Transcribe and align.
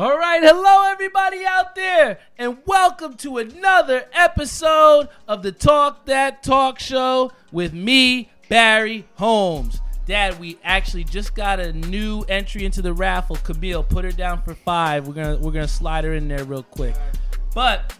All 0.00 0.16
right, 0.16 0.42
hello 0.42 0.90
everybody 0.90 1.44
out 1.44 1.74
there, 1.74 2.20
and 2.38 2.56
welcome 2.64 3.18
to 3.18 3.36
another 3.36 4.06
episode 4.14 5.10
of 5.28 5.42
the 5.42 5.52
Talk 5.52 6.06
That 6.06 6.42
Talk 6.42 6.78
Show 6.78 7.32
with 7.52 7.74
me, 7.74 8.30
Barry 8.48 9.06
Holmes. 9.16 9.82
Dad, 10.06 10.40
we 10.40 10.58
actually 10.64 11.04
just 11.04 11.34
got 11.34 11.60
a 11.60 11.74
new 11.74 12.22
entry 12.30 12.64
into 12.64 12.80
the 12.80 12.94
raffle. 12.94 13.36
Camille, 13.36 13.82
put 13.82 14.06
her 14.06 14.10
down 14.10 14.40
for 14.40 14.54
five. 14.54 15.06
We're 15.06 15.12
gonna 15.12 15.36
we're 15.36 15.52
gonna 15.52 15.68
slide 15.68 16.04
her 16.04 16.14
in 16.14 16.28
there 16.28 16.44
real 16.44 16.62
quick. 16.62 16.94
But 17.54 17.94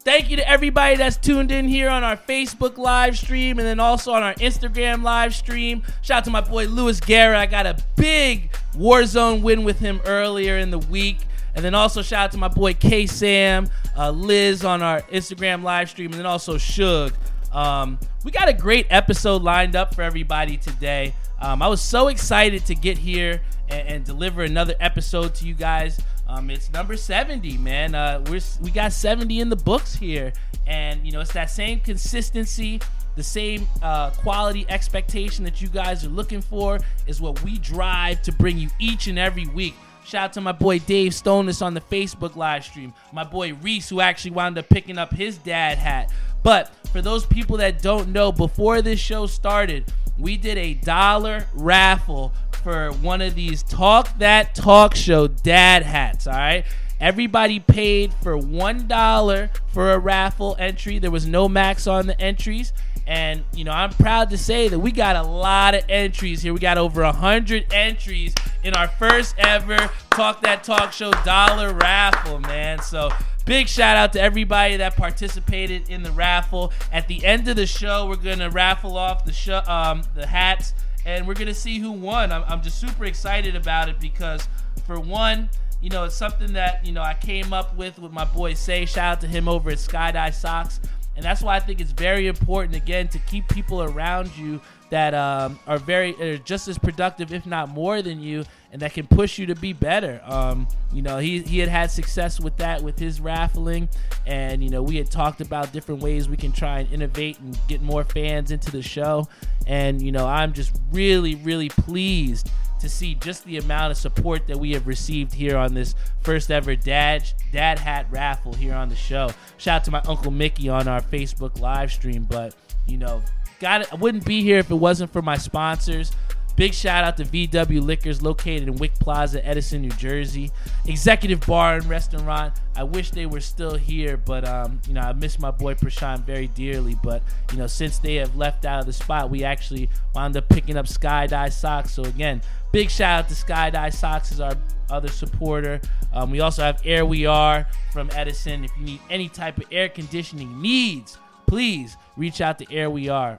thank 0.00 0.30
you 0.30 0.36
to 0.38 0.48
everybody 0.48 0.96
that's 0.96 1.16
tuned 1.16 1.52
in 1.52 1.68
here 1.68 1.88
on 1.88 2.02
our 2.02 2.16
Facebook 2.16 2.78
live 2.78 3.16
stream 3.16 3.60
and 3.60 3.68
then 3.68 3.78
also 3.78 4.10
on 4.10 4.24
our 4.24 4.34
Instagram 4.34 5.04
live 5.04 5.32
stream. 5.32 5.84
Shout 6.02 6.18
out 6.18 6.24
to 6.24 6.30
my 6.30 6.40
boy 6.40 6.66
Louis 6.66 6.98
Guerra. 6.98 7.38
I 7.38 7.46
got 7.46 7.64
a 7.64 7.76
big 7.94 8.50
Warzone 8.72 9.40
win 9.40 9.62
with 9.62 9.78
him 9.78 10.00
earlier 10.04 10.58
in 10.58 10.72
the 10.72 10.80
week. 10.80 11.18
And 11.54 11.64
then 11.64 11.74
also 11.74 12.02
shout 12.02 12.24
out 12.24 12.32
to 12.32 12.38
my 12.38 12.48
boy 12.48 12.74
K 12.74 13.06
Sam, 13.06 13.68
uh, 13.96 14.10
Liz 14.10 14.64
on 14.64 14.82
our 14.82 15.02
Instagram 15.02 15.62
live 15.62 15.88
stream, 15.90 16.10
and 16.10 16.18
then 16.18 16.26
also 16.26 16.56
Suge. 16.56 17.12
Um, 17.52 17.98
we 18.24 18.32
got 18.32 18.48
a 18.48 18.52
great 18.52 18.86
episode 18.90 19.42
lined 19.42 19.76
up 19.76 19.94
for 19.94 20.02
everybody 20.02 20.56
today. 20.56 21.14
Um, 21.40 21.62
I 21.62 21.68
was 21.68 21.80
so 21.80 22.08
excited 22.08 22.66
to 22.66 22.74
get 22.74 22.98
here 22.98 23.40
and, 23.68 23.88
and 23.88 24.04
deliver 24.04 24.42
another 24.42 24.74
episode 24.80 25.34
to 25.36 25.46
you 25.46 25.54
guys. 25.54 26.00
Um, 26.26 26.50
it's 26.50 26.72
number 26.72 26.96
70, 26.96 27.58
man. 27.58 27.94
Uh, 27.94 28.24
we're, 28.28 28.40
we 28.60 28.70
got 28.70 28.92
70 28.92 29.40
in 29.40 29.48
the 29.48 29.56
books 29.56 29.94
here. 29.94 30.32
And, 30.66 31.04
you 31.04 31.12
know, 31.12 31.20
it's 31.20 31.32
that 31.34 31.50
same 31.50 31.80
consistency, 31.80 32.80
the 33.16 33.22
same 33.22 33.68
uh, 33.82 34.10
quality 34.10 34.64
expectation 34.68 35.44
that 35.44 35.60
you 35.60 35.68
guys 35.68 36.04
are 36.04 36.08
looking 36.08 36.40
for 36.40 36.80
is 37.06 37.20
what 37.20 37.42
we 37.42 37.58
drive 37.58 38.22
to 38.22 38.32
bring 38.32 38.58
you 38.58 38.70
each 38.80 39.06
and 39.06 39.18
every 39.18 39.46
week. 39.46 39.74
Shout 40.04 40.24
out 40.24 40.32
to 40.34 40.40
my 40.40 40.52
boy 40.52 40.78
Dave 40.80 41.12
Stonis 41.12 41.62
on 41.64 41.72
the 41.72 41.80
Facebook 41.80 42.36
live 42.36 42.64
stream. 42.64 42.92
My 43.12 43.24
boy 43.24 43.54
Reese, 43.54 43.88
who 43.88 44.00
actually 44.00 44.32
wound 44.32 44.58
up 44.58 44.68
picking 44.68 44.98
up 44.98 45.12
his 45.12 45.38
dad 45.38 45.78
hat. 45.78 46.12
But 46.42 46.70
for 46.92 47.00
those 47.00 47.24
people 47.24 47.56
that 47.56 47.80
don't 47.80 48.10
know, 48.10 48.30
before 48.30 48.82
this 48.82 49.00
show 49.00 49.26
started, 49.26 49.90
we 50.18 50.36
did 50.36 50.58
a 50.58 50.74
dollar 50.74 51.46
raffle 51.54 52.34
for 52.62 52.90
one 52.92 53.22
of 53.22 53.34
these 53.34 53.62
Talk 53.62 54.18
That 54.18 54.54
Talk 54.54 54.94
Show 54.94 55.26
dad 55.26 55.82
hats. 55.82 56.26
All 56.26 56.34
right. 56.34 56.64
Everybody 57.00 57.60
paid 57.60 58.14
for 58.22 58.36
one 58.36 58.86
dollar 58.86 59.50
for 59.72 59.92
a 59.92 59.98
raffle 59.98 60.54
entry. 60.58 60.98
There 60.98 61.10
was 61.10 61.26
no 61.26 61.48
max 61.48 61.86
on 61.86 62.06
the 62.06 62.18
entries. 62.20 62.72
And, 63.06 63.44
you 63.52 63.64
know, 63.64 63.72
I'm 63.72 63.90
proud 63.90 64.30
to 64.30 64.38
say 64.38 64.68
that 64.68 64.78
we 64.78 64.90
got 64.90 65.16
a 65.16 65.22
lot 65.22 65.74
of 65.74 65.84
entries 65.88 66.40
here. 66.42 66.54
We 66.54 66.60
got 66.60 66.78
over 66.78 67.02
a 67.02 67.06
100 67.12 67.72
entries 67.72 68.34
in 68.62 68.74
our 68.74 68.88
first 68.88 69.34
ever 69.38 69.76
Talk 70.10 70.40
That 70.42 70.64
Talk 70.64 70.92
Show 70.92 71.10
dollar 71.24 71.74
raffle, 71.74 72.38
man. 72.40 72.80
So, 72.80 73.10
big 73.44 73.68
shout 73.68 73.96
out 73.98 74.12
to 74.14 74.20
everybody 74.20 74.78
that 74.78 74.96
participated 74.96 75.90
in 75.90 76.02
the 76.02 76.12
raffle. 76.12 76.72
At 76.92 77.06
the 77.08 77.24
end 77.26 77.46
of 77.48 77.56
the 77.56 77.66
show, 77.66 78.06
we're 78.08 78.16
to 78.38 78.48
raffle 78.48 78.96
off 78.96 79.26
the, 79.26 79.32
show, 79.32 79.62
um, 79.66 80.02
the 80.14 80.26
hats 80.26 80.72
and 81.04 81.26
we're 81.26 81.34
to 81.34 81.54
see 81.54 81.78
who 81.78 81.92
won. 81.92 82.32
I'm, 82.32 82.44
I'm 82.46 82.62
just 82.62 82.80
super 82.80 83.04
excited 83.04 83.54
about 83.56 83.88
it 83.88 84.00
because, 84.00 84.48
for 84.86 84.98
one, 84.98 85.50
you 85.82 85.90
know, 85.90 86.04
it's 86.04 86.16
something 86.16 86.54
that, 86.54 86.84
you 86.86 86.92
know, 86.92 87.02
I 87.02 87.12
came 87.12 87.52
up 87.52 87.76
with 87.76 87.98
with 87.98 88.10
my 88.10 88.24
boy 88.24 88.54
Say. 88.54 88.86
Shout 88.86 89.16
out 89.16 89.20
to 89.20 89.26
him 89.26 89.48
over 89.48 89.68
at 89.70 89.76
Skydive 89.76 90.32
Socks. 90.32 90.80
And 91.16 91.24
that's 91.24 91.42
why 91.42 91.56
I 91.56 91.60
think 91.60 91.80
it's 91.80 91.92
very 91.92 92.26
important, 92.26 92.74
again, 92.74 93.08
to 93.08 93.18
keep 93.20 93.48
people 93.48 93.82
around 93.82 94.36
you 94.36 94.60
that 94.90 95.14
um, 95.14 95.58
are 95.66 95.78
very 95.78 96.14
are 96.20 96.38
just 96.38 96.68
as 96.68 96.78
productive, 96.78 97.32
if 97.32 97.46
not 97.46 97.68
more 97.68 98.02
than 98.02 98.20
you, 98.20 98.44
and 98.72 98.82
that 98.82 98.92
can 98.94 99.06
push 99.06 99.38
you 99.38 99.46
to 99.46 99.54
be 99.54 99.72
better. 99.72 100.20
Um, 100.24 100.68
you 100.92 101.02
know, 101.02 101.18
he, 101.18 101.40
he 101.40 101.58
had 101.58 101.68
had 101.68 101.90
success 101.90 102.40
with 102.40 102.56
that 102.58 102.82
with 102.82 102.98
his 102.98 103.20
raffling, 103.20 103.88
and 104.26 104.62
you 104.62 104.70
know, 104.70 104.82
we 104.82 104.96
had 104.96 105.10
talked 105.10 105.40
about 105.40 105.72
different 105.72 106.02
ways 106.02 106.28
we 106.28 106.36
can 106.36 106.52
try 106.52 106.80
and 106.80 106.92
innovate 106.92 107.38
and 107.38 107.58
get 107.68 107.80
more 107.80 108.04
fans 108.04 108.50
into 108.50 108.70
the 108.70 108.82
show. 108.82 109.28
And 109.66 110.02
you 110.02 110.12
know, 110.12 110.26
I'm 110.26 110.52
just 110.52 110.76
really, 110.92 111.36
really 111.36 111.68
pleased 111.68 112.50
to 112.84 112.90
see 112.90 113.14
just 113.16 113.44
the 113.46 113.56
amount 113.56 113.90
of 113.90 113.96
support 113.96 114.46
that 114.46 114.58
we 114.58 114.72
have 114.72 114.86
received 114.86 115.32
here 115.32 115.56
on 115.56 115.74
this 115.74 115.94
first 116.20 116.50
ever 116.50 116.76
dad 116.76 117.24
dad 117.50 117.78
hat 117.78 118.06
raffle 118.10 118.52
here 118.52 118.74
on 118.74 118.88
the 118.88 118.94
show. 118.94 119.30
Shout 119.56 119.80
out 119.80 119.84
to 119.84 119.90
my 119.90 120.02
uncle 120.06 120.30
Mickey 120.30 120.68
on 120.68 120.86
our 120.86 121.00
Facebook 121.00 121.58
live 121.60 121.90
stream, 121.90 122.26
but 122.28 122.54
you 122.86 122.98
know, 122.98 123.22
got 123.58 123.80
it. 123.80 123.92
I 123.92 123.96
wouldn't 123.96 124.26
be 124.26 124.42
here 124.42 124.58
if 124.58 124.70
it 124.70 124.74
wasn't 124.74 125.12
for 125.12 125.22
my 125.22 125.38
sponsors. 125.38 126.12
Big 126.56 126.72
shout 126.72 127.02
out 127.02 127.16
to 127.16 127.24
VW 127.24 127.82
Liquors 127.82 128.22
located 128.22 128.68
in 128.68 128.76
Wick 128.76 128.94
Plaza, 128.94 129.44
Edison, 129.44 129.82
New 129.82 129.90
Jersey. 129.90 130.52
Executive 130.86 131.44
Bar 131.46 131.76
and 131.76 131.86
Restaurant. 131.86 132.54
I 132.76 132.84
wish 132.84 133.10
they 133.10 133.26
were 133.26 133.40
still 133.40 133.74
here, 133.74 134.16
but 134.16 134.46
um, 134.46 134.80
you 134.86 134.94
know, 134.94 135.00
I 135.00 135.12
miss 135.12 135.38
my 135.38 135.50
boy 135.50 135.74
Prashan 135.74 136.24
very 136.24 136.46
dearly. 136.48 136.96
But 137.02 137.22
you 137.50 137.58
know, 137.58 137.66
since 137.66 137.98
they 137.98 138.16
have 138.16 138.36
left 138.36 138.64
out 138.64 138.80
of 138.80 138.86
the 138.86 138.92
spot, 138.92 139.30
we 139.30 139.42
actually 139.42 139.88
wound 140.14 140.36
up 140.36 140.48
picking 140.48 140.76
up 140.76 140.86
Skydive 140.86 141.52
Socks. 141.52 141.92
So 141.92 142.04
again, 142.04 142.40
big 142.70 142.90
shout 142.90 143.24
out 143.24 143.28
to 143.30 143.34
Skydive 143.34 143.94
Socks 143.94 144.30
as 144.30 144.40
our 144.40 144.54
other 144.90 145.08
supporter. 145.08 145.80
Um, 146.12 146.30
we 146.30 146.40
also 146.40 146.62
have 146.62 146.80
Air 146.84 147.04
We 147.04 147.26
Are 147.26 147.66
from 147.92 148.10
Edison. 148.12 148.64
If 148.64 148.70
you 148.78 148.84
need 148.84 149.00
any 149.10 149.28
type 149.28 149.58
of 149.58 149.64
air 149.72 149.88
conditioning 149.88 150.60
needs, 150.60 151.18
please 151.46 151.96
reach 152.16 152.40
out 152.40 152.58
to 152.60 152.72
Air 152.72 152.90
We 152.90 153.08
Are. 153.08 153.38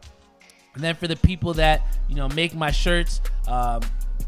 And 0.76 0.84
then 0.84 0.96
for 0.96 1.08
the 1.08 1.16
people 1.16 1.54
that 1.56 1.82
you 2.08 2.16
know 2.16 2.30
make 2.30 2.54
my 2.54 2.72
shirts, 2.72 3.22
um, 3.48 3.82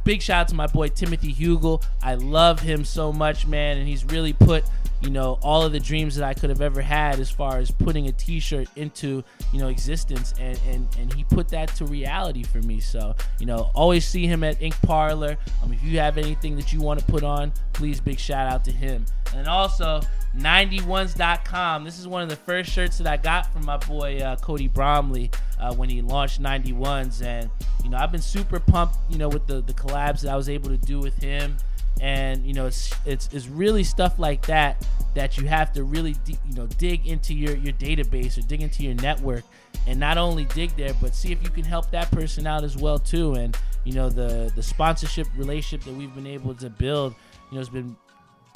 big 0.03 0.21
shout 0.21 0.41
out 0.41 0.47
to 0.49 0.55
my 0.55 0.67
boy 0.67 0.87
Timothy 0.87 1.33
Hugel. 1.33 1.83
I 2.01 2.15
love 2.15 2.61
him 2.61 2.83
so 2.85 3.13
much, 3.13 3.45
man, 3.45 3.77
and 3.77 3.87
he's 3.87 4.05
really 4.05 4.33
put 4.33 4.63
you 5.01 5.09
know 5.09 5.37
all 5.41 5.63
of 5.63 5.71
the 5.71 5.79
dreams 5.79 6.15
that 6.15 6.23
I 6.23 6.33
could 6.33 6.49
have 6.49 6.61
ever 6.61 6.81
had 6.81 7.19
as 7.19 7.29
far 7.29 7.57
as 7.57 7.71
putting 7.71 8.07
a 8.07 8.11
T-shirt 8.11 8.67
into 8.75 9.23
you 9.53 9.59
know 9.59 9.67
existence, 9.67 10.33
and 10.39 10.59
and 10.67 10.87
and 10.99 11.13
he 11.13 11.23
put 11.23 11.47
that 11.49 11.73
to 11.75 11.85
reality 11.85 12.43
for 12.43 12.59
me. 12.59 12.79
So 12.79 13.15
you 13.39 13.45
know, 13.45 13.69
always 13.73 14.07
see 14.07 14.27
him 14.27 14.43
at 14.43 14.61
Ink 14.61 14.75
Parlor. 14.81 15.37
Um, 15.63 15.73
if 15.73 15.83
you 15.83 15.99
have 15.99 16.17
anything 16.17 16.55
that 16.55 16.73
you 16.73 16.81
want 16.81 16.99
to 16.99 17.05
put 17.05 17.23
on, 17.23 17.51
please 17.73 17.99
big 17.99 18.19
shout 18.19 18.51
out 18.51 18.63
to 18.65 18.71
him. 18.71 19.05
And 19.35 19.47
also 19.47 20.01
91s.com. 20.37 21.83
This 21.83 21.99
is 21.99 22.07
one 22.07 22.21
of 22.23 22.29
the 22.29 22.35
first 22.35 22.71
shirts 22.71 22.97
that 22.97 23.07
I 23.07 23.17
got 23.17 23.51
from 23.51 23.65
my 23.65 23.77
boy 23.77 24.19
uh, 24.19 24.35
Cody 24.37 24.67
Bromley 24.67 25.31
uh, 25.59 25.73
when 25.75 25.89
he 25.89 26.01
launched 26.01 26.41
91s, 26.41 27.21
and 27.23 27.49
you 27.83 27.89
know 27.89 27.97
I've 27.97 28.11
been 28.11 28.21
super 28.21 28.59
pumped, 28.59 28.95
you 29.09 29.17
know, 29.17 29.29
with 29.29 29.47
the 29.47 29.61
the 29.61 29.73
collabs 29.73 30.21
that 30.21 30.31
I 30.31 30.35
was 30.35 30.49
able 30.49 30.69
to 30.69 30.77
do 30.77 30.99
with 30.99 31.17
him, 31.17 31.57
and 32.01 32.45
you 32.45 32.53
know 32.53 32.65
it's 32.67 32.93
it's, 33.05 33.29
it's 33.33 33.47
really 33.47 33.83
stuff 33.83 34.19
like 34.19 34.45
that 34.45 34.85
that 35.15 35.37
you 35.37 35.47
have 35.47 35.73
to 35.73 35.83
really 35.83 36.15
you 36.27 36.55
know 36.55 36.67
dig 36.77 37.07
into 37.07 37.33
your 37.33 37.55
your 37.55 37.73
database 37.73 38.37
or 38.37 38.41
dig 38.41 38.61
into 38.61 38.83
your 38.83 38.95
network, 38.95 39.43
and 39.87 39.99
not 39.99 40.17
only 40.17 40.45
dig 40.45 40.75
there, 40.75 40.93
but 41.01 41.15
see 41.15 41.31
if 41.31 41.43
you 41.43 41.49
can 41.49 41.63
help 41.63 41.89
that 41.91 42.09
person 42.11 42.47
out 42.47 42.63
as 42.63 42.77
well 42.77 42.99
too, 42.99 43.33
and 43.33 43.57
you 43.83 43.93
know 43.93 44.09
the 44.09 44.51
the 44.55 44.63
sponsorship 44.63 45.27
relationship 45.35 45.85
that 45.85 45.93
we've 45.93 46.13
been 46.13 46.27
able 46.27 46.53
to 46.55 46.69
build, 46.69 47.15
you 47.49 47.55
know, 47.55 47.59
has 47.59 47.69
been 47.69 47.95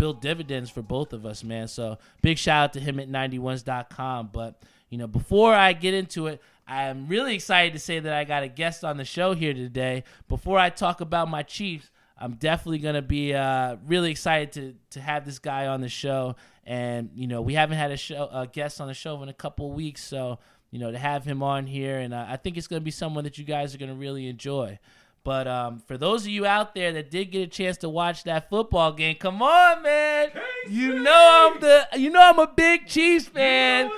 built 0.02 0.19
dividends 0.19 0.72
for 0.72 0.81
both 0.81 1.13
of 1.13 1.28
us, 1.28 1.44
man. 1.44 1.68
So 1.68 2.00
big 2.23 2.40
shout 2.40 2.63
out 2.63 2.73
to 2.73 2.79
him 2.79 3.00
at 3.00 3.08
91s.com. 3.08 4.31
But, 4.34 4.59
you 4.90 4.97
know, 4.97 5.06
before 5.06 5.53
I 5.53 5.73
get 5.73 5.94
into 5.94 6.25
it, 6.25 6.41
I'm 6.68 7.08
really 7.08 7.35
excited 7.35 7.73
to 7.73 7.79
say 7.79 8.00
that 8.00 8.12
I 8.12 8.23
got 8.23 8.41
a 8.41 8.47
guest 8.47 8.84
on 8.84 8.97
the 8.97 9.06
show 9.06 9.35
here 9.35 9.53
today. 9.53 10.03
Before 10.28 10.58
I 10.58 10.72
talk 10.72 11.02
about 11.02 11.29
my 11.29 11.44
Chiefs, 11.44 11.91
I'm 12.22 12.34
definitely 12.34 12.80
going 12.80 12.96
to 12.96 13.02
be 13.02 13.34
uh, 13.34 13.78
really 13.86 14.12
excited 14.12 14.52
to, 14.54 14.76
to 14.92 15.02
have 15.02 15.26
this 15.26 15.40
guy 15.40 15.68
on 15.68 15.82
the 15.82 15.90
show. 15.90 16.36
And, 16.66 17.09
you 17.16 17.28
know, 17.28 17.42
we 17.42 17.56
haven't 17.56 17.78
had 17.78 17.92
a, 17.92 17.98
show, 17.98 18.30
a 18.32 18.48
guest 18.48 18.80
on 18.80 18.88
the 18.88 18.94
show 18.94 19.22
in 19.24 19.30
a 19.30 19.34
couple 19.34 19.72
weeks. 19.72 20.04
So, 20.04 20.38
you 20.70 20.80
know, 20.80 20.92
to 20.92 20.98
have 20.98 21.26
him 21.26 21.44
on 21.44 21.68
here, 21.68 22.00
and 22.00 22.14
uh, 22.14 22.26
I 22.28 22.38
think 22.38 22.58
it's 22.58 22.68
going 22.68 22.80
to 22.80 22.84
be 22.84 22.92
someone 22.92 23.26
that 23.26 23.38
you 23.38 23.44
guys 23.44 23.76
are 23.76 23.78
going 23.78 23.90
to 23.90 23.96
really 23.96 24.28
enjoy. 24.28 24.80
But 25.24 25.48
um, 25.48 25.84
for 25.86 25.98
those 25.98 26.24
of 26.24 26.30
you 26.30 26.46
out 26.46 26.74
there 26.74 26.94
that 26.94 27.12
did 27.12 27.26
get 27.26 27.42
a 27.42 27.48
chance 27.48 27.78
to 27.78 27.90
watch 27.90 28.24
that 28.24 28.50
football 28.50 28.91
game, 28.91 29.18
come 29.18 29.41
on, 29.41 29.84
man! 29.84 30.29
You 30.68 31.00
know 31.00 31.52
I'm 31.53 31.59
the, 31.59 31.88
you 31.97 32.09
know 32.09 32.22
I'm 32.22 32.40
a 32.40 32.47
big 32.47 32.88
Chiefs 32.88 33.28
fan, 33.28 33.91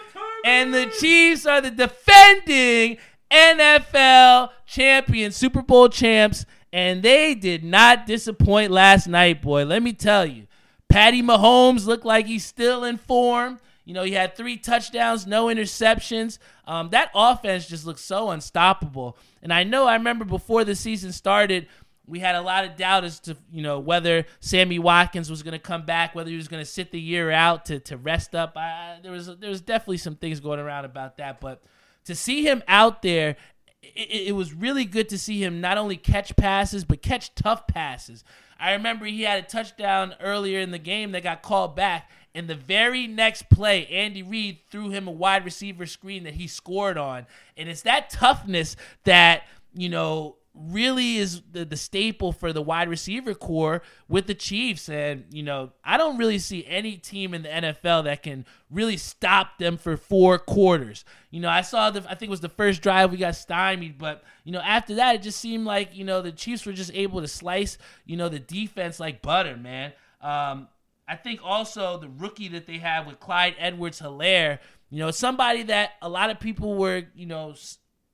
and 0.46 0.74
the 0.74 0.88
Chiefs 1.00 1.46
are 1.46 1.62
the 1.62 1.72
defending 1.72 2.98
NFL 3.32 4.50
champions, 4.66 5.38
Super 5.38 5.62
Bowl 5.62 5.88
champs, 5.88 6.46
and 6.74 7.04
they 7.04 7.36
did 7.36 7.64
not 7.64 8.08
disappoint 8.08 8.72
last 8.72 9.08
night, 9.08 9.44
boy. 9.44 9.64
Let 9.64 9.84
me 9.84 9.94
tell 9.94 10.26
you, 10.26 10.48
Patty 10.90 11.22
Mahomes 11.22 11.86
looked 11.86 12.04
like 12.04 12.26
he's 12.26 12.44
still 12.44 12.84
in 12.84 12.98
form. 12.98 13.60
You 13.86 13.94
know, 13.94 14.04
he 14.04 14.14
had 14.14 14.36
three 14.36 14.58
touchdowns, 14.58 15.28
no 15.28 15.46
interceptions. 15.46 16.40
Um, 16.66 16.90
that 16.90 17.12
offense 17.14 17.68
just 17.68 17.86
looks 17.86 18.02
so 18.02 18.32
unstoppable. 18.32 19.18
And 19.44 19.54
I 19.54 19.64
know 19.64 19.86
I 19.86 19.94
remember 19.94 20.26
before 20.26 20.64
the 20.64 20.74
season 20.74 21.12
started, 21.12 21.68
we 22.08 22.20
had 22.20 22.34
a 22.34 22.42
lot 22.42 22.66
of 22.66 22.76
doubt 22.76 23.04
as 23.04 23.20
to 23.22 23.38
you 23.52 23.62
know 23.62 23.80
whether 23.80 24.26
Sammy 24.40 24.80
Watkins 24.80 25.30
was 25.30 25.44
going 25.44 25.54
to 25.54 25.60
come 25.60 25.86
back, 25.86 26.16
whether 26.16 26.32
he 26.32 26.36
was 26.36 26.48
going 26.48 26.62
to 26.62 26.70
sit 26.70 26.92
the 26.92 27.00
year 27.00 27.30
out 27.30 27.66
to, 27.66 27.80
to 27.82 27.98
rest 27.98 28.34
up. 28.34 28.58
I, 28.58 28.98
there 29.04 29.12
was 29.12 29.28
there 29.38 29.50
was 29.50 29.62
definitely 29.62 29.98
some 29.98 30.16
things 30.16 30.40
going 30.40 30.60
around 30.60 30.86
about 30.86 31.18
that, 31.18 31.40
but 31.40 31.62
to 32.06 32.16
see 32.16 32.44
him 32.44 32.64
out 32.68 33.02
there 33.02 33.36
it, 33.84 34.28
it, 34.28 34.32
was 34.36 34.54
really 34.54 34.86
good 34.86 35.10
to 35.10 35.18
see 35.18 35.44
him 35.44 35.62
not 35.62 35.78
only 35.78 35.98
catch 35.98 36.36
passes 36.36 36.84
but 36.84 37.02
catch 37.02 37.36
tough 37.36 37.68
passes. 37.68 38.24
I 38.60 38.74
remember 38.74 39.06
he 39.06 39.24
had 39.24 39.44
a 39.44 39.48
touchdown 39.48 40.16
earlier 40.22 40.60
in 40.60 40.72
the 40.72 40.80
game 40.80 41.12
that 41.12 41.24
got 41.24 41.42
called 41.42 41.76
back, 41.76 42.10
and 42.34 42.48
the 42.48 42.56
very 42.56 43.08
next 43.08 43.50
play, 43.50 43.86
Andy 43.88 44.24
Reid 44.24 44.60
threw 44.72 44.90
him 44.90 45.08
a 45.08 45.12
wide 45.12 45.44
receiver 45.44 45.86
screen 45.86 46.24
that 46.24 46.36
he 46.36 46.48
scored 46.48 46.98
on, 46.98 47.26
and 47.58 47.68
it's 47.68 47.82
that 47.82 48.10
toughness 48.10 48.76
that 49.04 49.44
you 49.74 49.90
know 49.90 50.38
really 50.56 51.18
is 51.18 51.42
the, 51.52 51.66
the 51.66 51.76
staple 51.76 52.32
for 52.32 52.54
the 52.54 52.62
wide 52.62 52.88
receiver 52.88 53.34
corps 53.34 53.82
with 54.08 54.28
the 54.28 54.36
Chiefs. 54.36 54.88
And, 54.88 55.26
you 55.32 55.42
know, 55.42 55.72
I 55.84 55.98
don't 55.98 56.18
really 56.18 56.38
see 56.38 56.66
any 56.68 56.98
team 56.98 57.34
in 57.34 57.42
the 57.42 57.50
NFL 57.50 58.04
that 58.04 58.24
can 58.24 58.46
really 58.70 58.98
stop 58.98 59.58
them 59.58 59.78
for 59.78 59.98
four 59.98 60.38
quarters. 60.38 61.06
You 61.32 61.40
know, 61.40 61.50
I 61.50 61.62
saw 61.62 61.90
the, 61.90 62.02
I 62.08 62.16
think 62.16 62.24
it 62.24 62.30
was 62.30 62.42
the 62.42 62.50
first 62.50 62.82
drive 62.82 63.12
we 63.12 63.18
got 63.18 63.36
stymied, 63.36 63.98
but, 63.98 64.24
you 64.44 64.52
know, 64.52 64.62
after 64.62 64.96
that, 64.96 65.16
it 65.16 65.22
just 65.24 65.40
seemed 65.40 65.66
like, 65.66 65.96
you 65.96 66.04
know, 66.04 66.22
the 66.22 66.32
Chiefs 66.32 66.66
were 66.66 66.74
just 66.74 66.94
able 66.94 67.22
to 67.22 67.28
slice, 67.28 67.78
you 68.06 68.16
know, 68.16 68.30
the 68.30 68.40
defense 68.40 69.00
like 69.00 69.22
butter, 69.22 69.58
man. 69.58 69.94
Um, 70.22 70.68
I 71.08 71.16
think 71.16 71.42
also 71.44 71.98
the 71.98 72.10
rookie 72.10 72.48
that 72.50 72.66
they 72.68 72.78
have 72.78 73.08
with 73.08 73.20
Clyde 73.20 73.56
Edwards 73.58 74.00
Helaire, 74.00 74.60
you 74.90 75.00
know, 75.00 75.12
somebody 75.12 75.64
that 75.64 75.94
a 76.02 76.10
lot 76.10 76.30
of 76.30 76.40
people 76.40 76.76
were, 76.76 77.04
you 77.16 77.26
know, 77.26 77.56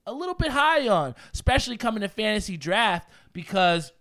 a 0.10 0.14
little 0.14 0.34
bit 0.34 0.50
high 0.52 0.88
on, 0.88 1.16
especially 1.34 1.78
coming 1.78 2.02
to 2.02 2.08
fantasy 2.08 2.58
draft 2.58 3.10
because 3.32 3.92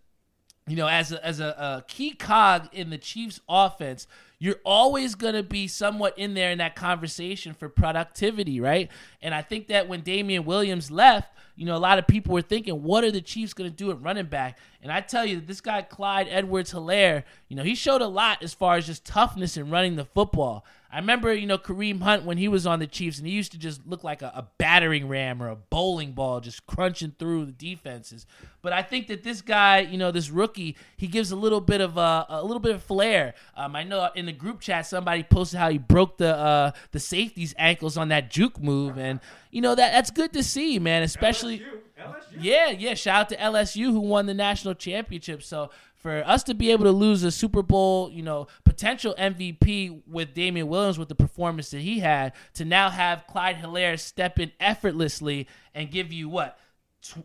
you 0.66 0.76
know 0.76 0.88
as 0.88 1.12
a, 1.12 1.24
as 1.24 1.40
a, 1.40 1.48
a 1.48 1.84
key 1.86 2.12
cog 2.12 2.68
in 2.72 2.90
the 2.90 2.98
Chiefs 2.98 3.40
offense, 3.48 4.06
you're 4.38 4.60
always 4.64 5.14
going 5.14 5.34
to 5.34 5.42
be 5.42 5.68
somewhat 5.68 6.18
in 6.18 6.34
there 6.34 6.50
in 6.50 6.58
that 6.58 6.76
conversation 6.76 7.54
for 7.54 7.68
productivity, 7.68 8.60
right? 8.60 8.90
And 9.20 9.34
I 9.34 9.42
think 9.42 9.68
that 9.68 9.88
when 9.88 10.00
Damien 10.00 10.44
Williams 10.44 10.90
left, 10.90 11.32
you 11.58 11.64
know, 11.64 11.76
a 11.76 11.78
lot 11.78 11.98
of 11.98 12.06
people 12.06 12.34
were 12.34 12.42
thinking, 12.42 12.84
what 12.84 13.02
are 13.02 13.10
the 13.10 13.20
Chiefs 13.20 13.52
going 13.52 13.68
to 13.68 13.76
do 13.76 13.90
at 13.90 14.00
running 14.00 14.26
back? 14.26 14.56
And 14.80 14.92
I 14.92 15.00
tell 15.00 15.26
you, 15.26 15.40
this 15.40 15.60
guy, 15.60 15.82
Clyde 15.82 16.28
Edwards 16.30 16.72
Helaire, 16.72 17.24
you 17.48 17.56
know, 17.56 17.64
he 17.64 17.74
showed 17.74 18.00
a 18.00 18.06
lot 18.06 18.44
as 18.44 18.54
far 18.54 18.76
as 18.76 18.86
just 18.86 19.04
toughness 19.04 19.56
in 19.56 19.68
running 19.68 19.96
the 19.96 20.04
football. 20.04 20.64
I 20.90 20.98
remember, 20.98 21.34
you 21.34 21.46
know, 21.46 21.58
Kareem 21.58 22.00
Hunt 22.00 22.24
when 22.24 22.38
he 22.38 22.48
was 22.48 22.66
on 22.66 22.78
the 22.78 22.86
Chiefs, 22.86 23.18
and 23.18 23.26
he 23.26 23.34
used 23.34 23.52
to 23.52 23.58
just 23.58 23.86
look 23.86 24.04
like 24.04 24.22
a, 24.22 24.32
a, 24.34 24.46
battering 24.56 25.06
ram 25.06 25.42
or 25.42 25.48
a 25.48 25.56
bowling 25.56 26.12
ball, 26.12 26.40
just 26.40 26.66
crunching 26.66 27.14
through 27.18 27.44
the 27.44 27.52
defenses. 27.52 28.24
But 28.62 28.72
I 28.72 28.82
think 28.82 29.08
that 29.08 29.22
this 29.22 29.42
guy, 29.42 29.80
you 29.80 29.98
know, 29.98 30.10
this 30.10 30.30
rookie, 30.30 30.76
he 30.96 31.06
gives 31.06 31.30
a 31.30 31.36
little 31.36 31.60
bit 31.60 31.82
of 31.82 31.98
a, 31.98 32.24
a 32.30 32.42
little 32.42 32.60
bit 32.60 32.74
of 32.74 32.82
flair. 32.82 33.34
Um, 33.54 33.76
I 33.76 33.84
know 33.84 34.08
in 34.14 34.24
the 34.24 34.32
group 34.32 34.60
chat 34.60 34.86
somebody 34.86 35.24
posted 35.24 35.58
how 35.58 35.68
he 35.68 35.76
broke 35.76 36.16
the 36.16 36.34
uh, 36.34 36.70
the 36.92 37.00
safety's 37.00 37.54
ankles 37.58 37.98
on 37.98 38.08
that 38.08 38.30
juke 38.30 38.58
move, 38.58 38.96
and 38.96 39.20
you 39.50 39.60
know 39.60 39.74
that 39.74 39.92
that's 39.92 40.10
good 40.10 40.32
to 40.32 40.42
see, 40.42 40.78
man. 40.78 41.02
Especially, 41.02 41.60
LSU. 41.60 41.64
LSU. 42.00 42.38
yeah, 42.40 42.70
yeah. 42.70 42.94
Shout 42.94 43.20
out 43.20 43.28
to 43.30 43.36
LSU 43.36 43.86
who 43.86 44.00
won 44.00 44.26
the 44.26 44.34
national 44.34 44.74
championship. 44.74 45.42
So 45.42 45.70
for 45.98 46.22
us 46.26 46.44
to 46.44 46.54
be 46.54 46.70
able 46.70 46.84
to 46.84 46.92
lose 46.92 47.22
a 47.24 47.30
Super 47.30 47.62
Bowl, 47.62 48.10
you 48.10 48.22
know, 48.22 48.46
potential 48.64 49.14
MVP 49.18 50.02
with 50.06 50.32
Damien 50.32 50.68
Williams 50.68 50.98
with 50.98 51.08
the 51.08 51.14
performance 51.14 51.70
that 51.70 51.80
he 51.80 51.98
had, 51.98 52.32
to 52.54 52.64
now 52.64 52.88
have 52.90 53.26
Clyde 53.26 53.56
Helaire 53.56 53.98
step 53.98 54.38
in 54.38 54.52
effortlessly 54.60 55.48
and 55.74 55.90
give 55.90 56.12
you 56.12 56.28
what? 56.28 56.58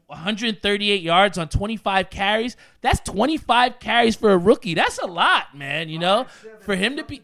138 0.07 1.01
yards 1.01 1.37
on 1.37 1.49
25 1.49 2.09
carries. 2.09 2.55
That's 2.81 2.99
25 3.01 3.79
carries 3.79 4.15
for 4.15 4.31
a 4.31 4.37
rookie. 4.37 4.73
That's 4.73 4.97
a 4.99 5.07
lot, 5.07 5.55
man. 5.55 5.89
You 5.89 5.99
know, 5.99 6.27
for 6.61 6.75
him 6.75 6.97
to 6.97 7.03
be, 7.03 7.23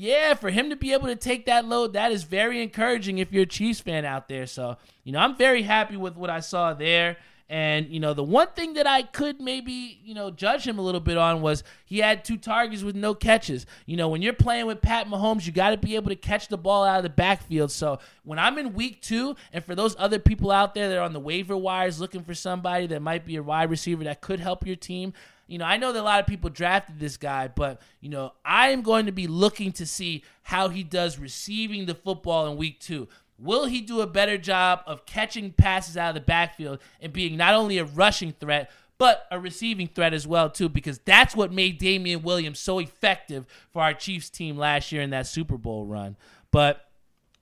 yeah, 0.00 0.32
for 0.32 0.48
him 0.48 0.70
to 0.70 0.76
be 0.76 0.94
able 0.94 1.08
to 1.08 1.14
take 1.14 1.44
that 1.44 1.66
load, 1.66 1.92
that 1.92 2.10
is 2.10 2.22
very 2.22 2.62
encouraging 2.62 3.18
if 3.18 3.34
you're 3.34 3.42
a 3.42 3.46
Chiefs 3.46 3.80
fan 3.80 4.06
out 4.06 4.28
there. 4.28 4.46
So, 4.46 4.78
you 5.04 5.12
know, 5.12 5.18
I'm 5.18 5.36
very 5.36 5.60
happy 5.60 5.98
with 5.98 6.16
what 6.16 6.30
I 6.30 6.40
saw 6.40 6.72
there. 6.72 7.18
And, 7.50 7.90
you 7.90 8.00
know, 8.00 8.14
the 8.14 8.22
one 8.22 8.46
thing 8.56 8.74
that 8.74 8.86
I 8.86 9.02
could 9.02 9.42
maybe, 9.42 10.00
you 10.02 10.14
know, 10.14 10.30
judge 10.30 10.66
him 10.66 10.78
a 10.78 10.82
little 10.82 11.02
bit 11.02 11.18
on 11.18 11.42
was 11.42 11.64
he 11.84 11.98
had 11.98 12.24
two 12.24 12.38
targets 12.38 12.82
with 12.82 12.96
no 12.96 13.12
catches. 13.12 13.66
You 13.84 13.98
know, 13.98 14.08
when 14.08 14.22
you're 14.22 14.32
playing 14.32 14.64
with 14.64 14.80
Pat 14.80 15.06
Mahomes, 15.06 15.44
you 15.44 15.52
got 15.52 15.70
to 15.70 15.76
be 15.76 15.96
able 15.96 16.08
to 16.08 16.16
catch 16.16 16.48
the 16.48 16.56
ball 16.56 16.82
out 16.82 16.96
of 16.96 17.02
the 17.02 17.10
backfield. 17.10 17.70
So 17.70 17.98
when 18.24 18.38
I'm 18.38 18.56
in 18.56 18.72
week 18.72 19.02
two, 19.02 19.36
and 19.52 19.62
for 19.62 19.74
those 19.74 19.96
other 19.98 20.18
people 20.18 20.50
out 20.50 20.74
there 20.74 20.88
that 20.88 20.96
are 20.96 21.02
on 21.02 21.12
the 21.12 21.20
waiver 21.20 21.58
wires 21.58 22.00
looking 22.00 22.22
for 22.22 22.32
somebody 22.32 22.86
that 22.86 23.02
might 23.02 23.26
be 23.26 23.36
a 23.36 23.42
wide 23.42 23.68
receiver 23.68 24.04
that 24.04 24.22
could 24.22 24.40
help 24.40 24.66
your 24.66 24.76
team, 24.76 25.12
you 25.50 25.58
know, 25.58 25.64
I 25.64 25.78
know 25.78 25.92
that 25.92 26.00
a 26.00 26.02
lot 26.02 26.20
of 26.20 26.28
people 26.28 26.48
drafted 26.48 27.00
this 27.00 27.16
guy, 27.16 27.48
but, 27.48 27.80
you 28.00 28.08
know, 28.08 28.34
I 28.44 28.68
am 28.68 28.82
going 28.82 29.06
to 29.06 29.12
be 29.12 29.26
looking 29.26 29.72
to 29.72 29.86
see 29.86 30.22
how 30.42 30.68
he 30.68 30.84
does 30.84 31.18
receiving 31.18 31.86
the 31.86 31.94
football 31.96 32.46
in 32.46 32.56
week 32.56 32.78
two. 32.78 33.08
Will 33.36 33.64
he 33.64 33.80
do 33.80 34.00
a 34.00 34.06
better 34.06 34.38
job 34.38 34.82
of 34.86 35.06
catching 35.06 35.50
passes 35.50 35.96
out 35.96 36.10
of 36.10 36.14
the 36.14 36.20
backfield 36.20 36.78
and 37.00 37.12
being 37.12 37.36
not 37.36 37.54
only 37.54 37.78
a 37.78 37.84
rushing 37.84 38.32
threat, 38.32 38.70
but 38.96 39.26
a 39.32 39.40
receiving 39.40 39.88
threat 39.88 40.14
as 40.14 40.24
well 40.24 40.50
too 40.50 40.68
because 40.68 40.98
that's 41.00 41.34
what 41.34 41.50
made 41.50 41.78
Damien 41.78 42.22
Williams 42.22 42.60
so 42.60 42.78
effective 42.78 43.44
for 43.72 43.82
our 43.82 43.94
Chiefs 43.94 44.30
team 44.30 44.56
last 44.56 44.92
year 44.92 45.02
in 45.02 45.10
that 45.10 45.26
Super 45.26 45.56
Bowl 45.56 45.84
run. 45.84 46.16
But 46.52 46.86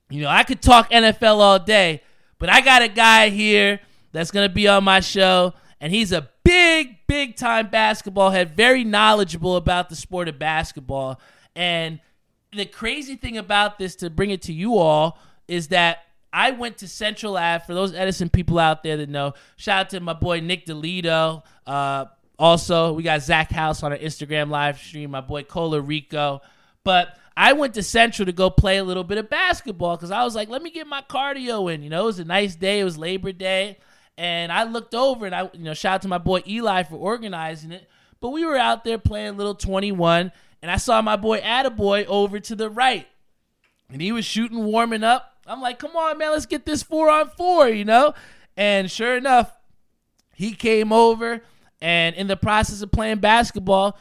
you 0.08 0.22
know, 0.22 0.28
I 0.30 0.44
could 0.44 0.62
talk 0.62 0.90
NFL 0.90 1.40
all 1.40 1.58
day, 1.58 2.02
but 2.38 2.48
I 2.48 2.62
got 2.62 2.80
a 2.80 2.88
guy 2.88 3.28
here 3.28 3.80
that's 4.12 4.30
going 4.30 4.48
to 4.48 4.54
be 4.54 4.66
on 4.66 4.84
my 4.84 5.00
show 5.00 5.52
and 5.80 5.92
he's 5.92 6.12
a 6.12 6.30
big 6.44 6.97
big 7.08 7.34
time 7.34 7.68
basketball 7.68 8.30
head, 8.30 8.56
very 8.56 8.84
knowledgeable 8.84 9.56
about 9.56 9.88
the 9.88 9.96
sport 9.96 10.28
of 10.28 10.38
basketball. 10.38 11.20
And 11.56 11.98
the 12.52 12.66
crazy 12.66 13.16
thing 13.16 13.36
about 13.36 13.78
this 13.78 13.96
to 13.96 14.10
bring 14.10 14.30
it 14.30 14.42
to 14.42 14.52
you 14.52 14.78
all 14.78 15.18
is 15.48 15.68
that 15.68 16.04
I 16.32 16.52
went 16.52 16.78
to 16.78 16.88
Central 16.88 17.36
Ave. 17.36 17.64
For 17.64 17.74
those 17.74 17.94
Edison 17.94 18.28
people 18.28 18.58
out 18.58 18.82
there 18.82 18.96
that 18.98 19.08
know, 19.08 19.34
shout 19.56 19.80
out 19.80 19.90
to 19.90 20.00
my 20.00 20.12
boy 20.12 20.40
Nick 20.40 20.66
DeLito. 20.66 21.42
Uh, 21.66 22.04
also, 22.38 22.92
we 22.92 23.02
got 23.02 23.22
Zach 23.22 23.50
House 23.50 23.82
on 23.82 23.92
our 23.92 23.98
Instagram 23.98 24.50
live 24.50 24.78
stream. 24.78 25.10
My 25.10 25.20
boy 25.20 25.42
Cola 25.42 25.80
Rico. 25.80 26.40
But 26.84 27.18
I 27.36 27.52
went 27.52 27.74
to 27.74 27.82
Central 27.82 28.26
to 28.26 28.32
go 28.32 28.50
play 28.50 28.78
a 28.78 28.84
little 28.84 29.04
bit 29.04 29.18
of 29.18 29.30
basketball 29.30 29.96
because 29.96 30.10
I 30.10 30.24
was 30.24 30.34
like, 30.34 30.48
let 30.48 30.62
me 30.62 30.70
get 30.70 30.86
my 30.86 31.02
cardio 31.02 31.72
in. 31.72 31.82
You 31.82 31.90
know, 31.90 32.02
it 32.02 32.06
was 32.06 32.18
a 32.18 32.24
nice 32.24 32.54
day. 32.54 32.80
It 32.80 32.84
was 32.84 32.98
Labor 32.98 33.32
Day, 33.32 33.78
and 34.18 34.50
I 34.50 34.64
looked 34.64 34.96
over 34.96 35.26
and 35.26 35.34
I, 35.34 35.48
you 35.54 35.60
know, 35.62 35.74
shout 35.74 35.94
out 35.94 36.02
to 36.02 36.08
my 36.08 36.18
boy 36.18 36.42
Eli 36.44 36.82
for 36.82 36.96
organizing 36.96 37.70
it. 37.70 37.88
But 38.20 38.30
we 38.30 38.44
were 38.44 38.56
out 38.56 38.82
there 38.82 38.98
playing 38.98 39.36
little 39.36 39.54
21, 39.54 40.32
and 40.60 40.70
I 40.70 40.76
saw 40.76 41.00
my 41.00 41.14
boy 41.14 41.40
Attaboy 41.40 42.04
over 42.06 42.40
to 42.40 42.56
the 42.56 42.68
right, 42.68 43.06
and 43.90 44.02
he 44.02 44.10
was 44.10 44.24
shooting, 44.24 44.64
warming 44.64 45.04
up. 45.04 45.36
I'm 45.46 45.62
like, 45.62 45.78
come 45.78 45.94
on, 45.94 46.18
man, 46.18 46.32
let's 46.32 46.46
get 46.46 46.66
this 46.66 46.82
four 46.82 47.08
on 47.08 47.30
four, 47.30 47.68
you 47.68 47.84
know? 47.84 48.12
And 48.56 48.90
sure 48.90 49.16
enough, 49.16 49.52
he 50.34 50.52
came 50.52 50.92
over, 50.92 51.40
and 51.80 52.16
in 52.16 52.26
the 52.26 52.36
process 52.36 52.82
of 52.82 52.90
playing 52.90 53.18
basketball, 53.18 53.96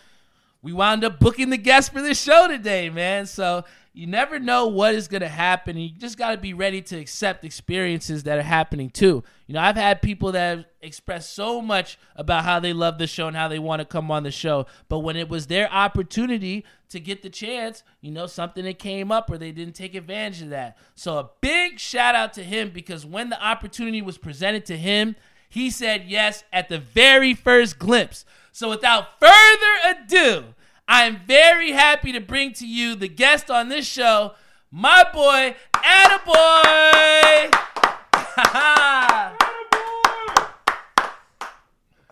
we 0.64 0.74
wound 0.74 1.04
up 1.04 1.20
booking 1.20 1.52
the 1.52 1.58
guest 1.58 1.94
for 1.94 2.02
this 2.02 2.20
show 2.20 2.48
today, 2.48 2.90
man. 2.90 3.28
So 3.28 3.66
you 3.98 4.06
never 4.06 4.38
know 4.38 4.68
what 4.68 4.94
is 4.94 5.08
going 5.08 5.22
to 5.22 5.28
happen. 5.28 5.76
And 5.76 5.84
You 5.84 5.90
just 5.90 6.20
got 6.20 6.30
to 6.30 6.38
be 6.38 6.54
ready 6.54 6.84
to 6.84 7.00
accept 7.00 7.44
experiences 7.44 8.24
that 8.24 8.38
are 8.38 8.44
happening 8.44 8.92
too. 8.92 9.24
You 9.48 9.56
know, 9.56 9.60
I've 9.60 9.76
had 9.76 10.04
people 10.04 10.34
that 10.34 10.58
have 10.58 10.66
expressed 10.84 11.34
so 11.34 11.64
much 11.64 11.98
about 12.16 12.44
how 12.44 12.60
they 12.60 12.74
love 12.74 13.00
the 13.00 13.08
show 13.08 13.28
and 13.28 13.36
how 13.36 13.48
they 13.48 13.58
want 13.58 13.80
to 13.80 13.86
come 13.86 14.12
on 14.12 14.22
the 14.22 14.30
show, 14.30 14.68
but 14.88 15.00
when 15.00 15.16
it 15.16 15.30
was 15.30 15.48
their 15.48 15.72
opportunity 15.74 16.64
to 16.90 17.00
get 17.00 17.24
the 17.24 17.30
chance, 17.32 17.82
you 18.00 18.12
know, 18.12 18.28
something 18.28 18.66
that 18.66 18.78
came 18.78 19.12
up 19.12 19.32
or 19.32 19.40
they 19.40 19.52
didn't 19.52 19.74
take 19.74 19.96
advantage 19.96 20.44
of 20.44 20.50
that. 20.50 20.78
So 20.94 21.18
a 21.18 21.30
big 21.42 21.80
shout 21.80 22.14
out 22.14 22.34
to 22.34 22.44
him 22.44 22.70
because 22.70 23.04
when 23.04 23.30
the 23.30 23.44
opportunity 23.44 24.04
was 24.04 24.20
presented 24.20 24.64
to 24.68 24.78
him, 24.78 25.16
he 25.50 25.72
said 25.72 26.06
yes 26.06 26.44
at 26.54 26.70
the 26.70 26.78
very 26.78 27.34
first 27.34 27.80
glimpse. 27.80 28.26
So 28.52 28.70
without 28.70 29.20
further 29.20 30.02
ado, 30.04 30.54
I'm 30.90 31.20
very 31.28 31.72
happy 31.72 32.14
to 32.14 32.22
bring 32.22 32.54
to 32.54 32.66
you 32.66 32.96
the 32.96 33.10
guest 33.10 33.52
on 33.52 33.68
this 33.68 33.86
show, 33.86 34.36
my 34.72 35.04
boy, 35.14 35.54
Attaboy. 35.74 37.54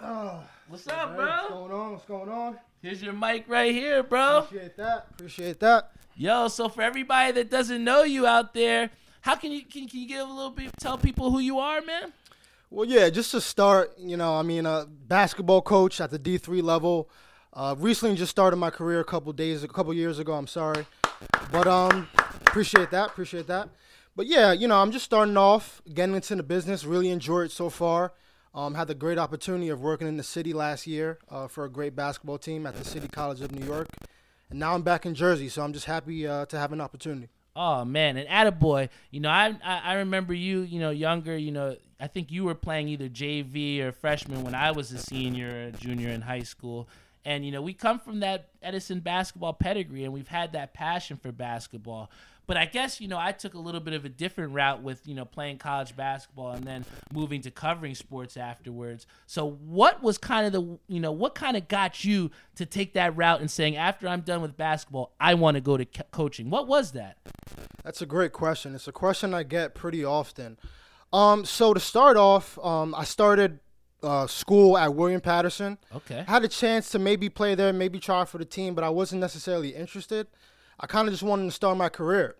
oh, 0.02 0.44
What's 0.68 0.88
up, 0.90 1.16
bro? 1.16 1.26
What's 1.26 1.50
going 1.50 1.72
on? 1.72 1.92
What's 1.94 2.06
going 2.06 2.30
on? 2.30 2.58
Here's 2.82 3.02
your 3.02 3.14
mic 3.14 3.46
right 3.48 3.74
here, 3.74 4.04
bro. 4.04 4.40
Appreciate 4.40 4.76
that. 4.76 5.08
Appreciate 5.12 5.60
that. 5.62 5.92
Yo, 6.18 6.50
so 6.50 6.68
for 6.68 6.82
everybody 6.82 7.32
that 7.32 7.50
doesn't 7.50 7.82
know 7.82 8.04
you 8.04 8.28
out 8.28 8.54
there, 8.54 8.90
how 9.22 9.36
can 9.36 9.54
you 9.54 9.64
can, 9.64 9.88
can 9.88 10.02
you 10.02 10.08
give 10.08 10.28
a 10.28 10.34
little 10.34 10.52
bit 10.52 10.72
tell 10.82 10.98
people 10.98 11.32
who 11.32 11.40
you 11.40 11.60
are, 11.60 11.82
man? 11.82 12.12
Well, 12.70 12.86
yeah, 12.86 13.10
just 13.10 13.32
to 13.32 13.40
start, 13.40 13.94
you 13.98 14.18
know, 14.18 14.36
I 14.36 14.42
mean, 14.42 14.66
a 14.66 14.86
basketball 14.86 15.62
coach 15.62 16.02
at 16.02 16.12
the 16.12 16.20
D3 16.20 16.62
level. 16.62 17.10
Uh, 17.56 17.74
recently 17.80 18.16
just 18.16 18.32
started 18.32 18.58
my 18.58 18.70
career 18.70 19.00
a 19.00 19.06
couple 19.06 19.32
days, 19.32 19.64
a 19.64 19.68
couple 19.68 19.94
years 19.94 20.20
ago. 20.20 20.34
I'm 20.34 20.48
sorry, 20.48 20.86
but 21.54 21.68
um, 21.68 22.10
appreciate 22.42 22.92
that, 22.92 23.12
appreciate 23.12 23.48
that. 23.48 23.70
But 24.14 24.28
yeah, 24.28 24.52
you 24.52 24.68
know, 24.68 24.82
I'm 24.82 24.92
just 24.92 25.06
starting 25.06 25.38
off, 25.38 25.82
getting 25.94 26.16
into 26.16 26.36
the 26.36 26.44
business. 26.44 26.84
Really 26.84 27.10
enjoy 27.10 27.44
it 27.44 27.52
so 27.52 27.70
far. 27.70 28.12
Um, 28.54 28.76
had 28.76 28.88
the 28.88 28.96
great 28.96 29.18
opportunity 29.18 29.70
of 29.70 29.82
working 29.82 30.08
in 30.08 30.18
the 30.18 30.24
city 30.24 30.54
last 30.54 30.86
year 30.86 31.20
uh, 31.30 31.48
for 31.48 31.66
a 31.66 31.70
great 31.70 31.96
basketball 31.96 32.38
team 32.38 32.66
at 32.66 32.76
the 32.76 32.86
City 32.86 33.08
College 33.08 33.42
of 33.42 33.54
New 33.54 33.66
York, 33.66 33.88
and 34.50 34.60
now 34.60 34.74
I'm 34.74 34.82
back 34.82 35.06
in 35.06 35.16
Jersey. 35.16 35.48
So 35.48 35.62
I'm 35.62 35.72
just 35.72 35.86
happy 35.86 36.28
uh, 36.28 36.46
to 36.48 36.60
have 36.60 36.74
an 36.74 36.82
opportunity. 36.82 37.30
Oh 37.56 37.86
man, 37.86 38.18
and 38.18 38.28
Attaboy, 38.28 38.90
you 39.12 39.22
know, 39.22 39.30
I, 39.30 39.56
I 39.64 39.80
I 39.84 39.94
remember 39.94 40.34
you, 40.34 40.62
you 40.62 40.82
know, 40.82 40.90
younger, 40.90 41.38
you 41.38 41.54
know, 41.54 41.78
I 42.02 42.08
think 42.08 42.32
you 42.32 42.44
were 42.44 42.56
playing 42.56 42.90
either 42.90 43.08
JV 43.08 43.80
or 43.80 43.94
freshman 43.94 44.44
when 44.44 44.54
I 44.54 44.72
was 44.72 44.92
a 44.92 44.98
senior 44.98 45.68
or 45.68 45.72
junior 45.72 46.10
in 46.10 46.20
high 46.20 46.44
school. 46.44 46.90
And 47.26 47.46
you 47.46 47.52
know, 47.52 47.62
we 47.62 47.74
come 47.74 48.00
from 48.00 48.20
that 48.22 48.50
Edison 48.62 49.00
basketball 49.00 49.54
pedigree 49.54 50.04
and 50.04 50.14
we've 50.14 50.28
had 50.28 50.54
that 50.54 50.74
passion 50.74 51.18
for 51.18 51.32
basketball. 51.32 52.12
But 52.48 52.58
I 52.58 52.66
guess, 52.66 53.02
you 53.02 53.08
know, 53.08 53.18
I 53.18 53.32
took 53.32 53.56
a 53.56 53.60
little 53.60 53.82
bit 53.82 53.94
of 53.94 54.06
a 54.06 54.10
different 54.10 54.54
route 54.54 54.84
with, 54.84 55.08
you 55.08 55.16
know, 55.16 55.26
playing 55.26 55.58
college 55.58 55.96
basketball 55.96 56.52
and 56.52 56.64
then 56.64 56.86
moving 57.12 57.42
to 57.42 57.52
covering 57.52 57.96
sports 57.96 58.38
afterwards. 58.38 59.08
So 59.26 59.50
what 59.50 60.04
was 60.04 60.18
kind 60.18 60.46
of 60.46 60.54
the, 60.54 60.78
you 60.88 61.00
know, 61.00 61.12
what 61.12 61.34
kind 61.34 61.58
of 61.58 61.68
got 61.68 62.04
you 62.06 62.30
to 62.56 62.66
take 62.66 62.94
that 62.94 63.18
route 63.18 63.42
and 63.42 63.50
saying 63.50 63.78
after 63.78 64.08
I'm 64.08 64.22
done 64.22 64.42
with 64.42 64.56
basketball, 64.56 65.16
I 65.20 65.34
want 65.34 65.56
to 65.56 65.62
go 65.62 65.76
to 65.78 65.86
co- 65.86 66.04
coaching? 66.12 66.50
What 66.50 66.68
was 66.68 66.92
that? 66.92 67.18
That's 67.84 68.02
a 68.02 68.06
great 68.06 68.32
question. 68.32 68.76
It's 68.76 68.88
a 68.88 68.92
question 68.92 69.34
I 69.34 69.44
get 69.44 69.74
pretty 69.74 70.06
often. 70.06 70.58
Um, 71.12 71.46
so 71.46 71.74
to 71.74 71.80
start 71.80 72.18
off, 72.18 72.60
um, 72.60 72.94
I 72.94 73.06
started 73.06 73.60
uh, 74.06 74.28
school 74.28 74.78
at 74.78 74.94
William 74.94 75.22
Paterson. 75.22 75.78
Okay. 75.96 76.24
I 76.28 76.32
had 76.32 76.44
a 76.44 76.48
chance 76.48 76.90
to 76.92 77.00
maybe 77.00 77.30
play 77.30 77.56
there, 77.56 77.74
maybe 77.74 78.00
try 78.00 78.26
for 78.26 78.38
the 78.38 78.46
team, 78.46 78.76
but 78.76 78.84
I 78.84 78.90
wasn't 78.90 79.22
necessarily 79.22 79.70
interested. 79.70 80.28
I 80.80 80.88
kind 80.88 81.08
of 81.08 81.14
just 81.14 81.24
wanted 81.24 81.46
to 81.46 81.52
start 81.52 81.78
my 81.78 81.90
career. 81.90 82.36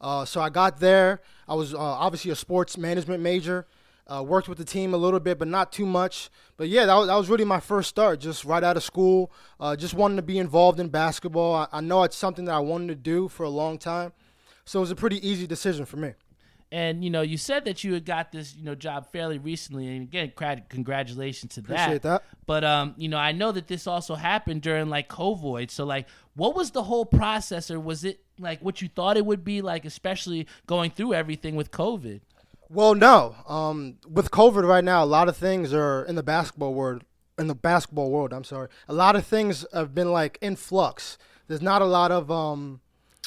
Uh, 0.00 0.24
so 0.24 0.40
I 0.40 0.48
got 0.48 0.80
there. 0.80 1.20
I 1.48 1.54
was 1.54 1.74
uh, 1.74 1.78
obviously 1.78 2.30
a 2.30 2.36
sports 2.36 2.78
management 2.78 3.22
major. 3.22 3.66
Uh, 4.06 4.22
worked 4.22 4.48
with 4.48 4.58
the 4.58 4.64
team 4.64 4.92
a 4.92 4.96
little 4.96 5.20
bit, 5.20 5.38
but 5.38 5.46
not 5.46 5.70
too 5.70 5.86
much. 5.86 6.30
But 6.56 6.68
yeah, 6.68 6.84
that 6.86 6.94
was, 6.94 7.06
that 7.06 7.14
was 7.14 7.28
really 7.28 7.44
my 7.44 7.60
first 7.60 7.88
start, 7.88 8.18
just 8.18 8.44
right 8.44 8.64
out 8.64 8.76
of 8.76 8.82
school. 8.82 9.30
Uh, 9.60 9.76
just 9.76 9.94
wanting 9.94 10.16
to 10.16 10.22
be 10.22 10.38
involved 10.38 10.80
in 10.80 10.88
basketball. 10.88 11.54
I, 11.54 11.68
I 11.72 11.80
know 11.80 12.02
it's 12.02 12.16
something 12.16 12.44
that 12.46 12.54
I 12.54 12.58
wanted 12.58 12.88
to 12.88 12.96
do 12.96 13.28
for 13.28 13.44
a 13.44 13.48
long 13.48 13.78
time. 13.78 14.12
So 14.64 14.80
it 14.80 14.82
was 14.82 14.90
a 14.90 14.96
pretty 14.96 15.26
easy 15.26 15.46
decision 15.46 15.84
for 15.84 15.96
me. 15.96 16.14
And 16.72 17.02
you 17.02 17.10
know, 17.10 17.22
you 17.22 17.36
said 17.36 17.64
that 17.64 17.82
you 17.82 17.94
had 17.94 18.04
got 18.04 18.30
this, 18.30 18.54
you 18.54 18.64
know, 18.64 18.76
job 18.76 19.10
fairly 19.10 19.38
recently, 19.38 19.88
and 19.88 20.02
again, 20.02 20.32
congratulations 20.68 21.54
to 21.54 21.62
that. 21.62 21.72
Appreciate 21.72 22.02
that. 22.02 22.22
But 22.46 22.62
um, 22.62 22.94
you 22.96 23.08
know, 23.08 23.16
I 23.16 23.32
know 23.32 23.50
that 23.50 23.66
this 23.66 23.88
also 23.88 24.14
happened 24.14 24.62
during 24.62 24.88
like 24.88 25.08
COVID. 25.08 25.70
So 25.70 25.84
like, 25.84 26.06
what 26.36 26.54
was 26.54 26.70
the 26.70 26.84
whole 26.84 27.04
process, 27.04 27.72
or 27.72 27.80
was 27.80 28.04
it 28.04 28.20
like 28.38 28.60
what 28.60 28.80
you 28.80 28.88
thought 28.88 29.16
it 29.16 29.26
would 29.26 29.44
be 29.44 29.62
like, 29.62 29.84
especially 29.84 30.46
going 30.66 30.92
through 30.92 31.14
everything 31.14 31.56
with 31.56 31.72
COVID? 31.72 32.20
Well, 32.68 32.94
no. 32.94 33.34
Um, 33.48 33.96
with 34.08 34.30
COVID 34.30 34.62
right 34.62 34.84
now, 34.84 35.02
a 35.02 35.06
lot 35.06 35.28
of 35.28 35.36
things 35.36 35.74
are 35.74 36.04
in 36.04 36.14
the 36.14 36.22
basketball 36.22 36.72
world. 36.72 37.02
In 37.36 37.48
the 37.48 37.54
basketball 37.54 38.10
world, 38.10 38.32
I'm 38.32 38.44
sorry. 38.44 38.68
A 38.86 38.92
lot 38.92 39.16
of 39.16 39.26
things 39.26 39.66
have 39.72 39.92
been 39.94 40.12
like 40.12 40.38
in 40.40 40.54
flux. 40.54 41.18
There's 41.48 41.62
not 41.62 41.82
a 41.82 41.86
lot 41.86 42.12
of 42.12 42.30
um, 42.30 42.80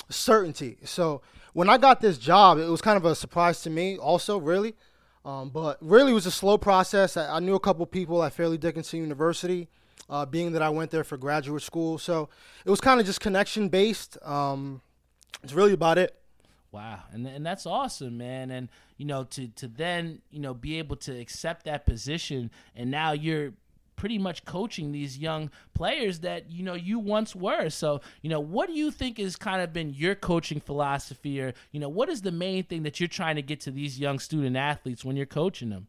certainty. 0.10 0.78
So 0.86 1.22
when 1.54 1.70
I 1.70 1.78
got 1.78 2.02
this 2.02 2.18
job, 2.18 2.58
it 2.58 2.68
was 2.68 2.82
kind 2.82 2.98
of 2.98 3.06
a 3.06 3.16
surprise 3.16 3.62
to 3.62 3.70
me, 3.70 3.98
also, 3.98 4.38
really. 4.38 4.76
Um, 5.26 5.50
but 5.50 5.78
really, 5.82 6.12
it 6.12 6.16
was 6.16 6.26
a 6.26 6.32
slow 6.32 6.58
process. 6.58 7.16
I, 7.16 7.38
I 7.38 7.40
knew 7.40 7.56
a 7.56 7.60
couple 7.60 7.86
people 7.86 8.24
at 8.24 8.34
Fairleigh 8.34 8.58
Dickinson 8.58 9.00
University, 9.00 9.70
uh, 10.10 10.26
being 10.26 10.52
that 10.52 10.62
I 10.62 10.70
went 10.70 10.92
there 10.92 11.04
for 11.04 11.16
graduate 11.16 11.64
school. 11.64 11.98
So 11.98 12.28
it 12.66 12.70
was 12.70 12.82
kind 12.82 13.00
of 13.00 13.06
just 13.06 13.22
connection 13.22 13.70
based. 13.70 14.18
Um, 14.22 14.82
it's 15.42 15.54
really 15.54 15.74
about 15.74 15.98
it. 15.98 16.20
Wow, 16.74 17.02
and 17.12 17.28
and 17.28 17.46
that's 17.46 17.68
awesome, 17.68 18.18
man. 18.18 18.50
And 18.50 18.68
you 18.98 19.06
know, 19.06 19.26
to 19.26 19.48
to 19.48 19.68
then 19.68 20.22
you 20.32 20.40
know 20.40 20.56
be 20.56 20.80
able 20.80 20.96
to 20.98 21.18
accept 21.18 21.66
that 21.66 21.86
position, 21.86 22.50
and 22.76 22.90
now 22.90 23.12
you're 23.12 23.54
pretty 23.96 24.18
much 24.18 24.46
coaching 24.46 24.92
these 24.92 25.18
young 25.18 25.50
players 25.74 26.20
that 26.20 26.52
you 26.52 26.64
know 26.64 26.74
you 26.74 27.00
once 27.00 27.36
were. 27.36 27.70
So 27.70 28.02
you 28.22 28.30
know, 28.30 28.40
what 28.40 28.68
do 28.68 28.74
you 28.74 28.92
think 28.92 29.18
has 29.18 29.36
kind 29.36 29.62
of 29.62 29.74
been 29.74 29.94
your 29.94 30.16
coaching 30.16 30.60
philosophy, 30.60 31.42
or 31.42 31.54
you 31.72 31.80
know, 31.80 31.90
what 31.90 32.10
is 32.10 32.22
the 32.22 32.32
main 32.32 32.64
thing 32.64 32.84
that 32.84 33.00
you're 33.00 33.08
trying 33.08 33.36
to 33.36 33.42
get 33.42 33.62
to 33.62 33.72
these 33.72 34.00
young 34.00 34.20
student 34.20 34.56
athletes 34.56 35.04
when 35.04 35.16
you're 35.16 35.26
coaching 35.26 35.70
them? 35.70 35.88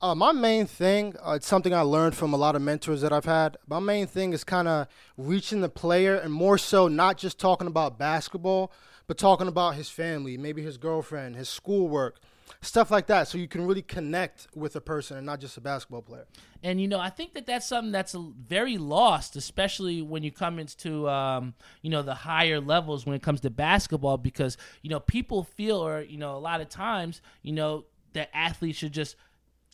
Uh, 0.00 0.14
my 0.14 0.30
main 0.30 0.66
thing, 0.66 1.14
uh, 1.26 1.32
it's 1.32 1.46
something 1.46 1.72
I 1.72 1.80
learned 1.80 2.14
from 2.14 2.34
a 2.34 2.36
lot 2.36 2.54
of 2.54 2.60
mentors 2.60 3.00
that 3.00 3.14
I've 3.14 3.24
had. 3.24 3.56
My 3.66 3.80
main 3.80 4.06
thing 4.06 4.34
is 4.34 4.44
kind 4.44 4.68
of 4.68 4.88
reaching 5.16 5.62
the 5.62 5.70
player 5.70 6.16
and 6.16 6.32
more 6.32 6.58
so 6.58 6.86
not 6.86 7.16
just 7.16 7.38
talking 7.38 7.66
about 7.66 7.98
basketball, 7.98 8.70
but 9.06 9.16
talking 9.16 9.48
about 9.48 9.74
his 9.74 9.88
family, 9.88 10.36
maybe 10.36 10.62
his 10.62 10.76
girlfriend, 10.76 11.36
his 11.36 11.48
schoolwork, 11.48 12.18
stuff 12.60 12.90
like 12.90 13.06
that. 13.08 13.28
So 13.28 13.38
you 13.38 13.48
can 13.48 13.66
really 13.66 13.82
connect 13.82 14.48
with 14.54 14.76
a 14.76 14.80
person 14.80 15.16
and 15.16 15.26
not 15.26 15.40
just 15.40 15.56
a 15.56 15.60
basketball 15.60 16.02
player. 16.02 16.26
And 16.62 16.80
you 16.80 16.88
know, 16.88 17.00
I 17.00 17.10
think 17.10 17.34
that 17.34 17.46
that's 17.46 17.66
something 17.66 17.92
that's 17.92 18.14
very 18.14 18.78
lost, 18.78 19.36
especially 19.36 20.02
when 20.02 20.22
you 20.22 20.32
come 20.32 20.58
into 20.58 21.08
um, 21.08 21.54
you 21.82 21.90
know 21.90 22.02
the 22.02 22.14
higher 22.14 22.60
levels 22.60 23.06
when 23.06 23.14
it 23.14 23.22
comes 23.22 23.40
to 23.42 23.50
basketball, 23.50 24.18
because 24.18 24.56
you 24.82 24.90
know 24.90 25.00
people 25.00 25.44
feel, 25.44 25.76
or 25.76 26.00
you 26.00 26.18
know, 26.18 26.36
a 26.36 26.38
lot 26.38 26.60
of 26.60 26.68
times, 26.68 27.20
you 27.42 27.52
know, 27.52 27.84
that 28.14 28.30
athletes 28.34 28.78
should 28.78 28.92
just 28.92 29.16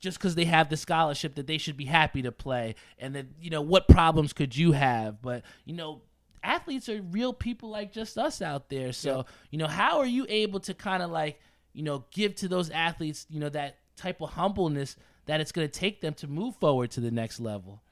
just 0.00 0.18
because 0.18 0.34
they 0.34 0.44
have 0.44 0.68
the 0.68 0.76
scholarship 0.76 1.36
that 1.36 1.46
they 1.46 1.58
should 1.58 1.76
be 1.76 1.84
happy 1.84 2.22
to 2.22 2.32
play 2.32 2.74
and 2.98 3.14
that 3.14 3.26
you 3.40 3.50
know 3.50 3.62
what 3.62 3.86
problems 3.86 4.32
could 4.32 4.54
you 4.54 4.72
have 4.72 5.22
but 5.22 5.44
you 5.64 5.72
know 5.72 6.02
athletes 6.42 6.88
are 6.88 7.00
real 7.02 7.32
people 7.32 7.70
like 7.70 7.92
just 7.92 8.18
us 8.18 8.42
out 8.42 8.68
there 8.68 8.92
so 8.92 9.18
yeah. 9.18 9.22
you 9.52 9.58
know 9.58 9.68
how 9.68 10.00
are 10.00 10.06
you 10.06 10.26
able 10.28 10.58
to 10.58 10.74
kind 10.74 11.04
of 11.04 11.10
like 11.10 11.40
you 11.72 11.82
know 11.82 12.04
give 12.10 12.34
to 12.34 12.48
those 12.48 12.70
athletes 12.70 13.26
you 13.30 13.40
know 13.40 13.48
that 13.48 13.78
type 13.96 14.20
of 14.20 14.30
humbleness 14.30 14.96
that 15.26 15.40
it's 15.40 15.52
going 15.52 15.66
to 15.66 15.72
take 15.72 16.00
them 16.00 16.14
to 16.14 16.26
move 16.26 16.56
forward 16.56 16.90
to 16.90 17.00
the 17.00 17.10
next 17.10 17.40
level 17.40 17.82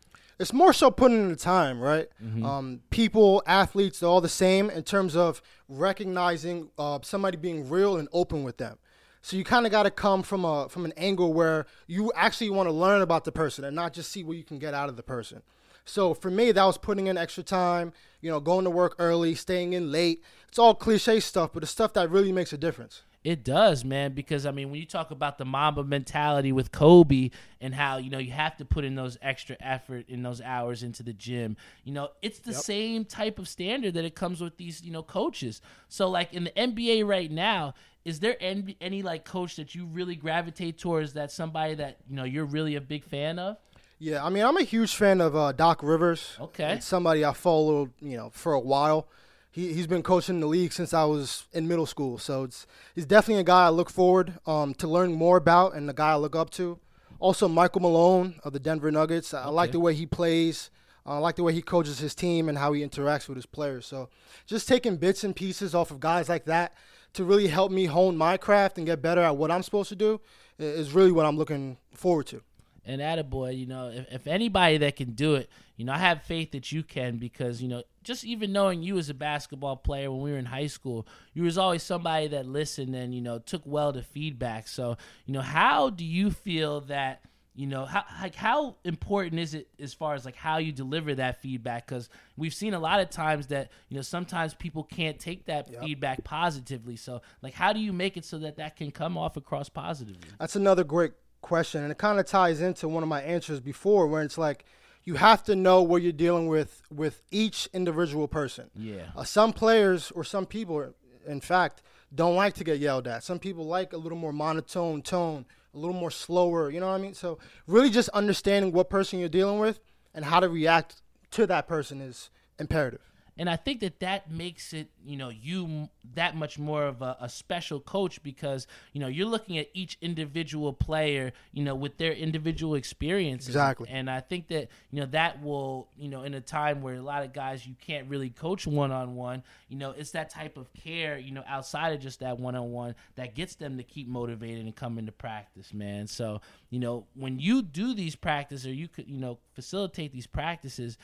it's 0.40 0.54
more 0.54 0.72
so 0.72 0.90
putting 0.90 1.18
in 1.18 1.28
the 1.28 1.36
time, 1.36 1.78
right? 1.78 2.08
Mm-hmm. 2.24 2.46
Um, 2.46 2.80
people, 2.88 3.42
athletes, 3.46 4.00
they're 4.00 4.08
all 4.08 4.22
the 4.22 4.28
same 4.30 4.70
in 4.70 4.84
terms 4.84 5.14
of 5.14 5.42
recognizing 5.68 6.70
uh, 6.78 7.00
somebody 7.02 7.36
being 7.36 7.68
real 7.68 7.98
and 7.98 8.08
open 8.14 8.42
with 8.42 8.56
them. 8.56 8.78
So 9.20 9.36
you 9.36 9.44
kind 9.44 9.66
of 9.66 9.72
got 9.72 9.82
to 9.82 9.90
come 9.90 10.22
from 10.22 10.46
a 10.46 10.66
from 10.70 10.86
an 10.86 10.94
angle 10.96 11.34
where 11.34 11.66
you 11.86 12.10
actually 12.16 12.48
want 12.48 12.68
to 12.68 12.72
learn 12.72 13.02
about 13.02 13.24
the 13.24 13.32
person 13.32 13.64
and 13.64 13.76
not 13.76 13.92
just 13.92 14.10
see 14.10 14.24
what 14.24 14.38
you 14.38 14.42
can 14.42 14.58
get 14.58 14.72
out 14.72 14.88
of 14.88 14.96
the 14.96 15.02
person. 15.02 15.42
So 15.84 16.14
for 16.14 16.30
me, 16.30 16.52
that 16.52 16.64
was 16.64 16.78
putting 16.78 17.06
in 17.06 17.18
extra 17.18 17.42
time, 17.42 17.92
you 18.22 18.30
know, 18.30 18.40
going 18.40 18.64
to 18.64 18.70
work 18.70 18.94
early, 18.98 19.34
staying 19.34 19.74
in 19.74 19.92
late. 19.92 20.22
It's 20.48 20.58
all 20.58 20.74
cliche 20.74 21.20
stuff, 21.20 21.50
but 21.52 21.62
it's 21.62 21.72
stuff 21.72 21.92
that 21.94 22.10
really 22.10 22.32
makes 22.32 22.54
a 22.54 22.58
difference. 22.58 23.02
It 23.22 23.44
does, 23.44 23.84
man, 23.84 24.14
because 24.14 24.46
I 24.46 24.50
mean, 24.50 24.70
when 24.70 24.80
you 24.80 24.86
talk 24.86 25.10
about 25.10 25.36
the 25.36 25.44
Mamba 25.44 25.84
mentality 25.84 26.52
with 26.52 26.72
Kobe 26.72 27.28
and 27.60 27.74
how, 27.74 27.98
you 27.98 28.08
know, 28.08 28.18
you 28.18 28.30
have 28.30 28.56
to 28.56 28.64
put 28.64 28.82
in 28.82 28.94
those 28.94 29.18
extra 29.20 29.56
effort 29.60 30.06
in 30.08 30.22
those 30.22 30.40
hours 30.40 30.82
into 30.82 31.02
the 31.02 31.12
gym, 31.12 31.58
you 31.84 31.92
know, 31.92 32.08
it's 32.22 32.38
the 32.38 32.52
yep. 32.52 32.60
same 32.60 33.04
type 33.04 33.38
of 33.38 33.46
standard 33.46 33.92
that 33.92 34.06
it 34.06 34.14
comes 34.14 34.40
with 34.40 34.56
these, 34.56 34.82
you 34.82 34.90
know, 34.90 35.02
coaches. 35.02 35.60
So 35.90 36.08
like 36.08 36.32
in 36.32 36.44
the 36.44 36.50
NBA 36.52 37.06
right 37.06 37.30
now, 37.30 37.74
is 38.06 38.20
there 38.20 38.36
any, 38.40 38.78
any 38.80 39.02
like 39.02 39.26
coach 39.26 39.56
that 39.56 39.74
you 39.74 39.84
really 39.84 40.16
gravitate 40.16 40.78
towards 40.78 41.12
that 41.12 41.30
somebody 41.30 41.74
that, 41.74 41.98
you 42.08 42.16
know, 42.16 42.24
you're 42.24 42.46
really 42.46 42.76
a 42.76 42.80
big 42.80 43.04
fan 43.04 43.38
of? 43.38 43.58
Yeah, 43.98 44.24
I 44.24 44.30
mean, 44.30 44.44
I'm 44.44 44.56
a 44.56 44.62
huge 44.62 44.96
fan 44.96 45.20
of 45.20 45.36
uh, 45.36 45.52
Doc 45.52 45.82
Rivers. 45.82 46.38
Okay. 46.40 46.72
It's 46.72 46.86
somebody 46.86 47.22
I 47.22 47.34
followed, 47.34 47.92
you 48.00 48.16
know, 48.16 48.30
for 48.30 48.54
a 48.54 48.60
while 48.60 49.08
he 49.50 49.72
he's 49.72 49.86
been 49.86 50.02
coaching 50.02 50.40
the 50.40 50.46
league 50.46 50.72
since 50.72 50.94
I 50.94 51.04
was 51.04 51.44
in 51.52 51.66
middle 51.68 51.86
school. 51.86 52.18
So 52.18 52.44
it's 52.44 52.66
he's 52.94 53.06
definitely 53.06 53.40
a 53.40 53.44
guy 53.44 53.66
I 53.66 53.70
look 53.70 53.90
forward 53.90 54.38
um, 54.46 54.74
to 54.74 54.88
learn 54.88 55.12
more 55.12 55.36
about 55.36 55.74
and 55.74 55.88
the 55.88 55.92
guy 55.92 56.12
I 56.12 56.16
look 56.16 56.36
up 56.36 56.50
to. 56.50 56.78
Also, 57.18 57.48
Michael 57.48 57.82
Malone 57.82 58.40
of 58.44 58.52
the 58.52 58.60
Denver 58.60 58.90
Nuggets. 58.90 59.34
I 59.34 59.48
like 59.48 59.72
the 59.72 59.80
way 59.80 59.94
he 59.94 60.06
plays. 60.06 60.70
I 61.04 61.18
like 61.18 61.36
the 61.36 61.42
way 61.42 61.52
he 61.52 61.62
coaches 61.62 61.98
his 61.98 62.14
team 62.14 62.48
and 62.48 62.56
how 62.56 62.72
he 62.72 62.82
interacts 62.86 63.28
with 63.28 63.36
his 63.36 63.46
players. 63.46 63.86
So 63.86 64.08
just 64.46 64.68
taking 64.68 64.96
bits 64.96 65.24
and 65.24 65.34
pieces 65.34 65.74
off 65.74 65.90
of 65.90 65.98
guys 66.00 66.28
like 66.28 66.44
that 66.44 66.74
to 67.14 67.24
really 67.24 67.48
help 67.48 67.72
me 67.72 67.86
hone 67.86 68.16
my 68.16 68.36
craft 68.36 68.78
and 68.78 68.86
get 68.86 69.02
better 69.02 69.20
at 69.20 69.36
what 69.36 69.50
I'm 69.50 69.62
supposed 69.62 69.88
to 69.88 69.96
do 69.96 70.20
is 70.58 70.92
really 70.92 71.10
what 71.10 71.26
I'm 71.26 71.36
looking 71.36 71.78
forward 71.94 72.26
to 72.28 72.42
and 72.84 73.00
Attaboy, 73.00 73.56
you 73.56 73.66
know, 73.66 73.88
if, 73.88 74.12
if 74.12 74.26
anybody 74.26 74.78
that 74.78 74.96
can 74.96 75.12
do 75.12 75.34
it, 75.34 75.48
you 75.76 75.84
know, 75.84 75.92
I 75.92 75.98
have 75.98 76.22
faith 76.22 76.52
that 76.52 76.72
you 76.72 76.82
can 76.82 77.16
because, 77.16 77.62
you 77.62 77.68
know, 77.68 77.82
just 78.02 78.24
even 78.24 78.52
knowing 78.52 78.82
you 78.82 78.98
as 78.98 79.08
a 79.08 79.14
basketball 79.14 79.76
player 79.76 80.10
when 80.10 80.20
we 80.20 80.30
were 80.30 80.38
in 80.38 80.46
high 80.46 80.66
school, 80.66 81.06
you 81.32 81.42
was 81.42 81.58
always 81.58 81.82
somebody 81.82 82.28
that 82.28 82.46
listened 82.46 82.94
and, 82.94 83.14
you 83.14 83.20
know, 83.20 83.38
took 83.38 83.62
well 83.64 83.92
to 83.92 84.02
feedback. 84.02 84.68
So, 84.68 84.96
you 85.26 85.32
know, 85.32 85.40
how 85.40 85.90
do 85.90 86.04
you 86.04 86.30
feel 86.30 86.82
that, 86.82 87.22
you 87.54 87.66
know, 87.66 87.84
how 87.84 88.04
like 88.22 88.34
how 88.34 88.76
important 88.84 89.40
is 89.40 89.54
it 89.54 89.68
as 89.78 89.92
far 89.92 90.14
as 90.14 90.24
like 90.24 90.36
how 90.36 90.58
you 90.58 90.72
deliver 90.72 91.14
that 91.14 91.42
feedback? 91.42 91.86
Because 91.86 92.08
we've 92.36 92.54
seen 92.54 92.74
a 92.74 92.78
lot 92.78 93.00
of 93.00 93.10
times 93.10 93.48
that, 93.48 93.70
you 93.88 93.96
know, 93.96 94.02
sometimes 94.02 94.54
people 94.54 94.84
can't 94.84 95.18
take 95.18 95.46
that 95.46 95.70
yep. 95.70 95.82
feedback 95.82 96.24
positively. 96.24 96.96
So, 96.96 97.22
like, 97.42 97.54
how 97.54 97.72
do 97.72 97.80
you 97.80 97.92
make 97.92 98.16
it 98.16 98.24
so 98.24 98.38
that 98.38 98.56
that 98.56 98.76
can 98.76 98.90
come 98.90 99.18
off 99.18 99.36
across 99.36 99.68
positively? 99.68 100.28
That's 100.38 100.56
another 100.56 100.84
great 100.84 101.12
question, 101.40 101.82
and 101.82 101.92
it 101.92 101.98
kind 101.98 102.20
of 102.20 102.26
ties 102.26 102.60
into 102.60 102.88
one 102.88 103.02
of 103.02 103.08
my 103.08 103.22
answers 103.22 103.60
before, 103.60 104.06
where 104.06 104.22
it's 104.22 104.38
like 104.38 104.64
you 105.04 105.14
have 105.14 105.42
to 105.44 105.56
know 105.56 105.82
what 105.82 106.02
you're 106.02 106.12
dealing 106.12 106.46
with 106.46 106.82
with 106.90 107.22
each 107.30 107.68
individual 107.72 108.28
person. 108.28 108.70
Yeah. 108.74 109.06
Uh, 109.16 109.24
some 109.24 109.52
players 109.52 110.10
or 110.12 110.24
some 110.24 110.46
people, 110.46 110.92
in 111.26 111.40
fact, 111.40 111.82
don't 112.14 112.36
like 112.36 112.54
to 112.54 112.64
get 112.64 112.78
yelled 112.78 113.06
at. 113.06 113.22
Some 113.22 113.38
people 113.38 113.64
like 113.64 113.92
a 113.92 113.96
little 113.96 114.18
more 114.18 114.32
monotone 114.32 115.02
tone, 115.02 115.46
a 115.74 115.78
little 115.78 115.94
more 115.94 116.10
slower. 116.10 116.70
You 116.70 116.80
know 116.80 116.88
what 116.88 116.94
I 116.94 117.02
mean? 117.02 117.14
So 117.14 117.38
really, 117.66 117.90
just 117.90 118.08
understanding 118.10 118.72
what 118.72 118.90
person 118.90 119.18
you're 119.18 119.28
dealing 119.28 119.58
with 119.58 119.80
and 120.14 120.24
how 120.24 120.40
to 120.40 120.48
react 120.48 121.02
to 121.32 121.46
that 121.46 121.68
person 121.68 122.00
is 122.00 122.30
imperative. 122.58 123.09
And 123.40 123.48
I 123.48 123.56
think 123.56 123.80
that 123.80 124.00
that 124.00 124.30
makes 124.30 124.74
it, 124.74 124.90
you 125.02 125.16
know, 125.16 125.30
you 125.30 125.88
that 126.14 126.36
much 126.36 126.58
more 126.58 126.84
of 126.84 127.00
a, 127.00 127.16
a 127.22 127.28
special 127.30 127.80
coach 127.80 128.22
because 128.22 128.66
you 128.92 129.00
know 129.00 129.06
you're 129.06 129.26
looking 129.26 129.56
at 129.56 129.70
each 129.72 129.96
individual 130.02 130.74
player, 130.74 131.32
you 131.50 131.64
know, 131.64 131.74
with 131.74 131.96
their 131.96 132.12
individual 132.12 132.74
experiences. 132.74 133.48
Exactly. 133.48 133.88
And 133.88 134.10
I 134.10 134.20
think 134.20 134.48
that 134.48 134.68
you 134.90 135.00
know 135.00 135.06
that 135.06 135.42
will, 135.42 135.88
you 135.96 136.10
know, 136.10 136.22
in 136.24 136.34
a 136.34 136.40
time 136.42 136.82
where 136.82 136.96
a 136.96 137.00
lot 137.00 137.24
of 137.24 137.32
guys 137.32 137.66
you 137.66 137.74
can't 137.80 138.06
really 138.10 138.28
coach 138.28 138.66
one 138.66 138.92
on 138.92 139.16
one, 139.16 139.42
you 139.70 139.78
know, 139.78 139.92
it's 139.92 140.10
that 140.10 140.28
type 140.28 140.58
of 140.58 140.70
care, 140.74 141.16
you 141.16 141.32
know, 141.32 141.42
outside 141.48 141.94
of 141.94 142.00
just 142.00 142.20
that 142.20 142.38
one 142.38 142.54
on 142.54 142.70
one 142.72 142.94
that 143.14 143.34
gets 143.34 143.54
them 143.54 143.78
to 143.78 143.82
keep 143.82 144.06
motivated 144.06 144.66
and 144.66 144.76
come 144.76 144.98
into 144.98 145.12
practice, 145.12 145.72
man. 145.72 146.06
So 146.08 146.42
you 146.68 146.78
know, 146.78 147.06
when 147.14 147.38
you 147.38 147.62
do 147.62 147.94
these 147.94 148.16
practices 148.16 148.66
or 148.66 148.74
you 148.74 148.86
could, 148.86 149.08
you 149.08 149.18
know, 149.18 149.38
facilitate 149.54 150.12
these 150.12 150.26
practices, 150.26 150.98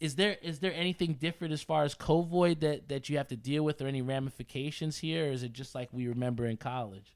is 0.00 0.14
there 0.14 0.36
is 0.42 0.60
there 0.60 0.72
anything 0.74 1.14
different 1.14 1.52
as 1.52 1.62
far 1.62 1.84
as 1.84 1.94
COVID 1.94 2.60
that 2.60 2.88
that 2.88 3.08
you 3.08 3.16
have 3.16 3.28
to 3.28 3.36
deal 3.36 3.64
with 3.64 3.80
or 3.82 3.86
any 3.86 4.02
ramifications 4.02 4.98
here, 4.98 5.26
or 5.26 5.32
is 5.32 5.42
it 5.42 5.52
just 5.52 5.74
like 5.74 5.88
we 5.92 6.06
remember 6.06 6.46
in 6.46 6.56
college? 6.56 7.14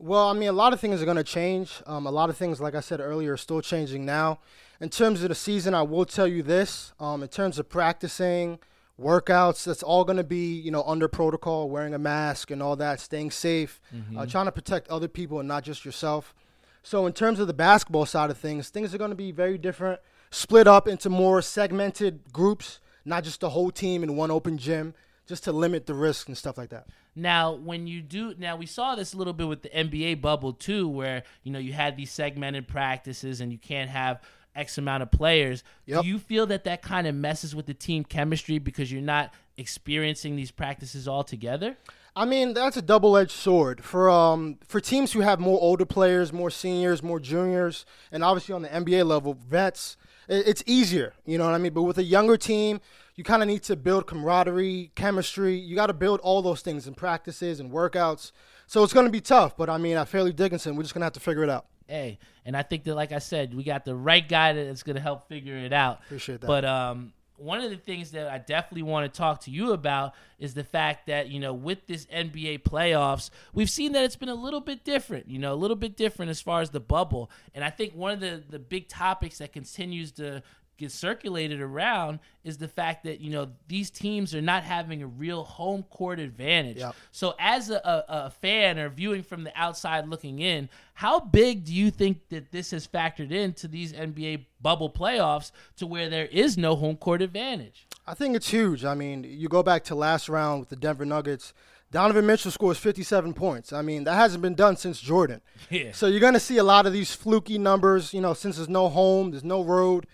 Well, 0.00 0.28
I 0.28 0.32
mean, 0.32 0.48
a 0.48 0.52
lot 0.52 0.72
of 0.72 0.80
things 0.80 1.02
are 1.02 1.04
going 1.04 1.16
to 1.16 1.24
change. 1.24 1.82
Um, 1.84 2.06
a 2.06 2.10
lot 2.10 2.30
of 2.30 2.36
things, 2.36 2.60
like 2.60 2.76
I 2.76 2.80
said 2.80 3.00
earlier, 3.00 3.32
are 3.32 3.36
still 3.36 3.60
changing 3.60 4.06
now. 4.06 4.38
In 4.80 4.90
terms 4.90 5.24
of 5.24 5.28
the 5.28 5.34
season, 5.34 5.74
I 5.74 5.82
will 5.82 6.04
tell 6.04 6.26
you 6.26 6.42
this: 6.42 6.92
um, 7.00 7.22
in 7.22 7.28
terms 7.28 7.58
of 7.58 7.68
practicing, 7.68 8.60
workouts, 9.00 9.64
that's 9.64 9.82
all 9.82 10.04
going 10.04 10.16
to 10.16 10.24
be, 10.24 10.54
you 10.54 10.70
know, 10.70 10.82
under 10.84 11.08
protocol, 11.08 11.68
wearing 11.68 11.94
a 11.94 11.98
mask 11.98 12.50
and 12.50 12.62
all 12.62 12.76
that, 12.76 13.00
staying 13.00 13.30
safe, 13.30 13.80
uh, 14.16 14.26
trying 14.26 14.46
to 14.46 14.52
protect 14.52 14.88
other 14.88 15.08
people 15.08 15.38
and 15.40 15.48
not 15.48 15.64
just 15.64 15.84
yourself. 15.84 16.34
So, 16.82 17.06
in 17.06 17.12
terms 17.12 17.40
of 17.40 17.46
the 17.46 17.54
basketball 17.54 18.06
side 18.06 18.30
of 18.30 18.38
things, 18.38 18.70
things 18.70 18.94
are 18.94 18.98
going 18.98 19.10
to 19.10 19.16
be 19.16 19.32
very 19.32 19.58
different, 19.58 20.00
split 20.30 20.66
up 20.66 20.88
into 20.88 21.08
more 21.08 21.42
segmented 21.42 22.32
groups, 22.32 22.80
not 23.04 23.24
just 23.24 23.40
the 23.40 23.50
whole 23.50 23.70
team 23.70 24.02
in 24.02 24.16
one 24.16 24.30
open 24.30 24.58
gym, 24.58 24.94
just 25.26 25.44
to 25.44 25.52
limit 25.52 25.86
the 25.86 25.94
risk 25.94 26.28
and 26.28 26.36
stuff 26.36 26.56
like 26.56 26.70
that. 26.70 26.86
Now, 27.14 27.52
when 27.52 27.86
you 27.86 28.00
do, 28.00 28.34
now 28.38 28.56
we 28.56 28.66
saw 28.66 28.94
this 28.94 29.12
a 29.12 29.16
little 29.16 29.32
bit 29.32 29.48
with 29.48 29.62
the 29.62 29.68
NBA 29.70 30.20
bubble 30.20 30.52
too, 30.52 30.88
where 30.88 31.24
you 31.42 31.52
know 31.52 31.58
you 31.58 31.72
had 31.72 31.96
these 31.96 32.12
segmented 32.12 32.68
practices 32.68 33.40
and 33.40 33.50
you 33.50 33.58
can't 33.58 33.90
have 33.90 34.22
X 34.54 34.78
amount 34.78 35.02
of 35.02 35.10
players. 35.10 35.64
Yep. 35.86 36.02
Do 36.02 36.08
you 36.08 36.18
feel 36.18 36.46
that 36.46 36.64
that 36.64 36.82
kind 36.82 37.06
of 37.06 37.14
messes 37.14 37.54
with 37.54 37.66
the 37.66 37.74
team 37.74 38.04
chemistry 38.04 38.58
because 38.58 38.90
you're 38.92 39.02
not 39.02 39.32
experiencing 39.56 40.36
these 40.36 40.50
practices 40.50 41.08
all 41.08 41.24
together? 41.24 41.76
I 42.14 42.24
mean, 42.24 42.52
that's 42.52 42.76
a 42.76 42.82
double-edged 42.82 43.30
sword 43.30 43.84
for 43.84 44.10
um 44.10 44.58
for 44.66 44.80
teams 44.80 45.12
who 45.12 45.20
have 45.20 45.40
more 45.40 45.60
older 45.60 45.84
players, 45.84 46.32
more 46.32 46.50
seniors, 46.50 47.02
more 47.02 47.20
juniors, 47.20 47.86
and 48.10 48.24
obviously 48.24 48.54
on 48.54 48.62
the 48.62 48.68
NBA 48.68 49.06
level, 49.06 49.34
vets. 49.34 49.96
It's 50.28 50.62
easier, 50.66 51.14
you 51.24 51.38
know 51.38 51.46
what 51.46 51.54
I 51.54 51.58
mean. 51.58 51.72
But 51.72 51.82
with 51.82 51.98
a 51.98 52.04
younger 52.04 52.36
team, 52.36 52.80
you 53.14 53.24
kind 53.24 53.42
of 53.42 53.48
need 53.48 53.62
to 53.64 53.76
build 53.76 54.06
camaraderie, 54.06 54.92
chemistry. 54.94 55.56
You 55.56 55.74
got 55.74 55.86
to 55.86 55.94
build 55.94 56.20
all 56.20 56.42
those 56.42 56.60
things 56.60 56.86
in 56.86 56.94
practices 56.94 57.60
and 57.60 57.70
workouts. 57.72 58.32
So 58.66 58.84
it's 58.84 58.92
going 58.92 59.06
to 59.06 59.12
be 59.12 59.20
tough. 59.22 59.56
But 59.56 59.70
I 59.70 59.78
mean, 59.78 59.96
at 59.96 60.06
Fairleigh 60.08 60.34
Dickinson, 60.34 60.76
we're 60.76 60.82
just 60.82 60.94
going 60.94 61.00
to 61.00 61.06
have 61.06 61.14
to 61.14 61.20
figure 61.20 61.42
it 61.42 61.50
out. 61.50 61.66
Hey, 61.86 62.18
and 62.44 62.54
I 62.54 62.62
think 62.62 62.84
that, 62.84 62.94
like 62.94 63.12
I 63.12 63.18
said, 63.18 63.54
we 63.54 63.64
got 63.64 63.86
the 63.86 63.94
right 63.94 64.28
guy 64.28 64.52
that's 64.52 64.82
going 64.82 64.96
to 64.96 65.02
help 65.02 65.26
figure 65.28 65.56
it 65.56 65.72
out. 65.72 66.00
Appreciate 66.04 66.42
that. 66.42 66.46
But 66.46 66.66
um, 66.66 67.14
one 67.38 67.60
of 67.60 67.70
the 67.70 67.76
things 67.76 68.10
that 68.10 68.28
I 68.28 68.38
definitely 68.38 68.82
want 68.82 69.12
to 69.12 69.16
talk 69.16 69.40
to 69.42 69.50
you 69.50 69.72
about 69.72 70.14
is 70.38 70.54
the 70.54 70.64
fact 70.64 71.06
that 71.06 71.28
you 71.28 71.40
know 71.40 71.52
with 71.52 71.86
this 71.86 72.06
NBA 72.06 72.62
playoffs, 72.62 73.30
we've 73.52 73.70
seen 73.70 73.92
that 73.92 74.04
it's 74.04 74.16
been 74.16 74.28
a 74.28 74.34
little 74.34 74.60
bit 74.60 74.84
different. 74.84 75.28
You 75.28 75.38
know, 75.38 75.52
a 75.52 75.56
little 75.56 75.76
bit 75.76 75.96
different 75.96 76.30
as 76.30 76.40
far 76.40 76.60
as 76.60 76.70
the 76.70 76.80
bubble. 76.80 77.30
And 77.54 77.64
I 77.64 77.70
think 77.70 77.94
one 77.94 78.12
of 78.12 78.20
the 78.20 78.42
the 78.48 78.58
big 78.58 78.88
topics 78.88 79.38
that 79.38 79.52
continues 79.52 80.12
to 80.12 80.42
get 80.78 80.92
circulated 80.92 81.60
around 81.60 82.20
is 82.44 82.56
the 82.56 82.68
fact 82.68 83.04
that 83.04 83.20
you 83.20 83.30
know 83.30 83.48
these 83.66 83.90
teams 83.90 84.34
are 84.34 84.40
not 84.40 84.62
having 84.62 85.02
a 85.02 85.06
real 85.06 85.44
home 85.44 85.82
court 85.82 86.18
advantage. 86.18 86.78
Yep. 86.78 86.94
So, 87.12 87.34
as 87.38 87.68
a, 87.70 87.76
a, 87.76 88.04
a 88.08 88.30
fan 88.30 88.78
or 88.78 88.88
viewing 88.88 89.22
from 89.22 89.44
the 89.44 89.52
outside 89.54 90.08
looking 90.08 90.38
in, 90.38 90.68
how 90.94 91.20
big 91.20 91.64
do 91.64 91.74
you 91.74 91.90
think 91.90 92.28
that 92.30 92.50
this 92.52 92.70
has 92.70 92.86
factored 92.86 93.32
into 93.32 93.68
these 93.68 93.92
NBA 93.92 94.46
bubble 94.62 94.90
playoffs 94.90 95.50
to 95.76 95.86
where 95.86 96.08
there 96.08 96.26
is 96.26 96.56
no 96.56 96.76
home 96.76 96.96
court 96.96 97.20
advantage? 97.20 97.86
I 98.06 98.14
think 98.14 98.34
it's 98.34 98.48
huge. 98.48 98.84
I 98.84 98.94
mean, 98.94 99.24
you 99.24 99.48
go 99.48 99.62
back 99.62 99.84
to 99.84 99.94
last 99.94 100.28
round 100.28 100.60
with 100.60 100.70
the 100.70 100.76
Denver 100.76 101.04
Nuggets. 101.04 101.52
Donovan 101.90 102.26
Mitchell 102.26 102.50
scores 102.50 102.76
57 102.76 103.32
points. 103.32 103.72
I 103.72 103.80
mean, 103.82 104.04
that 104.04 104.14
hasn't 104.14 104.42
been 104.42 104.54
done 104.54 104.76
since 104.76 105.00
Jordan. 105.00 105.40
Yeah. 105.70 105.92
So 105.92 106.06
you're 106.06 106.20
going 106.20 106.34
to 106.34 106.40
see 106.40 106.56
a 106.56 106.62
lot 106.64 106.86
of 106.86 106.94
these 106.94 107.14
fluky 107.14 107.58
numbers, 107.58 108.14
you 108.14 108.22
know, 108.22 108.32
since 108.32 108.56
there's 108.56 108.70
no 108.70 108.88
home, 108.88 109.32
there's 109.32 109.44
no 109.44 109.62
road. 109.62 110.06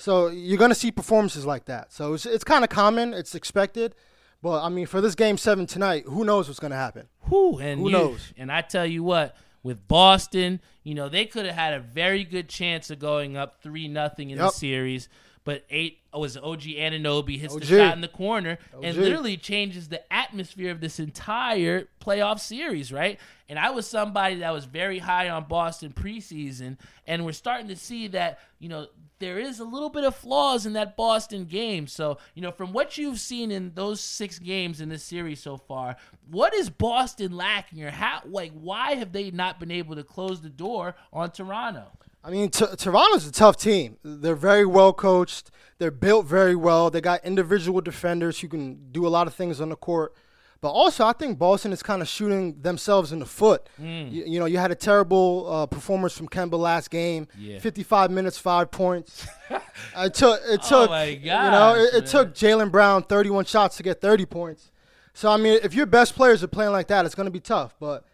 So 0.00 0.28
you're 0.28 0.58
going 0.58 0.70
to 0.70 0.74
see 0.74 0.90
performances 0.90 1.44
like 1.44 1.66
that. 1.66 1.92
So 1.92 2.14
it's, 2.14 2.24
it's 2.24 2.44
kind 2.44 2.64
of 2.64 2.70
common, 2.70 3.12
it's 3.12 3.34
expected. 3.34 3.94
But 4.42 4.62
I 4.62 4.70
mean, 4.70 4.86
for 4.86 5.02
this 5.02 5.14
game 5.14 5.36
seven 5.36 5.66
tonight, 5.66 6.04
who 6.06 6.24
knows 6.24 6.48
what's 6.48 6.58
going 6.58 6.70
to 6.70 6.76
happen? 6.76 7.08
Who 7.24 7.58
and 7.58 7.80
Who 7.80 7.86
you- 7.86 7.92
knows? 7.92 8.32
And 8.38 8.50
I 8.50 8.62
tell 8.62 8.86
you 8.86 9.02
what, 9.02 9.36
with 9.62 9.86
Boston, 9.86 10.60
you 10.84 10.94
know 10.94 11.10
they 11.10 11.26
could 11.26 11.44
have 11.44 11.54
had 11.54 11.74
a 11.74 11.80
very 11.80 12.24
good 12.24 12.48
chance 12.48 12.88
of 12.88 12.98
going 12.98 13.36
up 13.36 13.62
three 13.62 13.88
nothing 13.88 14.30
in 14.30 14.38
the 14.38 14.48
series. 14.50 15.10
But 15.44 15.64
eight 15.70 15.98
oh, 16.12 16.20
was 16.20 16.36
OG 16.36 16.62
Anunoby 16.62 17.38
hits 17.38 17.54
the 17.54 17.64
shot 17.64 17.94
in 17.94 18.00
the 18.00 18.08
corner 18.08 18.58
and 18.82 18.96
literally 18.96 19.36
changes 19.36 19.88
the 19.88 20.10
atmosphere 20.12 20.70
of 20.70 20.80
this 20.80 21.00
entire 21.00 21.88
playoff 22.00 22.40
series, 22.40 22.92
right? 22.92 23.18
And 23.48 23.58
I 23.58 23.70
was 23.70 23.86
somebody 23.86 24.36
that 24.36 24.52
was 24.52 24.66
very 24.66 24.98
high 24.98 25.28
on 25.30 25.44
Boston 25.44 25.92
preseason, 25.92 26.78
and 27.06 27.24
we're 27.24 27.32
starting 27.32 27.68
to 27.68 27.76
see 27.76 28.08
that 28.08 28.38
you 28.58 28.68
know 28.68 28.86
there 29.20 29.38
is 29.38 29.60
a 29.60 29.64
little 29.64 29.90
bit 29.90 30.04
of 30.04 30.16
flaws 30.16 30.66
in 30.66 30.72
that 30.72 30.96
Boston 30.96 31.44
game. 31.44 31.86
So 31.86 32.18
you 32.34 32.42
know 32.42 32.50
from 32.50 32.72
what 32.72 32.98
you've 32.98 33.20
seen 33.20 33.50
in 33.50 33.72
those 33.74 34.00
six 34.00 34.38
games 34.38 34.80
in 34.80 34.88
this 34.88 35.04
series 35.04 35.40
so 35.40 35.56
far, 35.56 35.96
what 36.30 36.52
is 36.54 36.68
Boston 36.68 37.36
lacking, 37.36 37.84
or 37.84 37.90
how 37.90 38.22
like 38.24 38.52
why 38.52 38.94
have 38.94 39.12
they 39.12 39.30
not 39.30 39.60
been 39.60 39.70
able 39.70 39.94
to 39.94 40.02
close 40.02 40.40
the 40.40 40.48
door 40.48 40.96
on 41.12 41.30
Toronto? 41.30 41.86
I 42.22 42.30
mean, 42.30 42.50
T- 42.50 42.66
Toronto's 42.76 43.26
a 43.26 43.32
tough 43.32 43.56
team. 43.56 43.96
They're 44.02 44.34
very 44.34 44.66
well 44.66 44.92
coached. 44.92 45.50
They're 45.78 45.90
built 45.90 46.26
very 46.26 46.54
well. 46.54 46.90
They 46.90 47.00
got 47.00 47.24
individual 47.24 47.80
defenders 47.80 48.40
who 48.40 48.48
can 48.48 48.90
do 48.92 49.06
a 49.06 49.08
lot 49.08 49.26
of 49.26 49.34
things 49.34 49.60
on 49.60 49.70
the 49.70 49.76
court. 49.76 50.14
But 50.62 50.72
also, 50.72 51.06
I 51.06 51.14
think 51.14 51.38
Boston 51.38 51.72
is 51.72 51.82
kind 51.82 52.02
of 52.02 52.08
shooting 52.08 52.60
themselves 52.60 53.12
in 53.12 53.18
the 53.18 53.26
foot. 53.26 53.66
Mm. 53.80 54.12
You, 54.12 54.24
you 54.26 54.38
know, 54.38 54.44
you 54.44 54.58
had 54.58 54.70
a 54.70 54.74
terrible 54.74 55.50
uh, 55.50 55.66
performance 55.66 56.14
from 56.14 56.28
Kemba 56.28 56.58
last 56.58 56.90
game. 56.90 57.28
Yeah. 57.38 57.58
55 57.60 58.10
minutes, 58.10 58.36
five 58.36 58.70
points. 58.70 59.26
it 59.96 60.14
took. 60.14 60.40
It 60.44 60.62
took. 60.68 60.90
Oh 60.90 60.92
my 60.92 61.04
you 61.04 61.30
know, 61.30 61.74
it, 61.76 62.02
it 62.02 62.06
took 62.06 62.34
Jaylen 62.34 62.70
Brown 62.70 63.04
31 63.04 63.46
shots 63.46 63.78
to 63.78 63.82
get 63.82 64.02
30 64.02 64.26
points. 64.26 64.70
So 65.14 65.30
I 65.30 65.38
mean, 65.38 65.60
if 65.62 65.72
your 65.72 65.86
best 65.86 66.14
players 66.14 66.42
are 66.42 66.48
playing 66.48 66.72
like 66.72 66.88
that, 66.88 67.06
it's 67.06 67.14
going 67.14 67.26
to 67.26 67.32
be 67.32 67.40
tough. 67.40 67.74
But 67.80 68.04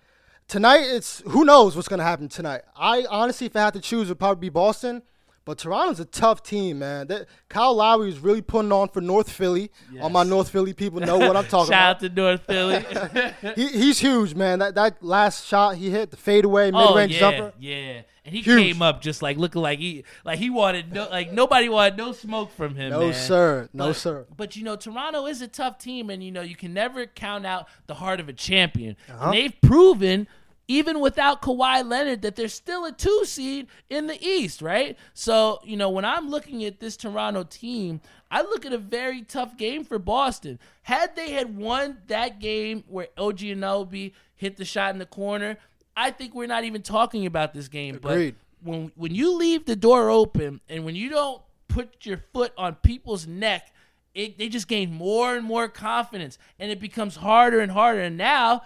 tonight, 0.47 0.83
it's 0.83 1.23
who 1.27 1.45
knows 1.45 1.75
what's 1.75 1.89
going 1.89 1.99
to 1.99 2.05
happen 2.05 2.29
tonight. 2.29 2.63
I 2.77 3.07
honestly, 3.11 3.49
if 3.49 3.57
I 3.57 3.61
had 3.61 3.75
to 3.75 3.81
choose, 3.81 4.09
it 4.09 4.13
would 4.13 4.19
probably 4.21 4.41
be 4.41 4.51
Boston. 4.51 5.03
But 5.47 5.59
Toronto's 5.59 6.01
a 6.01 6.05
tough 6.05 6.43
team, 6.43 6.81
man. 6.81 7.07
That, 7.07 7.29
Kyle 7.49 7.73
Lowry 7.75 8.09
is 8.09 8.19
really 8.19 8.43
putting 8.43 8.73
on 8.73 8.89
for 8.89 9.01
North 9.01 9.31
Philly. 9.31 9.71
All 10.03 10.11
my 10.11 10.25
North 10.25 10.51
Philly 10.51 10.75
people 10.75 11.01
know 11.01 11.17
what 11.19 11.37
I'm 11.37 11.47
talking 11.47 11.71
Shout 11.71 11.71
about. 11.71 11.71
Shout 11.71 11.89
out 11.95 12.01
to 12.01 12.09
North 12.09 12.43
Philly. 12.47 13.53
He, 13.55 13.69
he's 13.69 14.01
huge, 14.01 14.35
man. 14.35 14.59
That 14.59 14.75
that 14.75 15.03
last 15.03 15.47
shot 15.47 15.77
he 15.77 15.89
hit, 15.89 16.11
the 16.11 16.17
fadeaway 16.17 16.73
mid 16.73 16.75
oh 16.83 16.97
range 16.97 17.13
yeah, 17.15 17.19
jumper. 17.21 17.53
yeah. 17.59 18.03
And 18.25 18.35
he 18.35 18.43
Huge. 18.43 18.59
came 18.61 18.83
up 18.83 19.01
just 19.03 19.23
like 19.23 19.37
looking 19.37 19.63
like 19.63 19.79
he 19.79 20.03
like 20.25 20.41
he 20.41 20.51
wanted 20.51 20.93
no 20.93 21.09
like 21.09 21.33
nobody 21.33 21.69
wanted 21.69 21.97
no 21.97 22.11
smoke 22.11 22.51
from 22.51 22.75
him. 22.75 22.91
No 22.91 22.99
man. 23.01 23.15
sir, 23.15 23.69
no 23.73 23.87
But- 23.87 23.97
sir. 23.97 24.27
But 24.37 24.57
you 24.57 24.65
know, 24.65 24.75
Toronto 24.75 25.27
is 25.27 25.41
a 25.43 25.47
tough 25.49 25.79
team, 25.79 26.11
and 26.11 26.25
you 26.25 26.33
know 26.33 26.41
you 26.43 26.57
can 26.57 26.75
never 26.75 27.07
count 27.07 27.47
out 27.47 27.69
the 27.87 27.95
heart 27.95 28.19
of 28.19 28.29
a 28.29 28.33
champion. 28.33 28.97
Uh-huh. 29.09 29.27
And 29.27 29.33
they've 29.35 29.55
proven, 29.63 30.27
even 30.69 31.01
without 31.01 31.43
Kawhi 31.43 31.89
Leonard, 31.89 32.23
that 32.23 32.37
they're 32.37 32.49
still 32.49 32.85
a 32.85 32.93
two 32.93 33.23
seed 33.25 33.69
in 33.89 34.07
the 34.07 34.23
East, 34.25 34.63
right? 34.63 34.97
So 35.15 35.61
you 35.65 35.77
know, 35.77 35.91
when 35.91 36.05
I'm 36.05 36.29
looking 36.29 36.65
at 36.65 36.81
this 36.81 36.97
Toronto 36.97 37.45
team, 37.45 38.01
I 38.31 38.43
look 38.43 38.67
at 38.67 38.73
a 38.73 38.79
very 38.79 39.23
tough 39.23 39.57
game 39.57 39.85
for 39.85 39.99
Boston. 39.99 40.59
Had 40.83 41.17
they 41.17 41.31
had 41.33 41.57
won 41.57 41.99
that 42.09 42.41
game 42.41 42.85
where 42.89 43.09
OG 43.17 43.39
Anunoby 43.39 44.13
hit 44.35 44.57
the 44.57 44.65
shot 44.65 44.93
in 44.93 44.99
the 44.99 45.07
corner, 45.07 45.57
I 45.97 46.11
think 46.11 46.35
we're 46.35 46.47
not 46.47 46.65
even 46.65 46.83
talking 46.83 47.27
about 47.27 47.55
this 47.55 47.69
game. 47.69 47.97
Agreed. 47.97 48.35
But 48.63 48.69
when 48.69 48.93
when 48.97 49.15
you 49.15 49.35
leave 49.37 49.67
the 49.67 49.77
door 49.77 50.11
open 50.11 50.61
and 50.69 50.85
when 50.85 50.97
you 50.97 51.09
don't 51.09 51.43
put 51.69 52.07
your 52.07 52.19
foot 52.33 52.53
on 52.57 52.75
people's 52.77 53.27
neck, 53.27 53.73
it, 54.15 54.39
they 54.39 54.49
just 54.49 54.67
gain 54.67 54.93
more 54.93 55.37
and 55.37 55.45
more 55.45 55.69
confidence, 55.69 56.39
and 56.59 56.71
it 56.71 56.81
becomes 56.81 57.17
harder 57.17 57.61
and 57.61 57.71
harder. 57.71 58.01
And 58.01 58.17
now, 58.17 58.63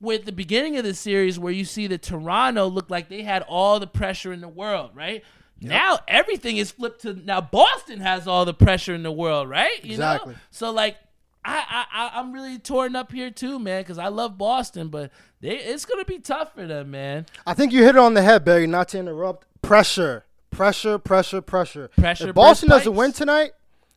with 0.00 0.24
the 0.24 0.32
beginning 0.32 0.76
of 0.78 0.84
the 0.84 0.94
series, 0.94 1.38
where 1.38 1.52
you 1.52 1.64
see 1.64 1.86
that 1.88 2.02
Toronto 2.02 2.66
looked 2.66 2.90
like 2.90 3.08
they 3.08 3.22
had 3.22 3.42
all 3.42 3.78
the 3.80 3.86
pressure 3.86 4.32
in 4.32 4.40
the 4.40 4.48
world, 4.48 4.90
right? 4.94 5.22
Now 5.60 5.98
everything 6.08 6.56
is 6.56 6.70
flipped 6.70 7.02
to 7.02 7.12
now 7.14 7.40
Boston 7.42 8.00
has 8.00 8.26
all 8.26 8.44
the 8.46 8.54
pressure 8.54 8.94
in 8.94 9.02
the 9.02 9.12
world, 9.12 9.48
right? 9.48 9.84
You 9.84 9.92
Exactly. 9.92 10.32
Know? 10.34 10.38
So 10.50 10.70
like. 10.70 10.96
I, 11.42 11.64
I 11.70 11.84
I- 12.04 12.20
I'm 12.20 12.32
really 12.32 12.58
torn 12.58 12.94
up 12.94 13.10
here 13.12 13.30
too, 13.30 13.58
man, 13.58 13.80
because 13.80 13.96
I 13.96 14.08
love 14.08 14.36
Boston, 14.36 14.88
but 14.88 15.10
they 15.40 15.56
it's 15.56 15.86
gonna 15.86 16.04
be 16.04 16.18
tough 16.18 16.52
for 16.54 16.66
them, 16.66 16.90
man. 16.90 17.24
I 17.46 17.54
think 17.54 17.72
you 17.72 17.82
hit 17.82 17.94
it 17.94 17.98
on 17.98 18.12
the 18.12 18.20
head, 18.20 18.44
Barry. 18.44 18.66
Not 18.66 18.88
to 18.88 18.98
interrupt. 18.98 19.46
Pressure, 19.62 20.26
pressure, 20.50 20.98
pressure, 20.98 21.40
pressure. 21.40 21.88
Pressure 21.96 22.28
If 22.28 22.34
Boston 22.34 22.68
doesn't 22.68 22.94
win 22.94 23.12
tonight, 23.12 23.52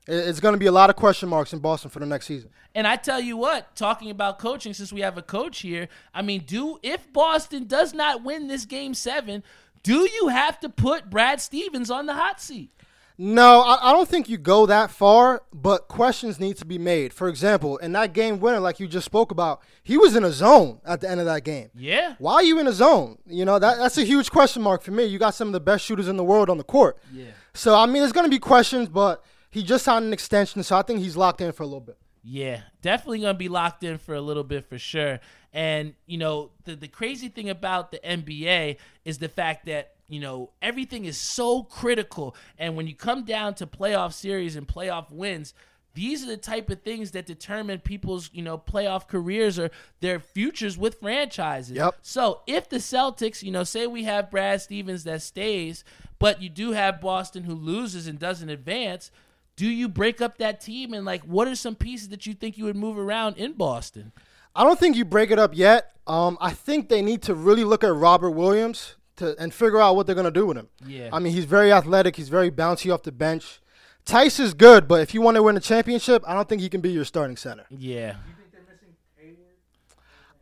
It's 0.06 0.40
going 0.40 0.54
to 0.54 0.60
be 0.60 0.66
a 0.66 0.72
lot 0.72 0.90
of 0.90 0.96
question 0.96 1.30
marks 1.30 1.54
in 1.54 1.60
Boston 1.60 1.90
for 1.90 2.00
the 2.00 2.06
next 2.06 2.26
season. 2.26 2.50
And 2.76 2.86
I 2.86 2.98
tell 2.98 3.22
you 3.22 3.38
what, 3.38 3.76
talking 3.76 4.10
about 4.10 4.38
coaching, 4.38 4.74
since 4.74 4.92
we 4.92 5.02
have 5.02 5.18
a 5.18 5.22
coach 5.22 5.60
here, 5.60 5.88
I 6.14 6.22
mean, 6.22 6.42
do 6.46 6.78
if 6.84 7.12
Boston 7.14 7.68
does 7.68 7.94
not 7.94 8.24
win 8.24 8.48
this 8.48 8.66
game 8.66 8.94
seven, 8.94 9.44
do 9.82 10.10
you 10.10 10.28
have 10.28 10.60
to 10.62 10.70
put 10.70 11.10
Brad 11.10 11.40
Stevens 11.40 11.90
on 11.90 12.06
the 12.06 12.14
hot 12.14 12.42
seat? 12.42 12.72
No, 13.18 13.62
I, 13.62 13.90
I, 13.90 13.94
don't 13.94 14.10
think 14.10 14.28
you 14.28 14.38
go 14.38 14.66
that 14.66 14.90
far, 14.90 15.44
but 15.54 15.88
questions 15.88 16.40
need 16.40 16.58
to 16.58 16.66
be 16.66 16.80
made. 16.80 17.14
For 17.14 17.28
example, 17.30 17.78
in 17.78 17.92
that 17.92 18.12
game 18.12 18.40
winner, 18.40 18.60
like 18.60 18.80
you 18.80 18.88
just 18.88 19.06
spoke 19.06 19.30
about, 19.30 19.62
he 19.84 19.98
was 19.98 20.16
in 20.16 20.24
a 20.24 20.32
zone 20.32 20.82
at 20.84 21.00
the 21.00 21.10
end 21.10 21.20
of 21.20 21.28
that 21.28 21.44
game. 21.44 21.70
Yeah. 21.76 22.16
Why 22.18 22.36
are 22.36 22.44
you 22.44 22.60
in 22.60 22.66
a 22.66 22.74
zone? 22.74 23.20
You 23.28 23.46
know, 23.46 23.60
that, 23.60 23.78
that's 23.78 24.00
a 24.00 24.04
huge 24.04 24.32
question 24.32 24.64
mark 24.64 24.82
for 24.82 24.92
me. 24.92 25.06
You 25.06 25.20
got 25.20 25.36
some 25.36 25.48
of 25.48 25.54
the 25.54 25.60
best 25.60 25.86
shooters 25.86 26.08
in 26.08 26.18
the 26.18 26.24
world 26.24 26.50
on 26.50 26.58
the 26.58 26.64
court. 26.64 26.98
Yeah. 27.14 27.26
So, 27.54 27.76
I 27.76 27.86
mean, 27.86 28.02
there's 28.02 28.14
going 28.14 28.26
to 28.26 28.32
be 28.32 28.40
questions, 28.40 28.90
but 28.90 29.24
he 29.54 29.64
just 29.64 29.86
signed 29.86 30.06
an 30.06 30.14
extension, 30.14 30.64
so 30.64 30.76
I 30.78 30.82
think 30.82 31.00
he's 31.00 31.16
locked 31.18 31.42
in 31.42 31.52
for 31.52 31.64
a 31.64 31.68
little 31.68 31.82
bit. 31.82 31.98
Yeah, 32.24 32.62
definitely 32.82 33.22
to 33.22 33.34
be 33.34 33.50
locked 33.50 33.84
in 33.84 33.98
for 33.98 34.16
a 34.16 34.22
little 34.22 34.46
bit 34.46 34.68
for 34.68 34.78
sure. 34.78 35.20
And, 35.52 35.94
you 36.06 36.18
know, 36.18 36.52
the, 36.64 36.76
the 36.76 36.88
crazy 36.88 37.28
thing 37.28 37.50
about 37.50 37.92
the 37.92 38.00
NBA 38.00 38.78
is 39.04 39.18
the 39.18 39.28
fact 39.28 39.66
that 39.66 39.94
you 40.08 40.20
know, 40.20 40.52
everything 40.62 41.06
is 41.06 41.18
so 41.18 41.64
critical. 41.64 42.36
And 42.58 42.76
when 42.76 42.88
you 42.88 42.96
come 42.96 43.24
down 43.24 43.56
to 43.56 43.66
playoff 43.66 44.14
series 44.14 44.56
and 44.56 44.68
playoff 44.68 45.12
wins, 45.12 45.54
these 45.96 46.24
are 46.24 46.28
the 46.28 46.38
type 46.38 46.70
of 46.70 46.82
things 46.82 47.12
that 47.12 47.26
determine 47.26 47.80
people's, 47.80 48.30
you 48.34 48.42
know, 48.42 48.58
playoff 48.58 49.08
careers 49.08 49.60
or 49.60 49.70
their 50.02 50.20
futures 50.20 50.78
with 50.78 51.00
franchises. 51.00 51.78
Yep. 51.78 51.96
So 52.02 52.42
if 52.48 52.70
the 52.70 52.78
Celtics, 52.78 53.44
you 53.44 53.52
know, 53.52 53.64
say 53.64 53.88
we 53.88 54.04
have 54.04 54.32
Brad 54.32 54.62
Stevens 54.62 55.04
that 55.04 55.22
stays, 55.22 55.84
but 56.20 56.42
you 56.42 56.50
do 56.50 56.72
have 56.72 57.02
Boston 57.02 57.44
who 57.44 57.54
loses 57.54 58.08
and 58.08 58.18
doesn't 58.18 58.50
advance, 58.50 59.12
do 59.56 59.68
you 59.68 59.88
break 59.88 60.22
up 60.22 60.38
that 60.38 60.62
team 60.62 60.94
and 60.94 61.06
like 61.06 61.24
what 61.24 61.48
are 61.48 61.56
some 61.56 61.76
pieces 61.76 62.10
that 62.10 62.26
you 62.26 62.34
think 62.34 62.58
you 62.58 62.66
would 62.66 62.76
move 62.76 62.98
around 62.98 63.38
in 63.38 63.54
Boston? 63.54 64.12
I 64.56 64.64
don't 64.64 64.80
think 64.80 64.96
you 64.96 65.06
break 65.06 65.32
it 65.32 65.40
up 65.40 65.56
yet. 65.56 65.92
Um, 66.06 66.38
I 66.42 66.52
think 66.52 66.90
they 66.90 67.02
need 67.02 67.22
to 67.24 67.34
really 67.34 67.64
look 67.64 67.84
at 67.84 67.94
Robert 67.94 68.32
Williams 68.32 68.96
to 69.18 69.36
and 69.40 69.54
figure 69.54 69.80
out 69.80 69.96
what 69.96 70.06
they're 70.06 70.16
gonna 70.16 70.32
do 70.32 70.46
with 70.46 70.58
him. 70.58 70.70
Yeah. 70.86 71.10
I 71.14 71.20
mean, 71.20 71.34
he's 71.34 71.46
very 71.46 71.72
athletic. 71.72 72.16
He's 72.16 72.30
very 72.30 72.52
bouncy 72.52 72.94
off 72.94 73.04
the 73.04 73.12
bench. 73.12 73.60
Theis 74.06 74.40
is 74.40 74.54
good, 74.54 74.88
but 74.88 75.02
if 75.02 75.14
you 75.14 75.22
want 75.22 75.36
to 75.36 75.44
win 75.44 75.56
a 75.56 75.62
championship, 75.62 76.24
I 76.28 76.34
don't 76.34 76.50
think 76.50 76.62
he 76.62 76.68
can 76.68 76.82
be 76.82 76.92
your 76.92 77.06
starting 77.06 77.38
center. 77.38 77.66
Yeah. 77.70 78.16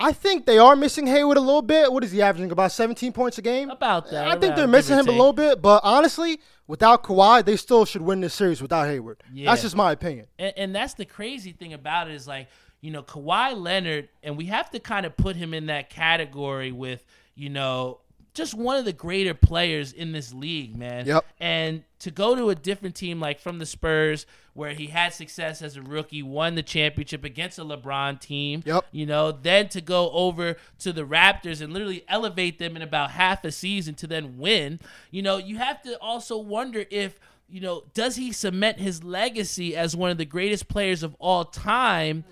I 0.01 0.11
think 0.11 0.45
they 0.45 0.57
are 0.57 0.75
missing 0.75 1.07
Hayward 1.07 1.37
a 1.37 1.41
little 1.41 1.61
bit. 1.61 1.91
What 1.91 2.03
is 2.03 2.11
he 2.11 2.21
averaging? 2.21 2.51
About 2.51 2.71
17 2.71 3.13
points 3.13 3.37
a 3.37 3.41
game? 3.41 3.69
About 3.69 4.09
that. 4.11 4.27
I 4.27 4.37
think 4.37 4.55
they're 4.55 4.67
missing 4.67 4.97
him 4.97 5.07
a 5.07 5.11
little 5.11 5.33
bit, 5.33 5.61
but 5.61 5.81
honestly, 5.83 6.39
without 6.67 7.03
Kawhi, 7.03 7.45
they 7.45 7.55
still 7.55 7.85
should 7.85 8.01
win 8.01 8.21
this 8.21 8.33
series 8.33 8.61
without 8.61 8.87
Hayward. 8.87 9.23
Yeah. 9.31 9.49
That's 9.49 9.61
just 9.61 9.75
my 9.75 9.91
opinion. 9.91 10.27
And, 10.39 10.53
and 10.57 10.75
that's 10.75 10.95
the 10.95 11.05
crazy 11.05 11.51
thing 11.51 11.73
about 11.73 12.09
it 12.09 12.15
is 12.15 12.27
like, 12.27 12.47
you 12.81 12.91
know, 12.91 13.03
Kawhi 13.03 13.55
Leonard, 13.55 14.09
and 14.23 14.37
we 14.37 14.45
have 14.45 14.69
to 14.71 14.79
kind 14.79 15.05
of 15.05 15.15
put 15.15 15.35
him 15.35 15.53
in 15.53 15.67
that 15.67 15.89
category 15.89 16.71
with, 16.71 17.05
you 17.35 17.49
know, 17.49 17.99
just 18.33 18.53
one 18.53 18.77
of 18.77 18.85
the 18.85 18.93
greater 18.93 19.33
players 19.33 19.91
in 19.91 20.13
this 20.13 20.33
league, 20.33 20.77
man. 20.77 21.05
Yep. 21.05 21.25
And 21.39 21.83
to 21.99 22.11
go 22.11 22.35
to 22.35 22.49
a 22.49 22.55
different 22.55 22.95
team 22.95 23.19
like 23.19 23.39
from 23.39 23.59
the 23.59 23.65
Spurs, 23.65 24.25
where 24.53 24.73
he 24.73 24.87
had 24.87 25.13
success 25.13 25.61
as 25.61 25.75
a 25.75 25.81
rookie, 25.81 26.23
won 26.23 26.55
the 26.55 26.63
championship 26.63 27.23
against 27.23 27.59
a 27.59 27.63
LeBron 27.63 28.19
team. 28.19 28.63
Yep. 28.65 28.85
You 28.91 29.05
know, 29.05 29.31
then 29.31 29.67
to 29.69 29.81
go 29.81 30.11
over 30.11 30.55
to 30.79 30.93
the 30.93 31.05
Raptors 31.05 31.61
and 31.61 31.73
literally 31.73 32.05
elevate 32.07 32.57
them 32.57 32.75
in 32.75 32.81
about 32.81 33.11
half 33.11 33.43
a 33.43 33.51
season 33.51 33.95
to 33.95 34.07
then 34.07 34.37
win. 34.37 34.79
You 35.09 35.21
know, 35.21 35.37
you 35.37 35.57
have 35.57 35.81
to 35.83 35.97
also 35.99 36.37
wonder 36.37 36.85
if 36.89 37.19
you 37.51 37.59
know, 37.59 37.83
does 37.93 38.15
he 38.15 38.31
cement 38.31 38.79
his 38.79 39.03
legacy 39.03 39.75
as 39.75 39.93
one 39.93 40.09
of 40.09 40.17
the 40.17 40.25
greatest 40.25 40.69
players 40.69 41.03
of 41.03 41.15
all 41.19 41.43
time 41.43 42.23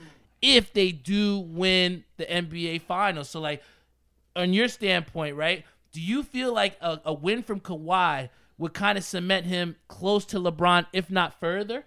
if 0.41 0.71
they 0.71 0.93
do 0.93 1.39
win 1.39 2.05
the 2.15 2.25
NBA 2.25 2.83
Finals? 2.83 3.29
So, 3.29 3.41
like, 3.41 3.61
on 4.35 4.53
your 4.53 4.69
standpoint, 4.69 5.35
right? 5.35 5.65
Do 5.91 6.01
you 6.01 6.23
feel 6.23 6.53
like 6.53 6.77
a, 6.81 6.99
a 7.05 7.13
win 7.13 7.43
from 7.43 7.59
Kawhi 7.59 8.29
would 8.57 8.73
kind 8.73 8.97
of 8.97 9.03
cement 9.03 9.45
him 9.45 9.75
close 9.87 10.25
to 10.25 10.37
LeBron, 10.37 10.85
if 10.93 11.09
not 11.09 11.39
further? 11.39 11.85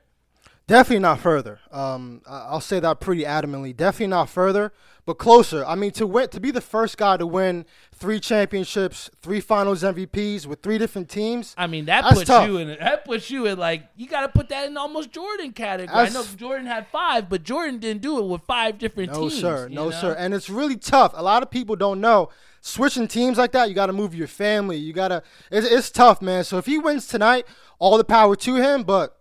Definitely 0.68 1.00
not 1.00 1.18
further. 1.18 1.58
Um, 1.70 2.22
I'll 2.26 2.60
say 2.60 2.80
that 2.80 3.00
pretty 3.00 3.24
adamantly. 3.24 3.76
Definitely 3.76 4.06
not 4.06 4.28
further, 4.28 4.72
but 5.04 5.14
closer. 5.14 5.64
I 5.66 5.74
mean, 5.74 5.90
to 5.92 6.06
win, 6.06 6.28
to 6.28 6.40
be 6.40 6.52
the 6.52 6.60
first 6.60 6.96
guy 6.96 7.16
to 7.16 7.26
win 7.26 7.66
three 7.92 8.20
championships, 8.20 9.10
three 9.20 9.40
Finals 9.40 9.82
MVPs 9.82 10.46
with 10.46 10.62
three 10.62 10.78
different 10.78 11.10
teams. 11.10 11.54
I 11.58 11.66
mean, 11.66 11.86
that 11.86 12.04
puts 12.04 12.24
tough. 12.28 12.46
you 12.48 12.58
in 12.58 12.68
that 12.68 13.04
puts 13.04 13.28
you 13.28 13.46
in 13.46 13.58
like 13.58 13.82
you 13.96 14.06
got 14.06 14.20
to 14.22 14.28
put 14.28 14.48
that 14.50 14.66
in 14.66 14.76
almost 14.76 15.10
Jordan 15.10 15.52
category. 15.52 15.94
I 15.98 16.04
know 16.06 16.22
That's- 16.22 16.34
Jordan 16.36 16.66
had 16.66 16.86
five, 16.86 17.28
but 17.28 17.42
Jordan 17.42 17.78
didn't 17.78 18.00
do 18.00 18.18
it 18.18 18.24
with 18.26 18.42
five 18.42 18.78
different 18.78 19.12
No, 19.12 19.28
teams. 19.28 19.42
No 19.42 19.56
sir. 19.56 19.68
No, 19.68 19.84
know? 19.86 19.90
sir. 19.90 20.14
And 20.16 20.32
it's 20.32 20.48
really 20.48 20.76
tough. 20.76 21.12
A 21.16 21.22
lot 21.22 21.42
of 21.42 21.50
people 21.50 21.74
don't 21.74 22.00
know. 22.00 22.30
Switching 22.64 23.08
teams 23.08 23.38
like 23.38 23.50
that, 23.52 23.68
you 23.68 23.74
got 23.74 23.86
to 23.86 23.92
move 23.92 24.14
your 24.14 24.28
family. 24.28 24.76
You 24.76 24.92
got 24.92 25.08
to. 25.08 25.22
It's, 25.50 25.66
it's 25.66 25.90
tough, 25.90 26.22
man. 26.22 26.44
So 26.44 26.58
if 26.58 26.66
he 26.66 26.78
wins 26.78 27.08
tonight, 27.08 27.44
all 27.80 27.98
the 27.98 28.04
power 28.04 28.36
to 28.36 28.54
him. 28.54 28.84
But 28.84 29.18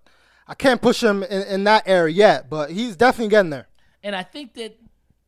I 0.47 0.53
can't 0.53 0.79
push 0.81 1.01
him 1.03 1.23
in, 1.23 1.41
in 1.43 1.63
that 1.63 1.83
area 1.87 2.13
yet. 2.13 2.49
But 2.51 2.69
he's 2.69 2.95
definitely 2.95 3.29
getting 3.29 3.49
there. 3.49 3.67
And 4.03 4.15
I 4.15 4.21
think 4.21 4.53
that 4.53 4.77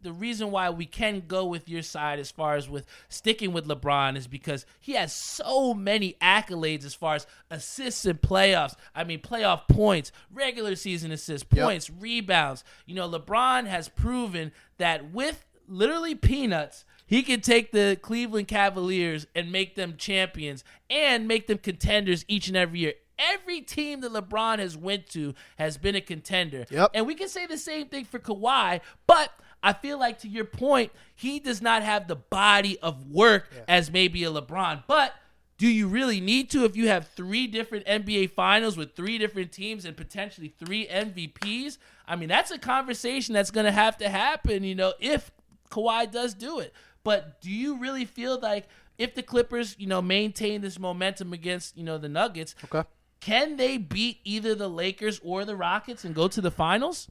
the 0.02 0.14
reason 0.14 0.52
why 0.52 0.70
we 0.70 0.86
can 0.86 1.24
go 1.28 1.46
with 1.46 1.68
your 1.68 1.82
side 1.82 2.20
as 2.20 2.30
far 2.30 2.56
as 2.56 2.70
with 2.70 2.86
sticking 3.10 3.52
with 3.54 3.66
LeBron 3.68 4.16
is 4.18 4.28
because 4.28 4.66
he 4.80 4.92
has 4.94 5.12
so 5.14 5.74
many 5.74 6.16
accolades 6.22 6.86
as 6.86 6.94
far 6.94 7.16
as 7.16 7.26
assists 7.50 8.06
and 8.06 8.22
playoffs. 8.22 8.76
I 8.94 9.06
mean, 9.06 9.22
playoff 9.22 9.68
points, 9.70 10.12
regular 10.32 10.76
season 10.76 11.12
assists, 11.12 11.48
Yep. 11.52 11.66
points, 11.66 11.90
rebounds. 11.90 12.64
You 12.86 12.96
know, 12.96 13.10
LeBron 13.10 13.66
has 13.66 13.88
proven 13.90 14.52
that 14.78 15.12
with 15.12 15.46
literally 15.70 16.16
peanuts, 16.16 16.84
he 17.06 17.24
can 17.24 17.42
take 17.42 17.72
the 17.72 17.98
Cleveland 18.02 18.48
Cavaliers 18.48 19.28
and 19.36 19.52
make 19.52 19.76
them 19.76 19.96
champions 19.98 20.64
and 20.90 21.28
make 21.28 21.48
them 21.48 21.58
contenders 21.58 22.26
each 22.28 22.48
and 22.48 22.58
every 22.58 22.80
year. 22.80 22.94
Every 23.20 23.62
team 23.62 24.02
that 24.02 24.12
LeBron 24.12 24.60
has 24.60 24.76
went 24.76 25.08
to 25.10 25.36
has 25.58 25.78
been 25.78 25.96
a 25.96 26.02
contender. 26.02 26.66
Yep. 26.70 26.92
And 26.94 27.06
we 27.06 27.16
can 27.16 27.30
say 27.30 27.46
the 27.46 27.58
same 27.58 27.88
thing 27.88 28.06
for 28.06 28.20
Kawhi, 28.20 28.82
but 29.06 29.32
I 29.62 29.74
feel 29.74 29.98
like 29.98 30.20
to 30.20 30.28
your 30.28 30.46
point, 30.46 30.92
he 31.16 31.40
does 31.40 31.62
not 31.62 31.84
have 31.84 32.08
the 32.08 32.16
body 32.16 32.78
of 32.80 33.08
work 33.10 33.50
as 33.68 33.92
maybe 33.92 34.24
a 34.24 34.32
LeBron. 34.32 34.84
But 34.88 35.14
do 35.58 35.68
you 35.68 35.88
really 35.88 36.20
need 36.20 36.50
to 36.52 36.66
if 36.66 36.76
you 36.76 36.90
have 36.90 37.08
three 37.08 37.48
different 37.48 37.86
NBA 37.86 38.32
finals 38.32 38.76
with 38.76 38.96
three 38.96 39.18
different 39.18 39.52
teams 39.52 39.86
and 39.86 39.96
potentially 39.96 40.50
three 40.50 40.88
MVPs? 40.88 41.78
I 42.08 42.16
mean, 42.18 42.28
that's 42.28 42.52
a 42.52 42.58
conversation 42.58 43.34
that's 43.34 43.52
going 43.52 43.66
to 43.66 43.72
have 43.72 43.98
to 44.00 44.10
happen, 44.10 44.64
you 44.64 44.76
know, 44.76 44.94
if 45.00 45.32
Kawhi 45.72 46.12
does 46.12 46.34
do 46.34 46.60
it. 46.60 46.74
But 47.04 47.42
do 47.42 47.50
you 47.52 47.78
really 47.78 48.06
feel 48.06 48.40
like 48.40 48.68
if 48.98 49.16
the 49.16 49.24
Clippers, 49.24 49.76
you 49.78 49.88
know, 49.88 50.02
maintain 50.02 50.62
this 50.62 50.80
momentum 50.80 51.34
against, 51.34 51.78
you 51.78 51.84
know, 51.84 51.98
the 51.98 52.10
Nuggets, 52.10 52.56
Okay. 52.66 52.88
can 53.20 53.58
they 53.58 53.78
beat 53.78 54.20
either 54.24 54.56
the 54.56 54.70
Lakers 54.70 55.20
or 55.24 55.46
the 55.46 55.56
Rockets 55.56 56.06
and 56.06 56.16
go 56.16 56.28
to 56.28 56.40
the 56.42 56.52
finals? 56.52 57.10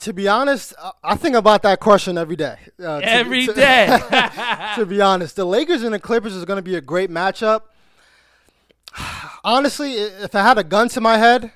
To 0.00 0.12
be 0.12 0.26
honest, 0.26 0.74
I- 1.04 1.14
think 1.16 1.36
about 1.36 1.62
that 1.62 1.78
question 1.78 2.16
every 2.18 2.34
day. 2.36 2.56
Uh, 2.82 3.00
to- 3.00 3.08
Every 3.08 3.46
to- 3.46 3.52
day. 3.52 3.86
to 4.76 4.86
be 4.86 5.00
honest, 5.00 5.36
the 5.36 5.44
Lakers 5.44 5.82
and 5.82 5.94
the 5.94 6.00
Clippers 6.00 6.34
is 6.34 6.44
going 6.44 6.56
to 6.58 6.62
be 6.62 6.74
a 6.76 6.80
great 6.80 7.10
matchup. 7.10 7.62
Honestly, 9.44 9.92
if 9.94 10.34
I 10.34 10.42
had 10.42 10.58
a 10.58 10.64
gun 10.64 10.88
to 10.90 11.00
my 11.00 11.18
head, 11.18 11.52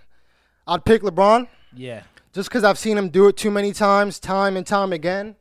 I'd 0.67 0.85
pick 0.85 1.03
LeBron 1.03 1.49
yeah. 1.75 2.03
just 2.33 2.49
because 2.49 2.65
I've 2.65 2.79
seen 2.79 2.99
him 2.99 3.09
do 3.09 3.29
it 3.29 3.37
too 3.37 3.51
many 3.51 3.73
times, 3.73 4.19
time 4.19 4.57
and 4.57 4.67
time 4.67 4.93
again. 4.93 5.37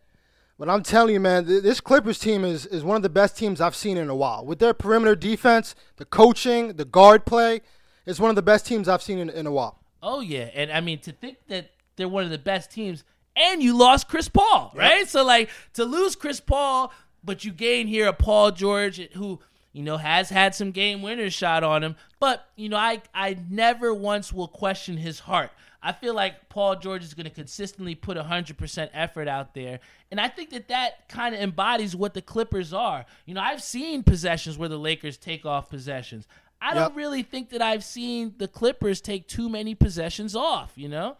But 0.58 0.70
I'm 0.70 0.84
telling 0.84 1.14
you, 1.14 1.20
man, 1.20 1.46
th- 1.46 1.64
this 1.64 1.82
Clippers 1.82 2.18
team 2.18 2.46
is, 2.46 2.66
is 2.66 2.84
one 2.84 2.96
of 2.96 3.04
the 3.04 3.10
best 3.10 3.38
teams 3.38 3.60
I've 3.60 3.76
seen 3.76 3.98
in 3.98 4.10
a 4.10 4.16
while. 4.16 4.46
With 4.46 4.60
their 4.60 4.74
perimeter 4.74 5.16
defense, 5.16 5.76
the 5.98 6.06
coaching, 6.06 6.74
the 6.74 6.86
guard 6.86 7.26
play, 7.26 7.62
it's 8.06 8.20
one 8.20 8.30
of 8.30 8.36
the 8.36 8.42
best 8.42 8.66
teams 8.66 8.88
I've 8.88 9.02
seen 9.02 9.20
in, 9.20 9.30
in 9.30 9.48
a 9.48 9.52
while. 9.52 9.80
Oh 10.02 10.22
yeah, 10.22 10.50
and 10.54 10.72
I 10.72 10.82
mean 10.82 11.00
to 11.00 11.12
think 11.12 11.38
that 11.48 11.72
they're 11.96 12.08
one 12.08 12.24
of 12.24 12.30
the 12.30 12.38
best 12.38 12.72
teams, 12.72 13.04
and 13.36 13.62
you 13.62 13.76
lost 13.76 14.08
Chris 14.08 14.30
Paul, 14.30 14.72
right? 14.76 15.08
So 15.10 15.26
like 15.26 15.50
to 15.74 15.84
lose 15.84 16.16
Chris 16.16 16.40
Paul, 16.40 16.94
but 17.24 17.44
you 17.44 17.52
gain 17.52 17.88
here 17.88 18.08
a 18.08 18.14
Paul 18.14 18.52
George 18.52 18.98
who 19.14 19.40
you 19.74 19.82
know 19.82 19.98
has 19.98 20.30
had 20.30 20.54
some 20.54 20.72
game 20.72 21.02
winners 21.02 21.34
shot 21.34 21.64
on 21.64 21.84
him, 21.84 21.96
but 22.20 22.48
you 22.56 22.70
know 22.70 22.78
I 22.78 23.02
I 23.14 23.36
never 23.50 23.94
once 23.94 24.32
will 24.32 24.48
question 24.48 24.98
his 24.98 25.22
heart. 25.22 25.52
I 25.86 25.92
feel 25.92 26.16
like 26.16 26.50
Paul 26.50 26.78
George 26.78 27.04
is 27.04 27.14
going 27.14 27.26
to 27.26 27.30
consistently 27.30 27.94
put 27.94 28.18
100% 28.18 28.90
effort 28.92 29.28
out 29.28 29.54
there. 29.54 29.80
And 30.10 30.20
I 30.20 30.30
think 30.30 30.50
that 30.50 30.68
that 30.70 31.08
kind 31.10 31.36
of 31.36 31.42
embodies 31.42 31.96
what 31.96 32.16
the 32.16 32.24
Clippers 32.24 32.74
are. 32.74 33.06
You 33.28 33.36
know, 33.36 33.42
I've 33.42 33.62
seen 33.62 34.02
possessions 34.02 34.58
where 34.58 34.68
the 34.68 34.80
Lakers 34.80 35.16
take 35.16 35.46
off 35.46 35.70
possessions. 35.70 36.28
I 36.60 36.74
don't 36.74 36.96
really 36.96 37.22
think 37.22 37.52
that 37.52 37.62
I've 37.62 37.84
seen 37.84 38.34
the 38.38 38.48
Clippers 38.48 39.00
take 39.00 39.28
too 39.28 39.48
many 39.48 39.76
possessions 39.76 40.36
off, 40.36 40.72
you 40.76 40.90
know? 40.90 41.18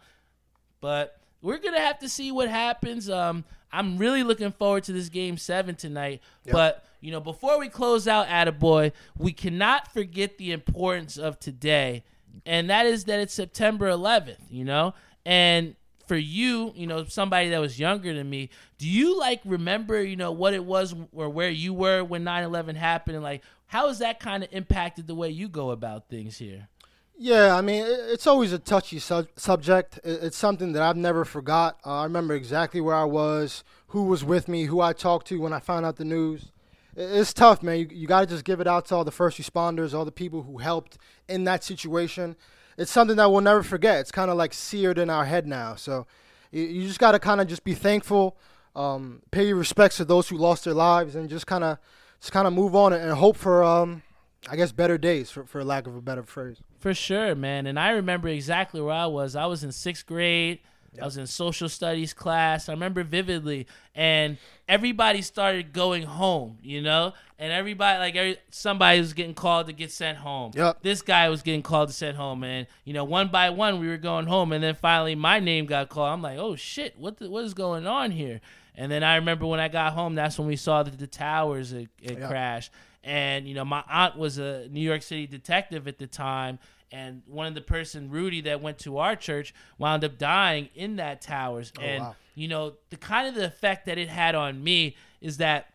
But 0.80 1.20
we're 1.42 1.58
gonna 1.58 1.78
have 1.78 2.00
to 2.00 2.08
see 2.08 2.32
what 2.32 2.48
happens. 2.48 3.08
Um, 3.08 3.44
I'm 3.70 3.98
really 3.98 4.24
looking 4.24 4.50
forward 4.50 4.82
to 4.84 4.92
this 4.92 5.08
game 5.08 5.36
seven 5.36 5.76
tonight. 5.76 6.22
But 6.50 6.84
you 7.00 7.12
know, 7.12 7.20
before 7.20 7.60
we 7.60 7.68
close 7.68 8.08
out, 8.08 8.26
Attaboy, 8.26 8.90
we 9.16 9.32
cannot 9.32 9.92
forget 9.92 10.38
the 10.38 10.50
importance 10.50 11.16
of 11.16 11.38
today. 11.38 12.02
And 12.44 12.68
that 12.70 12.86
is 12.86 13.04
that 13.04 13.20
it's 13.20 13.34
September 13.34 13.88
11th. 13.88 14.36
You 14.50 14.64
know, 14.64 14.94
and 15.24 15.76
for 16.06 16.16
you, 16.16 16.72
you 16.76 16.86
know, 16.86 17.04
somebody 17.04 17.50
that 17.50 17.60
was 17.60 17.78
younger 17.78 18.12
than 18.14 18.30
me, 18.30 18.50
do 18.78 18.88
you 18.88 19.18
like 19.18 19.40
remember, 19.44 20.02
you 20.02 20.16
know, 20.16 20.32
what 20.32 20.54
it 20.54 20.64
was 20.64 20.94
or 21.12 21.28
where 21.28 21.50
you 21.50 21.74
were 21.74 22.04
when 22.04 22.24
9/11 22.24 22.76
happened, 22.76 23.16
and 23.16 23.24
like 23.24 23.42
how 23.66 23.88
has 23.88 23.98
that 23.98 24.20
kind 24.20 24.44
of 24.44 24.48
impacted 24.52 25.06
the 25.06 25.14
way 25.14 25.28
you 25.28 25.48
go 25.48 25.70
about 25.70 26.08
things 26.08 26.38
here? 26.38 26.68
Yeah, 27.18 27.56
I 27.56 27.62
mean, 27.62 27.82
it's 27.86 28.26
always 28.26 28.52
a 28.52 28.58
touchy 28.58 28.98
sub- 28.98 29.28
subject. 29.36 29.98
It's 30.04 30.36
something 30.36 30.72
that 30.72 30.82
I've 30.82 30.98
never 30.98 31.24
forgot. 31.24 31.78
Uh, 31.84 32.00
I 32.00 32.04
remember 32.04 32.34
exactly 32.34 32.80
where 32.80 32.94
I 32.94 33.04
was, 33.04 33.64
who 33.88 34.04
was 34.04 34.22
with 34.22 34.48
me, 34.48 34.64
who 34.64 34.82
I 34.82 34.92
talked 34.92 35.26
to 35.28 35.40
when 35.40 35.54
I 35.54 35.58
found 35.58 35.86
out 35.86 35.96
the 35.96 36.04
news. 36.04 36.52
It's 36.96 37.34
tough, 37.34 37.62
man. 37.62 37.78
You, 37.78 37.88
you 37.92 38.06
got 38.06 38.20
to 38.20 38.26
just 38.26 38.44
give 38.44 38.60
it 38.60 38.66
out 38.66 38.86
to 38.86 38.94
all 38.94 39.04
the 39.04 39.10
first 39.10 39.38
responders, 39.38 39.92
all 39.92 40.06
the 40.06 40.12
people 40.12 40.42
who 40.42 40.58
helped 40.58 40.96
in 41.28 41.44
that 41.44 41.62
situation. 41.62 42.36
It's 42.78 42.90
something 42.90 43.16
that 43.16 43.30
we'll 43.30 43.42
never 43.42 43.62
forget. 43.62 44.00
It's 44.00 44.10
kind 44.10 44.30
of 44.30 44.36
like 44.36 44.54
seared 44.54 44.98
in 44.98 45.10
our 45.10 45.26
head 45.26 45.46
now. 45.46 45.74
So 45.74 46.06
you, 46.50 46.62
you 46.62 46.86
just 46.86 46.98
got 46.98 47.12
to 47.12 47.18
kind 47.18 47.40
of 47.40 47.48
just 47.48 47.64
be 47.64 47.74
thankful, 47.74 48.38
um, 48.74 49.20
pay 49.30 49.48
your 49.48 49.56
respects 49.56 49.98
to 49.98 50.06
those 50.06 50.28
who 50.28 50.38
lost 50.38 50.64
their 50.64 50.74
lives, 50.74 51.14
and 51.14 51.28
just 51.28 51.46
kind 51.46 51.64
of 51.64 51.78
just 52.20 52.32
kind 52.32 52.46
of 52.46 52.54
move 52.54 52.74
on 52.74 52.94
and 52.94 53.12
hope 53.12 53.36
for, 53.36 53.62
um, 53.62 54.02
I 54.48 54.56
guess, 54.56 54.72
better 54.72 54.96
days, 54.96 55.30
for, 55.30 55.44
for 55.44 55.62
lack 55.62 55.86
of 55.86 55.94
a 55.94 56.00
better 56.00 56.22
phrase. 56.22 56.62
For 56.78 56.94
sure, 56.94 57.34
man. 57.34 57.66
And 57.66 57.78
I 57.78 57.90
remember 57.90 58.28
exactly 58.28 58.80
where 58.80 58.94
I 58.94 59.06
was. 59.06 59.36
I 59.36 59.44
was 59.46 59.62
in 59.62 59.70
sixth 59.70 60.06
grade. 60.06 60.60
Yep. 60.96 61.02
I 61.02 61.04
was 61.04 61.16
in 61.16 61.26
social 61.26 61.68
studies 61.68 62.12
class. 62.12 62.68
I 62.68 62.72
remember 62.72 63.04
vividly, 63.04 63.66
and 63.94 64.38
everybody 64.68 65.22
started 65.22 65.72
going 65.72 66.04
home, 66.04 66.58
you 66.62 66.80
know, 66.82 67.12
and 67.38 67.52
everybody 67.52 67.98
like 67.98 68.16
every, 68.16 68.38
somebody 68.50 69.00
was 69.00 69.12
getting 69.12 69.34
called 69.34 69.66
to 69.66 69.72
get 69.72 69.90
sent 69.90 70.18
home. 70.18 70.52
Yep. 70.54 70.82
This 70.82 71.02
guy 71.02 71.28
was 71.28 71.42
getting 71.42 71.62
called 71.62 71.88
to 71.88 71.94
sent 71.94 72.16
home, 72.16 72.44
and 72.44 72.66
you 72.84 72.92
know, 72.92 73.04
one 73.04 73.28
by 73.28 73.50
one 73.50 73.80
we 73.80 73.88
were 73.88 73.96
going 73.96 74.26
home, 74.26 74.52
and 74.52 74.62
then 74.62 74.74
finally 74.74 75.14
my 75.14 75.40
name 75.40 75.66
got 75.66 75.88
called. 75.88 76.10
I'm 76.10 76.22
like, 76.22 76.38
oh 76.38 76.56
shit, 76.56 76.98
what 76.98 77.18
the, 77.18 77.30
what 77.30 77.44
is 77.44 77.54
going 77.54 77.86
on 77.86 78.10
here? 78.10 78.40
And 78.76 78.92
then 78.92 79.02
I 79.02 79.16
remember 79.16 79.46
when 79.46 79.60
I 79.60 79.68
got 79.68 79.94
home, 79.94 80.14
that's 80.14 80.38
when 80.38 80.46
we 80.46 80.56
saw 80.56 80.82
that 80.82 80.98
the 80.98 81.06
towers 81.06 81.72
it, 81.72 81.88
it 82.02 82.18
yep. 82.18 82.28
crashed. 82.28 82.70
And 83.02 83.48
you 83.48 83.54
know, 83.54 83.64
my 83.64 83.82
aunt 83.88 84.18
was 84.18 84.38
a 84.38 84.68
New 84.68 84.80
York 84.80 85.02
City 85.02 85.26
detective 85.26 85.86
at 85.86 85.98
the 85.98 86.06
time, 86.06 86.58
and 86.92 87.22
one 87.26 87.46
of 87.46 87.54
the 87.54 87.60
person 87.60 88.10
Rudy 88.10 88.42
that 88.42 88.60
went 88.60 88.78
to 88.80 88.98
our 88.98 89.16
church 89.16 89.54
wound 89.78 90.04
up 90.04 90.18
dying 90.18 90.68
in 90.74 90.96
that 90.96 91.20
towers. 91.20 91.72
Oh, 91.78 91.82
and 91.82 92.02
wow. 92.02 92.16
you 92.34 92.48
know, 92.48 92.74
the 92.90 92.96
kind 92.96 93.28
of 93.28 93.34
the 93.34 93.44
effect 93.44 93.86
that 93.86 93.98
it 93.98 94.08
had 94.08 94.34
on 94.34 94.62
me 94.62 94.96
is 95.20 95.38
that 95.38 95.72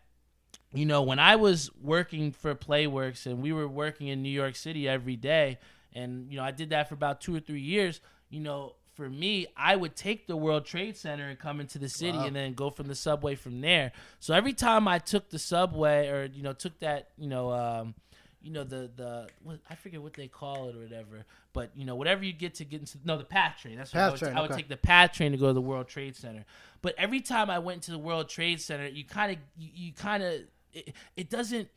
you 0.74 0.86
know, 0.86 1.02
when 1.02 1.18
I 1.18 1.36
was 1.36 1.70
working 1.82 2.32
for 2.32 2.54
Playworks 2.54 3.26
and 3.26 3.42
we 3.42 3.52
were 3.52 3.68
working 3.68 4.08
in 4.08 4.22
New 4.22 4.30
York 4.30 4.56
City 4.56 4.88
every 4.88 5.16
day, 5.16 5.58
and 5.92 6.30
you 6.30 6.38
know, 6.38 6.44
I 6.44 6.50
did 6.50 6.70
that 6.70 6.88
for 6.88 6.94
about 6.94 7.20
two 7.20 7.34
or 7.36 7.40
three 7.40 7.60
years. 7.60 8.00
You 8.30 8.40
know, 8.40 8.76
for 8.94 9.08
me, 9.08 9.46
I 9.56 9.76
would 9.76 9.96
take 9.96 10.26
the 10.26 10.36
World 10.36 10.64
Trade 10.64 10.96
Center 10.96 11.28
and 11.28 11.38
come 11.38 11.60
into 11.60 11.78
the 11.78 11.88
city 11.88 12.16
wow. 12.16 12.26
and 12.26 12.36
then 12.36 12.54
go 12.54 12.70
from 12.70 12.88
the 12.88 12.94
subway 12.94 13.34
from 13.34 13.60
there. 13.60 13.92
So 14.18 14.34
every 14.34 14.54
time 14.54 14.88
I 14.88 14.98
took 14.98 15.28
the 15.28 15.38
subway 15.38 16.08
or 16.08 16.24
you 16.32 16.42
know 16.42 16.54
took 16.54 16.78
that 16.80 17.10
you 17.18 17.28
know 17.28 17.52
um, 17.52 17.94
you 18.42 18.50
know 18.50 18.64
the 18.64 18.90
the 18.94 19.28
what, 19.42 19.58
I 19.70 19.74
forget 19.74 20.02
what 20.02 20.14
they 20.14 20.28
call 20.28 20.68
it 20.68 20.76
or 20.76 20.80
whatever, 20.80 21.24
but 21.52 21.70
you 21.74 21.84
know 21.84 21.94
whatever 21.94 22.24
you 22.24 22.32
get 22.32 22.54
to 22.56 22.64
get 22.64 22.80
into 22.80 22.98
no 23.04 23.16
the 23.16 23.24
PATH 23.24 23.58
train. 23.62 23.76
That's 23.76 23.94
what 23.94 24.02
I 24.02 24.10
would, 24.10 24.18
train, 24.18 24.36
I 24.36 24.40
would 24.40 24.50
okay. 24.50 24.60
take 24.60 24.68
the 24.68 24.76
PATH 24.76 25.12
train 25.12 25.32
to 25.32 25.38
go 25.38 25.48
to 25.48 25.52
the 25.52 25.60
World 25.60 25.88
Trade 25.88 26.16
Center. 26.16 26.44
But 26.80 26.94
every 26.98 27.20
time 27.20 27.50
I 27.50 27.58
went 27.58 27.82
to 27.84 27.90
the 27.90 27.98
World 27.98 28.28
Trade 28.28 28.60
Center, 28.60 28.86
you 28.88 29.04
kind 29.04 29.32
of 29.32 29.38
you, 29.56 29.70
you 29.74 29.92
kind 29.92 30.22
of 30.22 30.40
it, 30.72 30.94
it 31.16 31.30
doesn't 31.30 31.68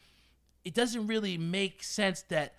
it 0.63 0.73
doesn't 0.73 1.07
really 1.07 1.37
make 1.37 1.83
sense 1.83 2.23
that 2.29 2.55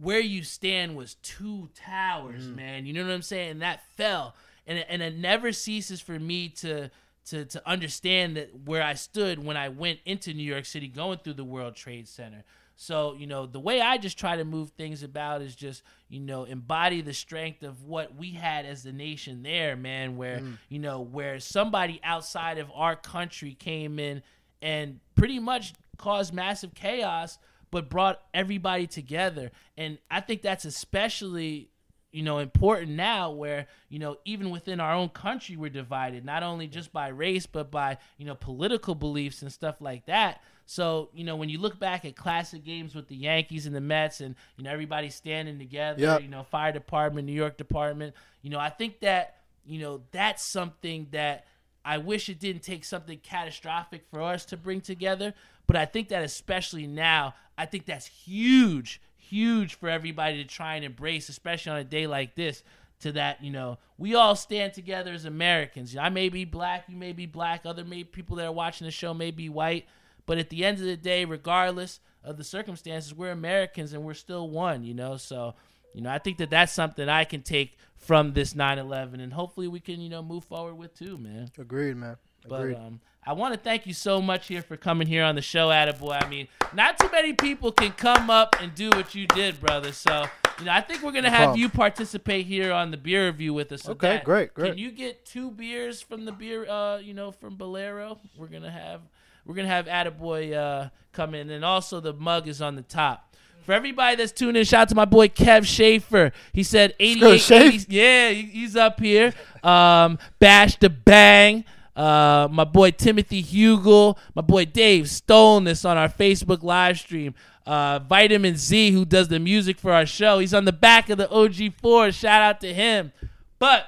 where 0.00 0.20
you 0.20 0.44
stand 0.44 0.96
was 0.96 1.14
two 1.22 1.70
towers, 1.74 2.44
mm. 2.44 2.56
man. 2.56 2.86
You 2.86 2.92
know 2.92 3.04
what 3.04 3.12
I'm 3.12 3.22
saying? 3.22 3.50
And 3.50 3.62
that 3.62 3.82
fell, 3.96 4.34
and 4.66 4.78
it, 4.78 4.86
and 4.88 5.02
it 5.02 5.16
never 5.16 5.52
ceases 5.52 6.00
for 6.00 6.18
me 6.18 6.48
to 6.50 6.90
to 7.26 7.44
to 7.46 7.68
understand 7.68 8.36
that 8.36 8.50
where 8.64 8.82
I 8.82 8.94
stood 8.94 9.44
when 9.44 9.56
I 9.56 9.68
went 9.68 10.00
into 10.04 10.32
New 10.32 10.42
York 10.42 10.66
City, 10.66 10.88
going 10.88 11.18
through 11.18 11.34
the 11.34 11.44
World 11.44 11.74
Trade 11.74 12.08
Center. 12.08 12.44
So, 12.80 13.16
you 13.18 13.26
know, 13.26 13.44
the 13.44 13.58
way 13.58 13.80
I 13.80 13.98
just 13.98 14.16
try 14.16 14.36
to 14.36 14.44
move 14.44 14.70
things 14.70 15.02
about 15.02 15.42
is 15.42 15.56
just, 15.56 15.82
you 16.08 16.20
know, 16.20 16.44
embody 16.44 17.00
the 17.00 17.12
strength 17.12 17.64
of 17.64 17.82
what 17.82 18.14
we 18.14 18.30
had 18.30 18.66
as 18.66 18.84
the 18.84 18.92
nation 18.92 19.42
there, 19.42 19.74
man, 19.74 20.16
where, 20.16 20.38
mm. 20.38 20.58
you 20.68 20.78
know, 20.78 21.00
where 21.00 21.40
somebody 21.40 21.98
outside 22.04 22.58
of 22.58 22.70
our 22.72 22.94
country 22.94 23.54
came 23.54 23.98
in 23.98 24.22
and 24.62 25.00
pretty 25.16 25.40
much 25.40 25.72
caused 25.96 26.32
massive 26.32 26.72
chaos 26.72 27.40
but 27.72 27.90
brought 27.90 28.22
everybody 28.32 28.86
together. 28.86 29.50
And 29.76 29.98
I 30.08 30.20
think 30.20 30.42
that's 30.42 30.64
especially 30.64 31.70
you 32.12 32.22
know 32.22 32.38
important 32.38 32.92
now 32.92 33.32
where 33.32 33.66
you 33.90 33.98
know 33.98 34.16
even 34.24 34.48
within 34.48 34.80
our 34.80 34.94
own 34.94 35.10
country 35.10 35.56
we're 35.56 35.68
divided 35.68 36.24
not 36.24 36.42
only 36.42 36.66
just 36.66 36.90
by 36.90 37.08
race 37.08 37.44
but 37.44 37.70
by 37.70 37.98
you 38.16 38.24
know 38.24 38.34
political 38.34 38.94
beliefs 38.94 39.42
and 39.42 39.52
stuff 39.52 39.76
like 39.82 40.06
that 40.06 40.40
so 40.70 41.08
you 41.14 41.24
know 41.24 41.36
when 41.36 41.48
you 41.48 41.58
look 41.58 41.78
back 41.78 42.04
at 42.04 42.14
classic 42.14 42.64
games 42.64 42.94
with 42.94 43.08
the 43.08 43.16
yankees 43.16 43.66
and 43.66 43.74
the 43.74 43.80
mets 43.80 44.20
and 44.20 44.34
you 44.56 44.64
know 44.64 44.70
everybody 44.70 45.08
standing 45.08 45.58
together 45.58 46.00
yep. 46.00 46.22
you 46.22 46.28
know 46.28 46.42
fire 46.42 46.72
department 46.72 47.26
new 47.26 47.32
york 47.32 47.56
department 47.56 48.14
you 48.42 48.50
know 48.50 48.58
i 48.58 48.68
think 48.68 49.00
that 49.00 49.36
you 49.64 49.80
know 49.80 50.00
that's 50.12 50.44
something 50.44 51.06
that 51.10 51.46
i 51.84 51.98
wish 51.98 52.28
it 52.28 52.38
didn't 52.38 52.62
take 52.62 52.84
something 52.84 53.18
catastrophic 53.22 54.04
for 54.10 54.20
us 54.20 54.44
to 54.44 54.56
bring 54.56 54.80
together 54.80 55.34
but 55.66 55.76
i 55.76 55.84
think 55.84 56.08
that 56.08 56.22
especially 56.22 56.86
now 56.86 57.34
i 57.56 57.64
think 57.64 57.86
that's 57.86 58.06
huge 58.06 59.00
huge 59.28 59.74
for 59.74 59.88
everybody 59.88 60.42
to 60.42 60.48
try 60.48 60.76
and 60.76 60.84
embrace, 60.84 61.28
especially 61.28 61.72
on 61.72 61.78
a 61.78 61.84
day 61.84 62.06
like 62.06 62.34
this. 62.34 62.62
To 63.02 63.12
that, 63.12 63.44
you 63.44 63.52
know, 63.52 63.78
we 63.96 64.16
all 64.16 64.34
stand 64.34 64.74
together 64.74 65.12
as 65.12 65.24
Americans. 65.24 65.96
I 65.96 66.08
may 66.08 66.28
be 66.30 66.44
black, 66.44 66.86
you 66.88 66.96
may 66.96 67.12
be 67.12 67.26
black, 67.26 67.64
other 67.64 67.84
may, 67.84 68.02
people 68.02 68.34
that 68.38 68.46
are 68.46 68.52
watching 68.52 68.86
the 68.86 68.90
show 68.90 69.14
may 69.14 69.30
be 69.30 69.48
white, 69.48 69.86
but 70.28 70.38
at 70.38 70.50
the 70.50 70.64
end 70.64 70.78
of 70.78 70.84
the 70.84 70.96
day, 70.96 71.24
regardless 71.24 71.98
of 72.22 72.36
the 72.36 72.44
circumstances, 72.44 73.14
we're 73.14 73.32
Americans 73.32 73.94
and 73.94 74.04
we're 74.04 74.14
still 74.14 74.48
one. 74.48 74.84
You 74.84 74.94
know, 74.94 75.16
so 75.16 75.54
you 75.94 76.02
know, 76.02 76.10
I 76.10 76.18
think 76.18 76.38
that 76.38 76.50
that's 76.50 76.72
something 76.72 77.08
I 77.08 77.24
can 77.24 77.42
take 77.42 77.76
from 77.96 78.34
this 78.34 78.54
9/11, 78.54 79.20
and 79.20 79.32
hopefully 79.32 79.66
we 79.66 79.80
can, 79.80 80.00
you 80.00 80.08
know, 80.08 80.22
move 80.22 80.44
forward 80.44 80.74
with 80.74 80.94
too, 80.94 81.18
man. 81.18 81.50
Agreed, 81.58 81.96
man. 81.96 82.16
Agreed. 82.44 82.74
But 82.74 82.80
um, 82.80 83.00
I 83.26 83.32
want 83.32 83.54
to 83.54 83.60
thank 83.60 83.86
you 83.86 83.94
so 83.94 84.22
much 84.22 84.46
here 84.46 84.62
for 84.62 84.76
coming 84.76 85.08
here 85.08 85.24
on 85.24 85.34
the 85.34 85.42
show, 85.42 85.68
Attaboy. 85.68 86.22
I 86.22 86.28
mean, 86.28 86.48
not 86.72 86.98
too 86.98 87.08
many 87.10 87.32
people 87.32 87.72
can 87.72 87.92
come 87.92 88.30
up 88.30 88.56
and 88.60 88.74
do 88.74 88.90
what 88.90 89.14
you 89.14 89.26
did, 89.26 89.60
brother. 89.60 89.92
So, 89.92 90.26
you 90.58 90.66
know, 90.66 90.72
I 90.72 90.80
think 90.80 91.02
we're 91.02 91.12
gonna 91.12 91.30
have 91.30 91.56
you 91.56 91.68
participate 91.68 92.46
here 92.46 92.72
on 92.72 92.90
the 92.90 92.96
beer 92.96 93.26
review 93.26 93.54
with 93.54 93.72
us. 93.72 93.88
Okay, 93.88 94.08
that, 94.08 94.24
great, 94.24 94.54
great. 94.54 94.70
Can 94.70 94.78
you 94.78 94.90
get 94.90 95.24
two 95.26 95.50
beers 95.50 96.00
from 96.00 96.24
the 96.24 96.32
beer, 96.32 96.68
uh, 96.68 96.98
you 96.98 97.14
know, 97.14 97.32
from 97.32 97.56
Bolero? 97.56 98.18
We're 98.36 98.46
gonna 98.46 98.70
have 98.70 99.00
we're 99.48 99.54
gonna 99.54 99.68
have 99.68 99.86
Attaboy 99.86 100.52
uh, 100.52 100.90
come 101.12 101.34
in, 101.34 101.50
and 101.50 101.64
also 101.64 102.00
the 102.00 102.12
mug 102.12 102.46
is 102.46 102.60
on 102.60 102.76
the 102.76 102.82
top. 102.82 103.34
For 103.64 103.72
everybody 103.72 104.16
that's 104.16 104.30
tuning 104.30 104.56
in, 104.56 104.64
shout 104.64 104.82
out 104.82 104.88
to 104.90 104.94
my 104.94 105.06
boy 105.06 105.28
Kev 105.28 105.64
Schaefer. 105.66 106.32
He 106.52 106.62
said 106.62 106.94
88, 107.00 107.50
80, 107.50 107.86
yeah, 107.88 108.30
he's 108.30 108.76
up 108.76 109.00
here. 109.00 109.32
Um, 109.62 110.18
Bash 110.38 110.76
the 110.76 110.90
Bang. 110.90 111.64
Uh, 111.96 112.46
my 112.50 112.62
boy 112.62 112.92
Timothy 112.92 113.42
Hugel, 113.42 114.16
my 114.34 114.42
boy 114.42 114.66
Dave 114.66 115.06
Stonis 115.06 115.88
on 115.88 115.96
our 115.96 116.08
Facebook 116.08 116.62
live 116.62 116.98
stream. 116.98 117.34
Uh, 117.66 117.98
Vitamin 117.98 118.56
Z, 118.56 118.92
who 118.92 119.04
does 119.04 119.28
the 119.28 119.38
music 119.40 119.78
for 119.78 119.92
our 119.92 120.06
show, 120.06 120.38
he's 120.38 120.54
on 120.54 120.64
the 120.64 120.72
back 120.72 121.10
of 121.10 121.18
the 121.18 121.26
OG4. 121.26 122.14
Shout 122.14 122.42
out 122.42 122.60
to 122.60 122.72
him. 122.72 123.12
But 123.58 123.86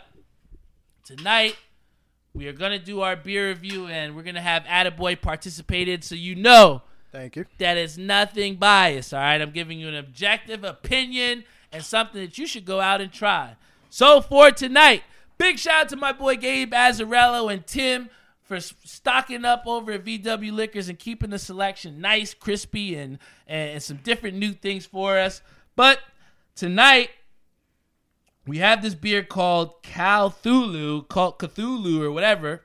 tonight, 1.05 1.55
we 2.35 2.47
are 2.47 2.53
going 2.53 2.73
to 2.73 2.79
do 2.79 3.01
our 3.01 3.17
beer 3.17 3.49
review 3.49 3.87
and 3.87 4.15
we're 4.15 4.23
going 4.23 4.35
to 4.35 4.41
have 4.41 4.65
Attaboy 4.65 5.21
participated 5.21 6.05
so 6.05 6.15
you 6.15 6.35
know 6.35 6.83
Thank 7.13 7.35
you. 7.35 7.45
That 7.59 7.77
is 7.77 7.99
nothing 7.99 8.55
biased, 8.55 9.13
all 9.13 9.19
right? 9.19 9.41
I'm 9.41 9.51
giving 9.51 9.81
you 9.81 9.89
an 9.89 9.97
objective 9.97 10.63
opinion 10.63 11.43
and 11.73 11.85
something 11.85 12.21
that 12.21 12.39
you 12.39 12.47
should 12.47 12.65
go 12.65 12.81
out 12.81 13.01
and 13.01 13.13
try. 13.13 13.57
So 13.89 14.21
for 14.21 14.53
tonight, 14.53 15.03
Big 15.41 15.59
shout 15.59 15.85
out 15.85 15.89
to 15.89 15.97
my 15.97 16.13
boy 16.13 16.37
Gabe 16.37 16.71
Azarello 16.75 17.51
and 17.51 17.67
Tim 17.67 18.11
for 18.43 18.61
stocking 18.61 19.47
up 19.47 19.63
over 19.67 19.93
at 19.93 20.05
VW 20.05 20.53
Liquors 20.53 20.91
and 20.91 20.99
keeping 20.99 21.31
the 21.31 21.39
selection 21.39 21.99
nice, 21.99 22.35
crispy, 22.35 22.95
and, 22.95 23.19
and 23.47 23.83
some 23.83 23.97
different 24.05 24.37
new 24.37 24.53
things 24.53 24.85
for 24.85 25.19
us. 25.19 25.41
But 25.77 26.01
tonight, 26.55 27.09
we 28.51 28.59
have 28.59 28.83
this 28.83 28.97
beer 28.97 29.23
called 29.23 29.81
Cthulhu, 29.85 31.07
called 31.07 31.39
Cthulhu 31.39 32.01
or 32.01 32.11
whatever. 32.11 32.63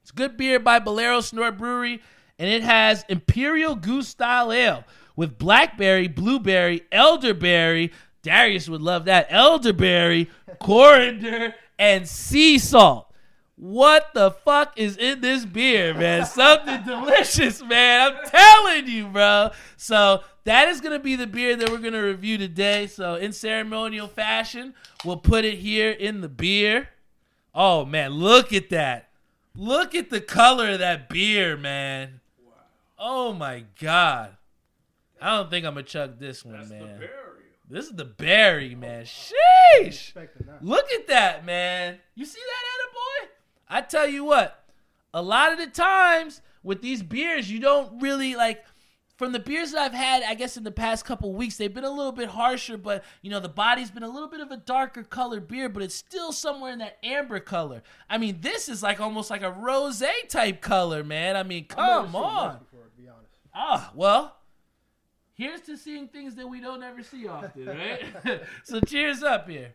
It's 0.00 0.12
a 0.12 0.14
good 0.14 0.36
beer 0.36 0.60
by 0.60 0.78
Bolero 0.78 1.20
Snort 1.20 1.58
Brewery, 1.58 2.00
and 2.38 2.48
it 2.48 2.62
has 2.62 3.04
Imperial 3.08 3.74
Goose 3.74 4.06
Style 4.06 4.52
Ale 4.52 4.84
with 5.16 5.38
blackberry, 5.38 6.06
blueberry, 6.06 6.82
elderberry. 6.92 7.90
Darius 8.22 8.68
would 8.68 8.80
love 8.80 9.06
that. 9.06 9.26
Elderberry, 9.28 10.30
coriander, 10.60 11.56
and 11.80 12.08
sea 12.08 12.56
salt. 12.60 13.11
What 13.62 14.12
the 14.12 14.32
fuck 14.32 14.76
is 14.76 14.96
in 14.96 15.20
this 15.20 15.44
beer, 15.44 15.94
man? 15.94 16.26
Something 16.26 16.82
delicious, 16.86 17.62
man. 17.62 18.10
I'm 18.10 18.28
telling 18.28 18.88
you, 18.88 19.06
bro. 19.06 19.50
So 19.76 20.24
that 20.42 20.66
is 20.66 20.80
gonna 20.80 20.98
be 20.98 21.14
the 21.14 21.28
beer 21.28 21.54
that 21.54 21.70
we're 21.70 21.78
gonna 21.78 22.02
review 22.02 22.38
today. 22.38 22.88
So 22.88 23.14
in 23.14 23.30
ceremonial 23.30 24.08
fashion, 24.08 24.74
we'll 25.04 25.16
put 25.16 25.44
it 25.44 25.58
here 25.58 25.92
in 25.92 26.22
the 26.22 26.28
beer. 26.28 26.88
Oh 27.54 27.84
man, 27.84 28.10
look 28.10 28.52
at 28.52 28.68
that. 28.70 29.10
Look 29.54 29.94
at 29.94 30.10
the 30.10 30.20
color 30.20 30.70
of 30.70 30.80
that 30.80 31.08
beer, 31.08 31.56
man. 31.56 32.20
Oh 32.98 33.32
my 33.32 33.62
god. 33.80 34.36
I 35.20 35.36
don't 35.36 35.50
think 35.50 35.64
I'm 35.64 35.74
gonna 35.74 35.84
chug 35.84 36.18
this 36.18 36.44
one, 36.44 36.68
man. 36.68 37.08
This 37.70 37.86
is 37.86 37.92
the 37.92 38.04
berry, 38.04 38.74
man. 38.74 39.04
Sheesh. 39.04 40.14
Look 40.60 40.90
at 40.90 41.06
that, 41.06 41.46
man. 41.46 42.00
You 42.16 42.24
see 42.24 42.40
that, 42.40 42.62
boy? 42.66 42.81
I 43.72 43.80
tell 43.80 44.06
you 44.06 44.22
what, 44.22 44.66
a 45.14 45.22
lot 45.22 45.50
of 45.50 45.58
the 45.58 45.66
times 45.66 46.42
with 46.62 46.82
these 46.82 47.02
beers, 47.02 47.50
you 47.50 47.58
don't 47.58 48.02
really 48.02 48.36
like. 48.36 48.64
From 49.16 49.32
the 49.32 49.38
beers 49.38 49.70
that 49.70 49.80
I've 49.80 49.92
had, 49.92 50.24
I 50.24 50.34
guess 50.34 50.56
in 50.56 50.64
the 50.64 50.72
past 50.72 51.04
couple 51.04 51.32
weeks, 51.32 51.56
they've 51.56 51.72
been 51.72 51.84
a 51.84 51.90
little 51.90 52.12
bit 52.12 52.28
harsher, 52.28 52.76
but 52.76 53.04
you 53.22 53.30
know 53.30 53.40
the 53.40 53.48
body's 53.48 53.90
been 53.90 54.02
a 54.02 54.08
little 54.08 54.28
bit 54.28 54.40
of 54.40 54.50
a 54.50 54.56
darker 54.56 55.04
colored 55.04 55.46
beer, 55.48 55.68
but 55.68 55.82
it's 55.82 55.94
still 55.94 56.32
somewhere 56.32 56.72
in 56.72 56.80
that 56.80 56.98
amber 57.02 57.38
color. 57.38 57.82
I 58.10 58.18
mean, 58.18 58.40
this 58.40 58.68
is 58.68 58.82
like 58.82 59.00
almost 59.00 59.30
like 59.30 59.42
a 59.42 59.52
rosé 59.52 60.10
type 60.28 60.60
color, 60.60 61.02
man. 61.04 61.36
I 61.36 61.44
mean, 61.44 61.66
I've 61.70 61.76
never 61.76 62.02
come 62.02 62.12
seen 62.12 62.20
on. 62.20 62.58
before, 62.58 62.84
to 62.84 63.02
be 63.02 63.08
honest. 63.08 63.32
Ah, 63.54 63.92
well, 63.94 64.36
here's 65.34 65.60
to 65.62 65.76
seeing 65.78 66.08
things 66.08 66.34
that 66.34 66.48
we 66.48 66.60
don't 66.60 66.82
ever 66.82 67.02
see 67.02 67.26
often, 67.28 67.66
right? 67.66 68.02
so 68.64 68.80
cheers 68.80 69.22
up 69.22 69.48
here. 69.48 69.74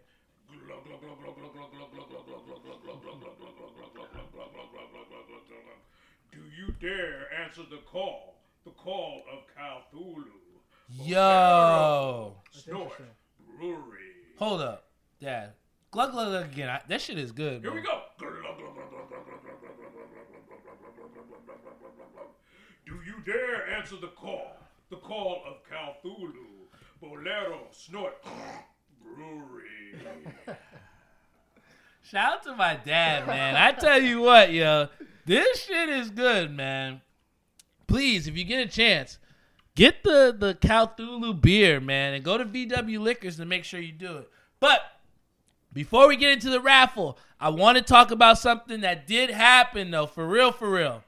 You 6.57 6.73
dare 6.81 7.27
answer 7.43 7.61
the 7.69 7.77
call? 7.85 8.35
The 8.65 8.71
call 8.71 9.21
of 9.31 9.43
Cthulhu. 9.55 10.23
Yo. 10.89 12.33
Snort. 12.51 12.93
Brewery. 13.59 13.99
Hold 14.39 14.61
up. 14.61 14.87
Dad. 15.21 15.53
Glug 15.91 16.11
glug 16.11 16.29
glug 16.29 16.45
again. 16.51 16.69
I, 16.69 16.81
that 16.87 17.01
shit 17.01 17.19
is 17.19 17.31
good. 17.31 17.61
Here 17.61 17.71
bro. 17.71 17.75
we 17.75 17.81
go. 17.81 18.01
Do 22.85 22.93
you 23.05 23.15
dare 23.25 23.69
answer 23.69 23.95
the 24.01 24.07
call? 24.07 24.57
The 24.89 24.97
call 24.97 25.43
of 25.45 25.57
Cthulhu. 25.63 26.33
Bolero 26.99 27.67
Snort 27.71 28.15
Brewery. 29.03 30.55
Shout 32.03 32.33
out 32.33 32.43
to 32.43 32.55
my 32.55 32.75
dad, 32.83 33.27
man. 33.27 33.55
I 33.55 33.73
tell 33.73 34.01
you 34.01 34.21
what, 34.21 34.51
yo. 34.51 34.87
This 35.27 35.65
shit 35.65 35.89
is 35.89 36.09
good, 36.09 36.51
man. 36.51 37.01
Please, 37.85 38.27
if 38.27 38.37
you 38.37 38.45
get 38.45 38.65
a 38.65 38.69
chance, 38.69 39.19
get 39.75 40.01
the 40.03 40.33
the 40.37 40.55
Cthulhu 40.55 41.41
beer, 41.41 41.81
man, 41.81 42.13
and 42.13 42.23
go 42.23 42.37
to 42.37 42.45
VW 42.45 42.97
Liquors 42.97 43.35
to 43.35 43.45
make 43.45 43.65
sure 43.65 43.81
you 43.81 43.91
do 43.91 44.19
it. 44.19 44.29
But 44.61 44.79
before 45.73 46.07
we 46.07 46.15
get 46.15 46.31
into 46.31 46.49
the 46.49 46.61
raffle, 46.61 47.17
I 47.41 47.49
want 47.49 47.77
to 47.77 47.83
talk 47.83 48.09
about 48.09 48.37
something 48.37 48.79
that 48.81 49.05
did 49.05 49.29
happen, 49.29 49.91
though, 49.91 50.07
for 50.07 50.25
real, 50.25 50.53
for 50.53 50.71
real. 50.71 51.03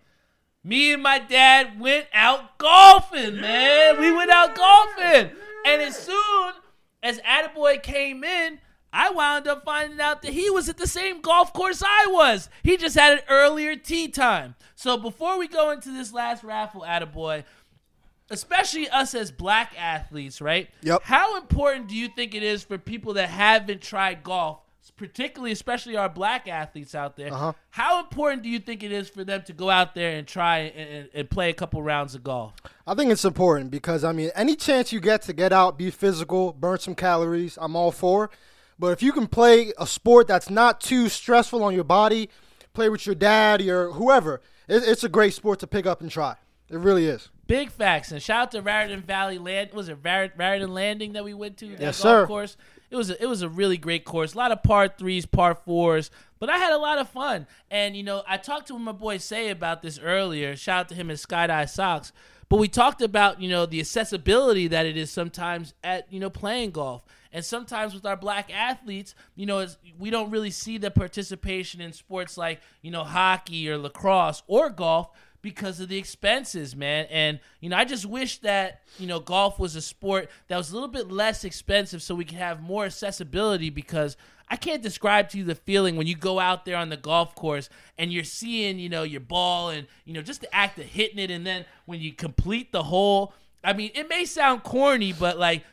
Me 0.66 0.92
and 0.92 1.02
my 1.02 1.20
dad 1.20 1.80
went 1.80 2.08
out 2.14 2.58
golfing, 2.58 3.40
man. 3.40 4.02
We 4.02 4.12
went 4.12 4.32
out 4.32 4.54
golfing. 4.54 5.32
And 5.66 5.82
as 5.82 5.98
soon 5.98 6.54
as 7.02 7.20
Attaboy 7.22 7.82
came 7.82 8.26
in, 8.26 8.60
I 8.92 9.12
wound 9.12 9.48
up 9.48 9.64
finding 9.66 10.00
out 10.00 10.22
that 10.24 10.34
he 10.34 10.50
was 10.50 10.68
at 10.68 10.78
the 10.78 10.88
same 10.88 11.22
golf 11.22 11.54
course 11.54 11.84
I 11.86 12.08
was. 12.10 12.50
He 12.64 12.76
just 12.78 12.96
had 12.96 13.20
an 13.20 13.24
earlier 13.30 13.76
tee 13.76 14.08
time. 14.08 14.56
So 14.76 14.98
before 14.98 15.38
we 15.38 15.48
go 15.48 15.72
into 15.72 15.92
this 15.92 16.12
last 16.12 16.44
raffle, 16.44 16.82
Attaboy, 16.82 17.44
especially 18.30 18.90
us 18.90 19.14
as 19.14 19.32
black 19.32 19.74
athletes, 19.78 20.42
right? 20.42 20.70
Yep. 20.82 21.04
How 21.04 21.38
important 21.38 21.88
do 21.88 21.96
you 21.96 22.08
think 22.08 22.34
it 22.34 22.44
is 22.44 22.64
for 22.64 22.78
people 22.78 23.14
that 23.14 23.30
haven't 23.30 23.82
tried 23.82 24.24
golf, 24.24 24.60
particularly, 24.96 25.52
especially 25.52 25.96
our 25.96 26.10
black 26.10 26.48
athletes 26.48 26.96
out 26.96 27.16
there? 27.16 27.34
Uh-huh. 27.34 27.54
How 27.70 28.00
important 28.00 28.44
do 28.44 28.50
you 28.50 28.60
think 28.60 28.84
it 28.84 28.92
is 28.92 29.10
for 29.10 29.24
them 29.24 29.44
to 29.44 29.54
go 29.54 29.70
out 29.70 29.96
there 29.96 30.18
and 30.18 30.28
try 30.28 30.60
and, 30.60 30.90
and, 30.90 31.10
and 31.14 31.30
play 31.30 31.50
a 31.50 31.54
couple 31.54 31.82
rounds 31.84 32.16
of 32.16 32.24
golf? 32.24 32.54
I 32.88 32.96
think 32.96 33.12
it's 33.12 33.26
important 33.26 33.72
because 33.72 34.04
I 34.04 34.14
mean, 34.14 34.32
any 34.36 34.56
chance 34.56 34.92
you 34.92 35.00
get 35.00 35.22
to 35.24 35.34
get 35.34 35.54
out, 35.54 35.78
be 35.78 35.92
physical, 35.92 36.54
burn 36.54 36.80
some 36.80 36.96
calories, 36.96 37.58
I'm 37.62 37.76
all 37.76 37.92
for. 37.92 38.30
But 38.80 38.94
if 38.94 39.04
you 39.04 39.12
can 39.12 39.28
play 39.28 39.74
a 39.78 39.86
sport 39.86 40.28
that's 40.28 40.50
not 40.50 40.80
too 40.80 41.10
stressful 41.10 41.62
on 41.62 41.76
your 41.76 41.84
body, 41.84 42.30
play 42.74 42.90
with 42.90 43.06
your 43.06 43.16
dad 43.16 43.62
or 43.62 43.92
whoever, 43.92 44.42
it, 44.70 44.84
it's 44.88 45.04
a 45.04 45.10
great 45.10 45.34
sport 45.34 45.60
to 45.60 45.68
pick 45.68 45.86
up 45.86 46.02
and 46.02 46.10
try. 46.10 46.36
It 46.70 46.78
really 46.78 47.06
is. 47.06 47.30
Big 47.48 47.72
facts 47.72 48.12
and 48.12 48.22
shout 48.22 48.42
out 48.42 48.52
to 48.52 48.62
Raritan 48.62 49.02
Valley 49.02 49.38
Land. 49.38 49.74
Was 49.74 49.90
it 49.90 49.98
Rar- 50.04 50.32
Raritan 50.38 50.72
Landing 50.72 51.14
that 51.14 51.24
we 51.24 51.34
went 51.34 51.58
to? 51.58 51.66
Yes, 51.66 51.80
golf 51.80 51.96
sir. 51.96 52.28
Course. 52.28 52.58
It 52.92 52.96
was 52.96 53.10
a, 53.10 53.22
it 53.22 53.28
was 53.28 53.42
a 53.42 53.50
really 53.50 53.78
great 53.78 54.06
course. 54.06 54.34
A 54.34 54.38
lot 54.38 54.52
of 54.52 54.64
par 54.64 54.88
threes, 54.88 55.26
par 55.26 55.56
fours, 55.56 56.10
but 56.40 56.50
I 56.50 56.58
had 56.58 56.72
a 56.72 56.78
lot 56.78 57.00
of 57.00 57.10
fun. 57.10 57.48
And 57.70 57.96
you 57.98 58.04
know, 58.04 58.24
I 58.28 58.38
talked 58.38 58.68
to 58.68 58.80
my 58.80 58.92
boy 58.92 59.18
Say 59.18 59.50
about 59.50 59.82
this 59.82 60.00
earlier. 60.00 60.56
Shout 60.56 60.80
out 60.80 60.90
to 60.90 60.96
him 60.96 61.12
at 61.12 61.18
Skydive 61.18 61.70
Socks. 61.70 62.12
But 62.50 62.58
we 62.58 62.68
talked 62.68 63.02
about 63.02 63.42
you 63.42 63.50
know 63.50 63.66
the 63.66 63.80
accessibility 63.80 64.68
that 64.68 64.86
it 64.86 64.96
is 64.96 65.12
sometimes 65.12 65.74
at 65.84 66.12
you 66.14 66.20
know 66.20 66.30
playing 66.30 66.72
golf. 66.72 67.04
And 67.32 67.46
sometimes 67.46 67.94
with 67.94 68.06
our 68.06 68.18
black 68.18 68.54
athletes, 68.54 69.14
you 69.36 69.46
know, 69.46 69.68
we 69.98 70.10
don't 70.10 70.32
really 70.32 70.50
see 70.50 70.78
the 70.78 70.92
participation 70.92 71.80
in 71.82 71.94
sports 71.94 72.38
like, 72.38 72.62
you 72.82 72.92
know, 72.92 73.04
hockey 73.04 73.70
or 73.70 73.78
lacrosse 73.78 74.42
or 74.48 74.70
golf 74.70 75.10
because 75.42 75.80
of 75.80 75.90
the 75.90 75.98
expenses, 75.98 76.76
man. 76.76 77.06
And, 77.10 77.40
you 77.62 77.70
know, 77.70 77.78
I 77.78 77.86
just 77.86 78.06
wish 78.06 78.40
that, 78.40 78.82
you 78.98 79.08
know, 79.08 79.20
golf 79.20 79.60
was 79.60 79.76
a 79.76 79.82
sport 79.82 80.30
that 80.48 80.58
was 80.58 80.72
a 80.72 80.74
little 80.74 80.90
bit 80.90 81.12
less 81.12 81.44
expensive 81.44 82.02
so 82.02 82.16
we 82.16 82.26
could 82.26 82.38
have 82.38 82.62
more 82.62 82.86
accessibility 82.86 83.70
because 83.70 84.18
I 84.50 84.56
can't 84.56 84.82
describe 84.82 85.30
to 85.30 85.38
you 85.38 85.44
the 85.44 85.56
feeling 85.56 85.96
when 85.96 86.08
you 86.08 86.16
go 86.16 86.40
out 86.40 86.66
there 86.66 86.76
on 86.76 86.90
the 86.90 86.98
golf 86.98 87.36
course 87.36 87.70
and 87.98 88.12
you're 88.12 88.24
seeing, 88.24 88.80
you 88.80 88.90
know, 88.90 89.04
your 89.04 89.22
ball 89.22 89.70
and, 89.70 89.88
you 90.06 90.14
know, 90.14 90.22
just 90.22 90.42
the 90.42 90.54
act 90.54 90.80
of 90.80 90.86
hitting 90.86 91.20
it. 91.20 91.30
And 91.30 91.46
then 91.46 91.66
when 91.86 92.02
you 92.02 92.12
complete 92.12 92.72
the 92.72 92.84
hole, 92.84 93.34
I 93.64 93.74
mean, 93.74 93.92
it 93.94 94.10
may 94.10 94.26
sound 94.26 94.64
corny, 94.64 95.14
but 95.14 95.38
like 95.38 95.64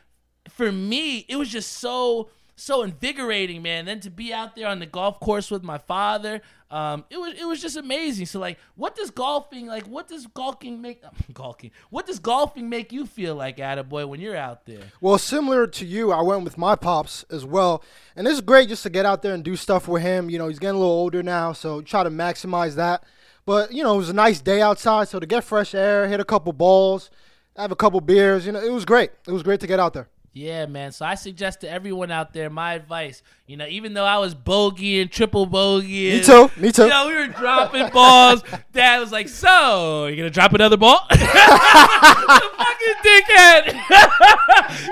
for 0.49 0.71
me, 0.71 1.25
it 1.27 1.35
was 1.35 1.49
just 1.49 1.73
so 1.73 2.29
so 2.59 2.81
invigorating, 2.81 3.61
man. 3.61 3.85
Then 3.85 3.99
to 4.01 4.09
be 4.09 4.33
out 4.33 4.55
there 4.55 4.67
on 4.67 4.79
the 4.79 4.85
golf 4.85 5.19
course 5.19 5.51
with 5.51 5.63
my 5.63 5.77
father, 5.77 6.41
um, 6.69 7.05
it 7.09 7.17
was 7.17 7.33
it 7.39 7.45
was 7.45 7.61
just 7.61 7.77
amazing. 7.77 8.25
So 8.25 8.39
like, 8.39 8.57
what 8.75 8.95
does 8.95 9.11
golfing 9.11 9.67
like? 9.67 9.85
What 9.87 10.07
does 10.07 10.27
golfing 10.27 10.81
make? 10.81 11.01
golfing. 11.33 11.71
What 11.89 12.07
does 12.07 12.19
golfing 12.19 12.67
make 12.67 12.91
you 12.91 13.05
feel 13.05 13.35
like, 13.35 13.57
Attaboy, 13.57 14.07
when 14.07 14.19
you're 14.19 14.35
out 14.35 14.65
there? 14.65 14.81
Well, 14.99 15.17
similar 15.17 15.67
to 15.67 15.85
you, 15.85 16.11
I 16.11 16.21
went 16.21 16.43
with 16.43 16.57
my 16.57 16.75
pops 16.75 17.23
as 17.29 17.45
well, 17.45 17.83
and 18.15 18.27
it's 18.27 18.41
great 18.41 18.69
just 18.69 18.83
to 18.83 18.89
get 18.89 19.05
out 19.05 19.21
there 19.21 19.33
and 19.33 19.43
do 19.43 19.55
stuff 19.55 19.87
with 19.87 20.01
him. 20.01 20.29
You 20.29 20.39
know, 20.39 20.47
he's 20.47 20.59
getting 20.59 20.75
a 20.75 20.79
little 20.79 20.93
older 20.93 21.23
now, 21.23 21.53
so 21.53 21.81
try 21.81 22.03
to 22.03 22.09
maximize 22.09 22.75
that. 22.75 23.03
But 23.45 23.71
you 23.71 23.83
know, 23.83 23.93
it 23.93 23.97
was 23.97 24.09
a 24.09 24.13
nice 24.13 24.41
day 24.41 24.61
outside, 24.61 25.07
so 25.07 25.19
to 25.19 25.25
get 25.27 25.43
fresh 25.43 25.75
air, 25.75 26.07
hit 26.07 26.19
a 26.19 26.25
couple 26.25 26.51
balls, 26.53 27.09
have 27.55 27.71
a 27.71 27.75
couple 27.75 28.01
beers, 28.01 28.45
you 28.45 28.51
know, 28.51 28.61
it 28.61 28.71
was 28.71 28.83
great. 28.83 29.11
It 29.27 29.31
was 29.31 29.43
great 29.43 29.59
to 29.61 29.67
get 29.67 29.79
out 29.79 29.93
there. 29.93 30.09
Yeah, 30.37 30.67
man. 30.67 30.91
So 30.91 31.03
I 31.03 31.15
suggest 31.15 31.61
to 31.61 31.69
everyone 31.69 32.11
out 32.11 32.31
there 32.31 32.47
my 32.51 32.73
advice. 32.75 33.23
You 33.47 33.57
know, 33.57 33.65
even 33.65 33.95
though 33.95 34.05
I 34.05 34.19
was 34.19 34.35
bogey 34.35 35.01
and 35.01 35.11
triple 35.11 35.47
bogey, 35.47 36.11
Me 36.11 36.23
too. 36.23 36.51
Me 36.57 36.71
too. 36.71 36.83
You 36.83 36.89
know, 36.89 37.07
we 37.07 37.15
were 37.15 37.25
dropping 37.25 37.89
balls. 37.89 38.43
Dad 38.71 38.99
was 38.99 39.11
like, 39.11 39.29
"So, 39.29 40.05
you 40.05 40.15
gonna 40.15 40.29
drop 40.29 40.53
another 40.53 40.77
ball?" 40.77 41.07
the 41.09 41.17
fucking 41.17 42.97
dickhead. 43.03 43.73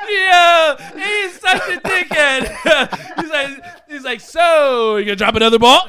yeah, 0.09 0.75
he's 0.95 1.39
such 1.39 1.61
a 1.61 1.79
dickhead. 1.79 3.21
he's 3.21 3.29
like, 3.29 3.87
he's 3.87 4.03
like, 4.03 4.21
"So, 4.21 4.97
you 4.97 5.05
gonna 5.05 5.15
drop 5.15 5.35
another 5.35 5.59
ball?" 5.59 5.85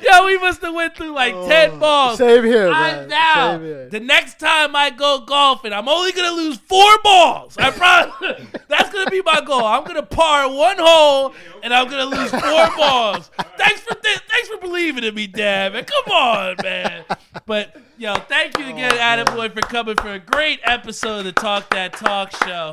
Yo, 0.00 0.26
we 0.26 0.38
must 0.38 0.60
have 0.62 0.74
went 0.74 0.94
through 0.96 1.12
like 1.12 1.34
oh. 1.34 1.48
ten 1.48 1.78
balls. 1.78 2.18
Same 2.18 2.44
here, 2.44 2.68
I 2.68 2.92
man. 2.92 3.08
now 3.08 3.52
Same 3.52 3.62
here. 3.62 3.88
the 3.88 4.00
next 4.00 4.38
time 4.38 4.76
I 4.76 4.90
go 4.90 5.20
golfing, 5.26 5.72
I'm 5.72 5.88
only 5.88 6.12
gonna 6.12 6.36
lose 6.36 6.56
four 6.58 6.90
balls. 7.02 7.56
I 7.58 7.70
promise. 7.70 8.46
That's 8.68 8.92
gonna 8.92 9.10
be 9.10 9.22
my 9.22 9.40
goal. 9.40 9.64
I'm 9.64 9.84
gonna 9.84 10.02
par 10.02 10.48
one 10.52 10.76
hole 10.78 11.34
and 11.62 11.74
I'm 11.74 11.88
gonna 11.90 12.04
lose 12.04 12.30
four 12.30 12.40
balls. 12.76 13.30
Thanks 13.58 13.80
for 13.80 13.94
th- 13.94 14.20
thanks 14.28 14.48
for 14.48 14.58
believing 14.58 15.04
in 15.04 15.14
me, 15.14 15.26
Dad. 15.26 15.72
Man, 15.72 15.84
come 15.84 16.12
on, 16.12 16.56
man. 16.62 17.04
But 17.46 17.76
yo, 17.98 18.14
thank 18.14 18.58
you 18.58 18.66
again, 18.66 18.92
Oh, 18.92 18.96
man. 18.96 19.24
Attaboy, 19.24 19.52
for 19.52 19.60
coming 19.62 19.96
for 19.96 20.12
a 20.12 20.18
great 20.18 20.60
episode 20.64 21.20
of 21.20 21.24
the 21.24 21.32
Talk 21.32 21.68
That 21.70 21.92
Talk 21.94 22.30
show. 22.44 22.70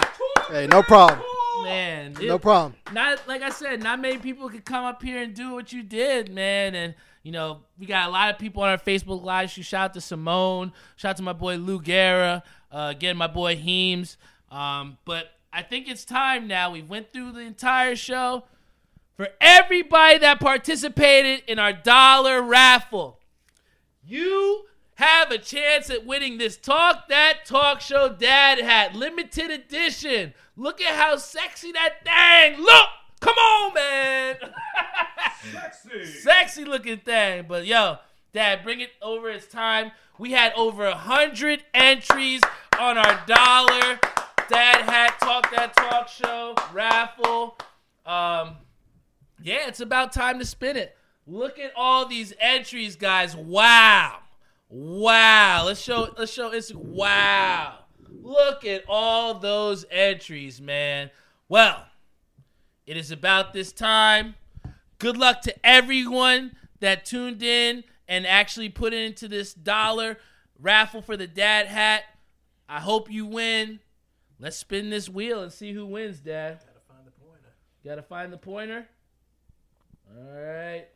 Hey, 0.50 0.68
no 0.68 0.84
problem. 0.84 1.20
Man, 1.62 2.14
it- 2.20 2.28
No 2.28 2.40
problem. 2.40 2.76
not 2.92 3.28
like 3.28 3.42
I 3.42 3.50
said, 3.50 3.84
not 3.84 4.00
many 4.00 4.18
people 4.18 4.50
could 4.50 4.66
come 4.66 4.84
up 4.86 5.02
here 5.04 5.22
and 5.22 5.34
do 5.34 5.54
what 5.54 5.72
you 5.72 5.84
did, 5.84 6.30
man. 6.34 6.74
And 6.76 6.96
you 7.22 7.32
know, 7.32 7.62
we 7.78 7.86
got 7.86 8.08
a 8.10 8.12
lot 8.12 8.32
of 8.34 8.40
people 8.40 8.64
on 8.64 8.70
our 8.70 8.78
Facebook 8.78 9.24
live. 9.24 9.50
Shout 9.52 9.74
out 9.86 9.94
to 9.94 10.02
Simone. 10.02 10.74
Shout 10.96 11.12
out 11.12 11.18
to 11.18 11.24
my 11.24 11.34
boy 11.34 11.56
Lou 11.58 11.80
Guerra. 11.82 12.44
Uh, 12.72 12.88
again, 12.96 13.16
my 13.18 13.28
boy 13.28 13.56
Heems. 13.56 14.18
Um, 14.52 14.98
but 15.06 15.28
I 15.54 15.62
think 15.62 15.88
it's 15.88 16.04
time 16.06 16.48
now. 16.48 16.72
We 16.72 16.82
went 16.82 17.14
through 17.14 17.32
the 17.34 17.40
entire 17.42 17.96
show. 17.96 18.44
for 19.16 19.28
everybody 19.40 20.18
that 20.18 20.40
participated 20.40 21.44
in 21.48 21.60
our 21.60 21.72
dollar 21.72 22.42
raffle. 22.42 23.20
You 24.04 24.66
have 24.96 25.32
a 25.32 25.38
chance 25.38 25.90
at 25.90 26.06
winning 26.06 26.38
this 26.38 26.58
Talk 26.58 27.08
That 27.10 27.46
Talk 27.46 27.82
Show 27.82 28.10
Dad 28.10 28.60
Hat 28.60 28.96
limited 28.96 29.52
edition. 29.52 30.34
Look 30.56 30.82
at 30.82 30.96
how 30.96 31.18
sexy 31.18 31.72
that 31.72 32.04
thing 32.06 32.64
look. 32.64 32.88
Come 33.20 33.36
on, 33.36 33.74
man. 33.74 34.36
Sexy. 35.42 36.06
sexy 36.06 36.66
looking 36.66 36.98
thing. 37.00 37.46
But 37.48 37.66
yo, 37.66 37.98
Dad, 38.34 38.64
bring 38.64 38.82
it 38.82 38.92
over. 39.02 39.30
It's 39.30 39.48
time. 39.48 39.92
We 40.18 40.32
had 40.32 40.54
over 40.54 40.86
a 40.86 40.96
hundred 40.96 41.64
entries 41.74 42.42
on 42.80 42.98
our 42.98 43.24
dollar 43.26 44.00
Dad 44.50 44.82
Hat 44.82 45.18
Talk 45.20 45.50
That 45.56 45.76
Talk 45.76 46.08
Show 46.08 46.56
raffle. 46.72 47.58
Um, 48.06 48.58
yeah, 49.42 49.68
it's 49.68 49.80
about 49.80 50.14
time 50.14 50.40
to 50.40 50.46
spin 50.46 50.78
it. 50.78 50.96
Look 51.26 51.58
at 51.58 51.72
all 51.76 52.06
these 52.06 52.34
entries, 52.40 52.96
guys. 52.96 53.36
Wow. 53.36 54.20
Wow. 54.76 55.66
Let's 55.68 55.80
show 55.80 56.10
let's 56.18 56.34
show 56.34 56.50
Instagram. 56.50 56.76
Wow. 56.78 57.80
Look 58.10 58.66
at 58.66 58.84
all 58.88 59.36
those 59.36 59.86
entries, 59.92 60.60
man. 60.60 61.12
Well, 61.48 61.86
it 62.88 62.98
is 62.98 63.12
about 63.12 63.54
this 63.54 63.72
time. 63.72 64.34
Good 64.98 65.16
luck 65.16 65.42
to 65.42 65.54
everyone 65.64 66.56
that 66.80 67.06
tuned 67.06 67.44
in 67.44 67.84
and 68.08 68.26
actually 68.26 68.70
put 68.70 68.96
into 68.96 69.28
this 69.28 69.54
dollar 69.54 70.18
raffle 70.60 71.04
for 71.04 71.18
the 71.18 71.28
dad 71.28 71.68
hat. 71.68 72.04
I 72.68 72.80
hope 72.80 73.12
you 73.12 73.28
win. 73.28 73.80
Let's 74.40 74.58
spin 74.58 74.90
this 74.90 75.08
wheel 75.08 75.44
and 75.44 75.54
see 75.54 75.72
who 75.72 75.86
wins, 75.86 76.20
Dad. 76.20 76.60
Gotta 76.66 76.80
find 76.88 77.06
the 77.06 77.12
pointer. 77.12 77.54
Gotta 77.86 78.02
find 78.02 78.34
the 78.34 78.38
pointer. 78.38 78.88
All 80.18 80.34
right. 80.34 80.88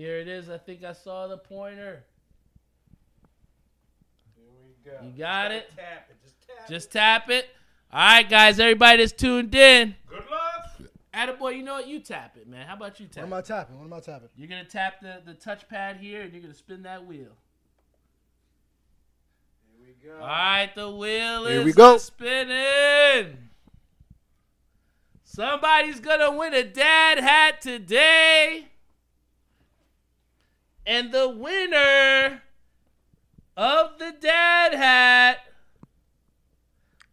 Where's 0.00 0.16
that 0.16 0.18
pointer? 0.18 0.18
Here 0.18 0.18
it 0.18 0.28
is. 0.28 0.50
I 0.50 0.58
think 0.58 0.84
I 0.84 0.92
saw 0.92 1.26
the 1.28 1.38
pointer. 1.38 2.04
Here 4.36 4.46
we 4.64 4.90
go. 4.90 5.06
You 5.06 5.18
got 5.18 5.52
it? 5.52 5.66
Just 5.68 5.76
tap 5.76 6.10
it. 6.10 6.16
Just 6.22 6.40
tap 6.46 6.68
Just 6.68 6.92
tap 6.92 7.30
it. 7.30 7.48
All 7.92 8.00
right, 8.00 8.28
guys. 8.28 8.60
Everybody 8.60 9.02
that's 9.02 9.12
tuned 9.12 9.54
in. 9.54 9.94
Good 10.08 10.18
luck. 10.30 10.90
Attaboy, 11.12 11.56
you 11.56 11.62
know 11.64 11.74
what? 11.74 11.88
You 11.88 11.98
tap 11.98 12.36
it, 12.36 12.46
man. 12.48 12.66
How 12.66 12.74
about 12.74 13.00
you 13.00 13.06
tap 13.06 13.26
What 13.26 13.26
tap 13.26 13.26
am 13.26 13.32
it? 13.32 13.36
I 13.36 13.42
tapping? 13.42 13.78
What 13.78 13.84
am 13.84 13.92
I 13.92 14.00
tapping? 14.00 14.28
You're 14.36 14.48
going 14.48 14.64
to 14.64 14.70
tap 14.70 15.00
the, 15.00 15.20
the 15.26 15.34
touchpad 15.34 15.98
here 15.98 16.22
and 16.22 16.32
you're 16.32 16.40
going 16.40 16.52
to 16.52 16.58
spin 16.58 16.82
that 16.84 17.04
wheel. 17.04 17.36
Here 19.76 19.86
we 19.86 20.08
go. 20.08 20.14
All 20.20 20.28
right, 20.28 20.70
the 20.74 20.88
wheel 20.90 21.46
Here 21.46 21.60
is 21.60 21.64
we 21.64 21.72
go. 21.72 21.98
spinning. 21.98 23.50
Somebody's 25.24 26.00
gonna 26.00 26.32
win 26.36 26.54
a 26.54 26.64
dad 26.64 27.18
hat 27.20 27.60
today. 27.60 28.66
And 30.86 31.12
the 31.12 31.28
winner 31.28 32.42
of 33.56 33.98
the 33.98 34.14
dad 34.20 34.74
hat. 34.74 35.38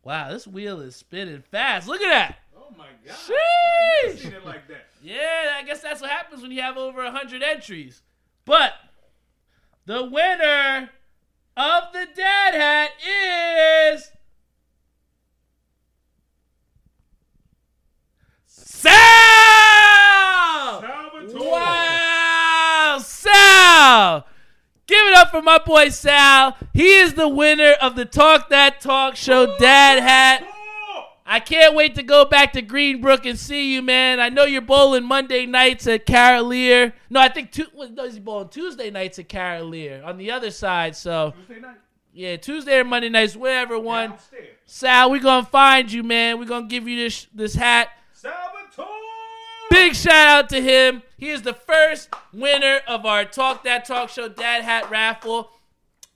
Wow, 0.04 0.30
this 0.32 0.48
wheel 0.48 0.80
is 0.80 0.96
spinning 0.96 1.42
fast. 1.42 1.88
Look 1.88 2.02
at 2.02 2.10
that. 2.10 2.38
Oh 2.56 2.74
my 2.78 2.88
God. 3.06 3.16
Sheesh. 3.16 3.34
I 3.34 4.06
never 4.06 4.18
seen 4.18 4.34
it 4.34 4.46
like 4.46 4.68
that. 4.70 4.88
Yeah, 5.04 5.58
I 5.58 5.64
guess 5.64 5.82
that's 5.82 6.02
what 6.02 6.10
happens 6.10 6.42
when 6.42 6.52
you 6.52 6.62
have 6.62 6.78
over 6.78 7.04
100 7.04 7.44
entries. 7.44 8.02
But 8.46 8.74
the 9.86 10.06
winner 10.06 10.90
of 11.58 11.84
the 11.94 12.08
dad 12.16 12.54
hat 12.54 12.92
is 13.06 14.12
Sal! 18.46 18.94
Salvatore. 20.82 21.52
Wow, 21.52 22.17
Sal! 23.32 24.26
Give 24.88 25.06
it 25.08 25.18
up 25.18 25.32
for 25.32 25.42
my 25.42 25.58
boy 25.58 25.90
Sal. 25.90 26.56
He 26.74 26.96
is 26.96 27.14
the 27.14 27.28
winner 27.28 27.72
of 27.82 27.96
the 27.96 28.06
Talk 28.06 28.50
That 28.50 28.80
Talk 28.80 29.16
Show 29.16 29.58
Dad 29.58 30.02
Hat. 30.02 30.48
I 31.30 31.42
can't 31.42 31.76
wait 31.76 31.96
to 31.96 32.04
go 32.04 32.24
back 32.24 32.54
to 32.54 32.62
Greenbrook 32.62 33.26
and 33.26 33.38
see 33.38 33.74
you, 33.74 33.82
man. 33.82 34.22
I 34.22 34.30
know 34.30 34.46
you're 34.46 34.62
bowling 34.62 35.04
Monday 35.04 35.46
nights 35.46 35.86
at 35.86 36.06
Carolier. 36.06 36.94
No, 37.10 37.20
I 37.20 37.28
think 37.28 37.52
two, 37.52 37.66
no, 37.76 38.06
he's 38.06 38.18
bowling 38.18 38.48
Tuesday 38.48 38.90
nights 38.90 39.20
at 39.20 39.28
Carolier 39.28 40.02
on 40.06 40.18
the 40.18 40.32
other 40.32 40.52
side. 40.52 40.96
So 40.96 41.34
Tuesday 41.36 41.60
night. 41.60 41.78
yeah, 42.14 42.38
Tuesday 42.38 42.80
or 42.80 42.86
Monday 42.86 43.10
nights, 43.10 43.36
wherever 43.36 43.78
one. 43.78 44.12
Downstairs. 44.12 44.48
Sal, 44.68 45.12
we're 45.12 45.20
gonna 45.20 45.46
find 45.46 45.92
you, 45.92 46.02
man. 46.02 46.40
We're 46.40 46.46
gonna 46.46 46.68
give 46.68 46.88
you 46.88 46.96
this 46.96 47.28
this 47.36 47.56
hat. 47.56 47.90
Big 49.70 49.96
shout 49.96 50.28
out 50.28 50.50
to 50.50 50.62
him. 50.62 51.04
He 51.18 51.30
is 51.30 51.42
the 51.42 51.54
first 51.54 52.10
winner 52.34 52.80
of 52.88 53.06
our 53.06 53.26
Talk 53.26 53.64
That 53.64 53.86
Talk 53.86 54.10
Show 54.10 54.30
Dad 54.30 54.64
Hat 54.64 54.90
raffle. 54.90 55.52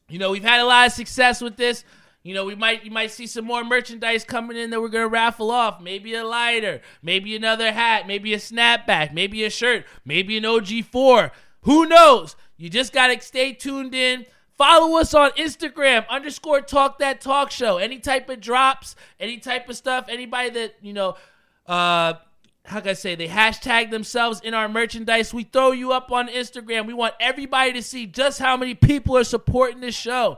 You 0.08 0.20
know, 0.20 0.32
we've 0.32 0.44
had 0.44 0.62
a 0.62 0.66
lot 0.66 0.88
of 0.88 0.94
success 0.94 1.42
with 1.42 1.58
this. 1.58 1.84
You 2.24 2.36
know, 2.36 2.46
we 2.46 2.56
might 2.56 2.86
you 2.86 2.92
might 2.92 3.12
see 3.12 3.26
some 3.26 3.46
more 3.46 3.64
merchandise 3.64 4.24
coming 4.24 4.56
in 4.56 4.70
that 4.70 4.80
we're 4.80 4.90
gonna 4.90 5.08
raffle 5.08 5.50
off. 5.50 5.82
Maybe 5.82 6.14
a 6.14 6.24
lighter, 6.24 6.82
maybe 7.02 7.36
another 7.36 7.72
hat, 7.72 8.06
maybe 8.06 8.34
a 8.34 8.38
snapback, 8.38 9.14
maybe 9.14 9.44
a 9.44 9.50
shirt, 9.50 9.86
maybe 10.06 10.38
an 10.38 10.44
OG4. 10.44 11.32
Who 11.62 11.86
knows? 11.88 12.36
You 12.58 12.70
just 12.70 12.94
gotta 12.94 13.20
stay 13.22 13.54
tuned 13.54 13.96
in. 13.96 14.28
Follow 14.56 15.00
us 15.00 15.16
on 15.16 15.32
Instagram, 15.32 16.08
underscore 16.10 16.62
talk 16.62 17.00
that 17.00 17.22
talk 17.22 17.50
show. 17.50 17.78
Any 17.78 17.98
type 17.98 18.30
of 18.30 18.40
drops, 18.40 18.96
any 19.20 19.38
type 19.38 19.68
of 19.68 19.76
stuff, 19.76 20.06
anybody 20.08 20.52
that, 20.52 20.76
you 20.82 20.94
know, 20.94 21.16
uh 21.66 22.14
how 22.66 22.80
can 22.80 22.90
I 22.90 22.94
say 22.94 23.16
they 23.16 23.28
hashtag 23.28 23.90
themselves 23.92 24.40
in 24.42 24.54
our 24.54 24.70
merchandise. 24.70 25.34
We 25.34 25.44
throw 25.44 25.72
you 25.72 25.92
up 25.92 26.12
on 26.12 26.28
Instagram. 26.28 26.86
We 26.86 26.94
want 26.94 27.16
everybody 27.20 27.74
to 27.74 27.82
see 27.82 28.06
just 28.06 28.40
how 28.40 28.56
many 28.56 28.76
people 28.76 29.18
are 29.18 29.24
supporting 29.24 29.82
this 29.82 29.96
show. 29.96 30.38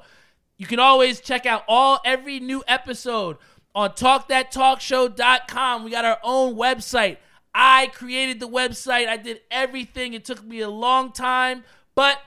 You 0.58 0.66
can 0.66 0.80
always 0.80 1.20
check 1.20 1.46
out 1.46 1.64
all 1.68 2.00
every 2.06 2.40
new 2.40 2.64
episode 2.68 3.38
on 3.76 3.92
talkthattalkshow.com. 3.92 5.84
We 5.84 5.92
got 5.92 6.06
our 6.06 6.20
own 6.24 6.56
website. 6.56 7.18
I 7.54 7.88
created 7.88 8.40
the 8.40 8.48
website. 8.48 9.08
I 9.08 9.18
did 9.18 9.42
everything. 9.52 10.14
It 10.14 10.26
took 10.26 10.44
me 10.44 10.62
a 10.62 10.70
long 10.70 11.12
time, 11.12 11.64
but 11.94 12.20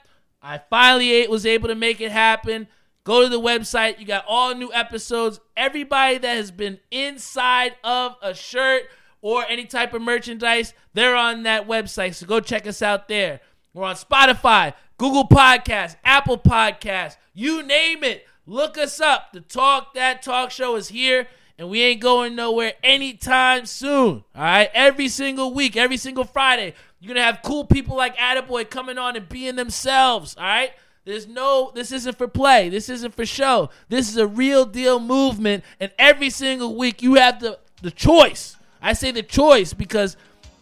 I 0.43 0.59
finally 0.59 1.27
was 1.29 1.47
able 1.47 1.69
to 1.69 1.75
make 1.75 2.01
it 2.01 2.13
happen. 2.13 2.69
Go 3.05 3.23
to 3.23 3.29
the 3.29 3.41
website. 3.41 3.99
You 3.99 4.07
got 4.07 4.25
all 4.29 4.55
new 4.55 4.73
episodes. 4.73 5.41
Everybody 5.57 6.19
that 6.19 6.37
has 6.37 6.51
been 6.51 6.79
inside 6.91 7.77
of 7.83 8.17
a 8.21 8.35
shirt 8.35 8.83
or 9.21 9.45
any 9.49 9.65
type 9.65 9.95
of 9.95 10.03
merchandise, 10.03 10.75
they're 10.95 11.17
on 11.17 11.43
that 11.45 11.67
website. 11.67 12.15
So 12.15 12.27
go 12.27 12.41
check 12.41 12.67
us 12.67 12.83
out 12.83 13.09
there. 13.09 13.41
We're 13.75 13.85
on 13.85 13.97
Spotify, 13.97 14.75
Google 14.99 15.29
Podcasts, 15.29 15.97
Apple 16.05 16.39
Podcasts, 16.39 17.17
you 17.35 17.63
name 17.63 18.03
it. 18.03 18.27
Look 18.47 18.79
us 18.79 19.01
up. 19.01 19.33
The 19.33 19.41
Talk 19.41 19.95
That 19.95 20.23
Talk 20.23 20.51
Show 20.51 20.77
is 20.77 20.89
here, 20.89 21.27
and 21.59 21.69
we 21.69 21.83
ain't 21.83 22.01
going 22.01 22.35
nowhere 22.35 22.75
anytime 22.83 23.67
soon. 23.67 24.25
All 24.35 24.43
right, 24.43 24.71
every 24.73 25.09
single 25.09 25.53
week, 25.53 25.77
every 25.77 25.97
single 25.97 26.25
Friday, 26.25 26.75
you're 27.01 27.13
gonna 27.13 27.27
have 27.27 27.41
cool 27.45 27.65
people 27.65 27.97
like 27.97 28.17
Attaboy 28.17 28.71
coming 28.71 28.99
on 28.99 29.17
and 29.17 29.29
being 29.29 29.57
themselves. 29.57 30.37
All 30.37 30.45
right. 30.45 30.73
There's 31.05 31.29
no, 31.29 31.71
this 31.73 31.93
isn't 31.93 32.19
for 32.19 32.27
play. 32.27 32.69
This 32.69 32.89
isn't 32.89 33.15
for 33.15 33.25
show. 33.25 33.71
This 33.89 34.09
is 34.09 34.17
a 34.17 34.27
real 34.27 34.65
deal 34.67 34.99
movement. 34.99 35.63
And 35.79 35.93
every 36.01 36.31
single 36.31 36.75
week, 36.75 37.01
you 37.01 37.15
have 37.15 37.39
the, 37.39 37.61
the 37.81 37.93
choice. 37.93 38.56
I 38.81 38.93
say 38.93 39.11
the 39.11 39.23
choice 39.23 39.73
because 39.73 40.17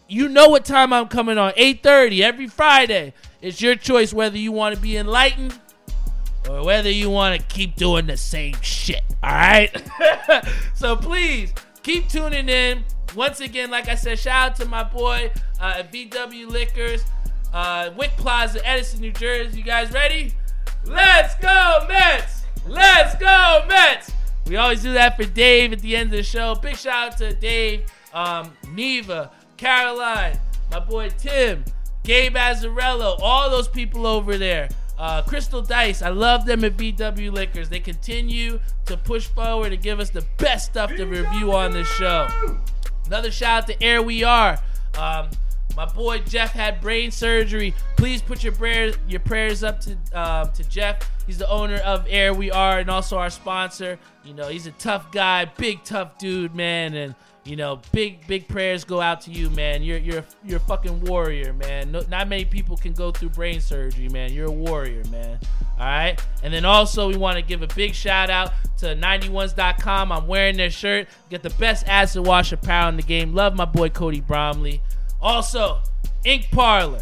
you 0.07 0.29
know 0.29 0.49
what 0.49 0.65
time 0.65 0.93
I'm 0.93 1.07
coming 1.07 1.37
on. 1.37 1.53
8:30 1.57 2.21
every 2.21 2.47
Friday. 2.47 3.13
It's 3.41 3.61
your 3.61 3.75
choice 3.75 4.13
whether 4.13 4.37
you 4.37 4.51
want 4.51 4.75
to 4.75 4.81
be 4.81 4.97
enlightened 4.97 5.59
or 6.49 6.63
whether 6.63 6.89
you 6.89 7.09
want 7.09 7.39
to 7.39 7.47
keep 7.47 7.75
doing 7.75 8.07
the 8.07 8.17
same 8.17 8.55
shit. 8.61 9.03
All 9.23 9.31
right. 9.31 9.71
so 10.75 10.95
please 10.95 11.53
keep 11.83 12.09
tuning 12.09 12.49
in. 12.49 12.83
Once 13.15 13.39
again, 13.39 13.71
like 13.71 13.87
I 13.87 13.95
said, 13.95 14.19
shout 14.19 14.51
out 14.51 14.55
to 14.57 14.65
my 14.65 14.83
boy 14.83 15.31
uh, 15.59 15.75
at 15.77 15.91
VW 15.91 16.49
Liquors, 16.49 17.03
uh, 17.53 17.91
Wick 17.95 18.11
Plaza, 18.17 18.65
Edison, 18.67 19.01
New 19.01 19.11
Jersey. 19.11 19.59
You 19.59 19.63
guys 19.63 19.91
ready? 19.91 20.33
Let's 20.83 21.35
go 21.35 21.85
Mets! 21.87 22.43
Let's 22.67 23.15
go 23.15 23.65
Mets! 23.67 24.11
We 24.47 24.57
always 24.57 24.83
do 24.83 24.93
that 24.93 25.17
for 25.17 25.23
Dave 25.23 25.73
at 25.73 25.79
the 25.79 25.95
end 25.95 26.11
of 26.11 26.17
the 26.17 26.23
show. 26.23 26.55
Big 26.55 26.75
shout 26.77 27.13
out 27.13 27.17
to 27.17 27.33
Dave, 27.33 27.85
um, 28.15 28.51
Neva, 28.71 29.29
Caroline, 29.57 30.39
my 30.71 30.79
boy 30.79 31.09
Tim, 31.09 31.63
Gabe 32.03 32.35
Azarello, 32.35 33.19
all 33.21 33.49
those 33.49 33.67
people 33.67 34.07
over 34.07 34.37
there. 34.37 34.69
Uh, 34.97 35.21
Crystal 35.21 35.61
Dice, 35.61 36.01
I 36.01 36.09
love 36.09 36.45
them 36.45 36.63
at 36.63 36.77
VW 36.77 37.31
Liquors. 37.31 37.67
They 37.67 37.81
continue 37.81 38.59
to 38.85 38.95
push 38.95 39.27
forward 39.27 39.73
and 39.73 39.81
give 39.83 39.99
us 39.99 40.09
the 40.09 40.25
best 40.37 40.67
stuff 40.67 40.89
to 40.95 41.05
review 41.05 41.53
on 41.53 41.73
this 41.73 41.87
show. 41.87 42.27
Another 43.05 43.29
shout 43.29 43.63
out 43.63 43.67
to 43.67 43.83
Air 43.83 44.01
We 44.01 44.23
Are. 44.23 44.57
Um, 44.97 45.29
my 45.75 45.85
boy 45.85 46.19
Jeff 46.19 46.51
had 46.51 46.79
brain 46.79 47.11
surgery. 47.11 47.73
Please 47.97 48.21
put 48.21 48.43
your 48.43 48.53
prayers 48.53 48.95
your 49.09 49.19
prayers 49.19 49.61
up 49.61 49.81
to 49.81 49.97
um, 50.13 50.51
to 50.53 50.63
Jeff. 50.69 51.11
He's 51.27 51.37
the 51.37 51.49
owner 51.49 51.77
of 51.77 52.05
Air 52.09 52.33
We 52.33 52.49
Are 52.51 52.79
and 52.79 52.89
also 52.89 53.17
our 53.17 53.29
sponsor. 53.29 53.99
You 54.23 54.33
know, 54.33 54.47
he's 54.47 54.67
a 54.67 54.71
tough 54.71 55.11
guy, 55.11 55.45
big 55.45 55.83
tough 55.83 56.17
dude, 56.17 56.55
man, 56.55 56.93
and 56.93 57.15
you 57.45 57.55
know, 57.55 57.79
big 57.91 58.25
big 58.25 58.47
prayers 58.47 58.83
go 58.83 58.99
out 58.99 59.21
to 59.21 59.31
you, 59.31 59.51
man. 59.51 59.83
You're 59.83 59.99
you're 59.99 60.25
you're 60.43 60.57
a 60.57 60.61
fucking 60.61 61.01
warrior, 61.01 61.53
man. 61.53 61.91
No, 61.91 62.01
not 62.09 62.27
many 62.27 62.43
people 62.43 62.75
can 62.75 62.93
go 62.93 63.11
through 63.11 63.29
brain 63.29 63.61
surgery, 63.61 64.09
man. 64.09 64.33
You're 64.33 64.47
a 64.47 64.51
warrior, 64.51 65.03
man. 65.11 65.39
All 65.79 65.85
right. 65.85 66.19
And 66.41 66.51
then 66.51 66.65
also 66.65 67.07
we 67.07 67.17
want 67.17 67.37
to 67.37 67.43
give 67.43 67.61
a 67.61 67.67
big 67.67 67.93
shout 67.93 68.31
out 68.31 68.53
to 68.79 68.95
91s.com. 68.95 70.11
I'm 70.11 70.27
wearing 70.27 70.57
their 70.57 70.71
shirt. 70.71 71.07
Get 71.29 71.43
the 71.43 71.51
best 71.51 71.87
acid 71.87 72.25
wash 72.25 72.51
apparel 72.51 72.89
in 72.89 72.97
the 72.97 73.03
game. 73.03 73.33
Love 73.33 73.55
my 73.55 73.65
boy 73.65 73.89
Cody 73.89 74.21
Bromley. 74.21 74.81
Also, 75.21 75.81
Ink 76.23 76.47
Parlor. 76.51 77.01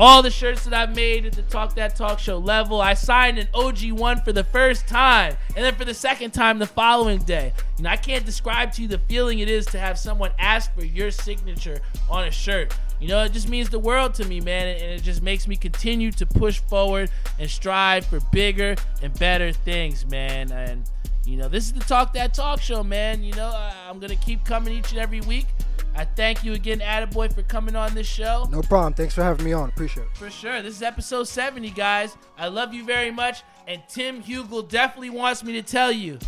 All 0.00 0.22
the 0.22 0.30
shirts 0.30 0.64
that 0.64 0.72
I've 0.72 0.96
made 0.96 1.26
at 1.26 1.34
the 1.34 1.42
Talk 1.42 1.74
That 1.74 1.94
Talk 1.94 2.18
Show 2.18 2.38
level, 2.38 2.80
I 2.80 2.94
signed 2.94 3.38
an 3.38 3.48
OG 3.52 3.92
one 3.92 4.18
for 4.22 4.32
the 4.32 4.44
first 4.44 4.88
time, 4.88 5.36
and 5.54 5.62
then 5.62 5.74
for 5.74 5.84
the 5.84 5.92
second 5.92 6.30
time 6.30 6.58
the 6.58 6.66
following 6.66 7.18
day. 7.18 7.52
You 7.76 7.84
know, 7.84 7.90
I 7.90 7.98
can't 7.98 8.24
describe 8.24 8.72
to 8.72 8.82
you 8.82 8.88
the 8.88 9.00
feeling 9.00 9.40
it 9.40 9.50
is 9.50 9.66
to 9.66 9.78
have 9.78 9.98
someone 9.98 10.30
ask 10.38 10.74
for 10.74 10.86
your 10.86 11.10
signature 11.10 11.82
on 12.08 12.24
a 12.24 12.30
shirt. 12.30 12.74
You 12.98 13.08
know, 13.08 13.22
it 13.24 13.32
just 13.32 13.50
means 13.50 13.68
the 13.68 13.78
world 13.78 14.14
to 14.14 14.24
me, 14.24 14.40
man, 14.40 14.68
and 14.68 14.84
it 14.84 15.02
just 15.02 15.20
makes 15.20 15.46
me 15.46 15.54
continue 15.54 16.10
to 16.12 16.24
push 16.24 16.60
forward 16.60 17.10
and 17.38 17.50
strive 17.50 18.06
for 18.06 18.20
bigger 18.32 18.76
and 19.02 19.12
better 19.18 19.52
things, 19.52 20.06
man. 20.06 20.50
And 20.50 20.88
you 21.26 21.36
know, 21.36 21.48
this 21.48 21.64
is 21.66 21.72
the 21.72 21.80
Talk 21.80 22.12
That 22.14 22.34
Talk 22.34 22.60
show, 22.60 22.82
man. 22.82 23.22
You 23.22 23.32
know, 23.34 23.52
I'm 23.88 23.98
going 23.98 24.10
to 24.10 24.24
keep 24.24 24.44
coming 24.44 24.74
each 24.74 24.90
and 24.90 25.00
every 25.00 25.20
week. 25.22 25.46
I 25.94 26.04
thank 26.04 26.44
you 26.44 26.52
again, 26.54 26.80
Attaboy, 26.80 27.32
for 27.34 27.42
coming 27.42 27.76
on 27.76 27.94
this 27.94 28.06
show. 28.06 28.46
No 28.50 28.62
problem. 28.62 28.94
Thanks 28.94 29.14
for 29.14 29.22
having 29.22 29.44
me 29.44 29.52
on. 29.52 29.68
Appreciate 29.68 30.04
it. 30.04 30.16
For 30.16 30.30
sure. 30.30 30.62
This 30.62 30.76
is 30.76 30.82
episode 30.82 31.24
70, 31.24 31.70
guys. 31.70 32.16
I 32.38 32.48
love 32.48 32.72
you 32.72 32.84
very 32.84 33.10
much. 33.10 33.42
And 33.66 33.82
Tim 33.88 34.22
Hugel 34.22 34.68
definitely 34.68 35.10
wants 35.10 35.44
me 35.44 35.52
to 35.54 35.62
tell 35.62 35.92
you 35.92 36.18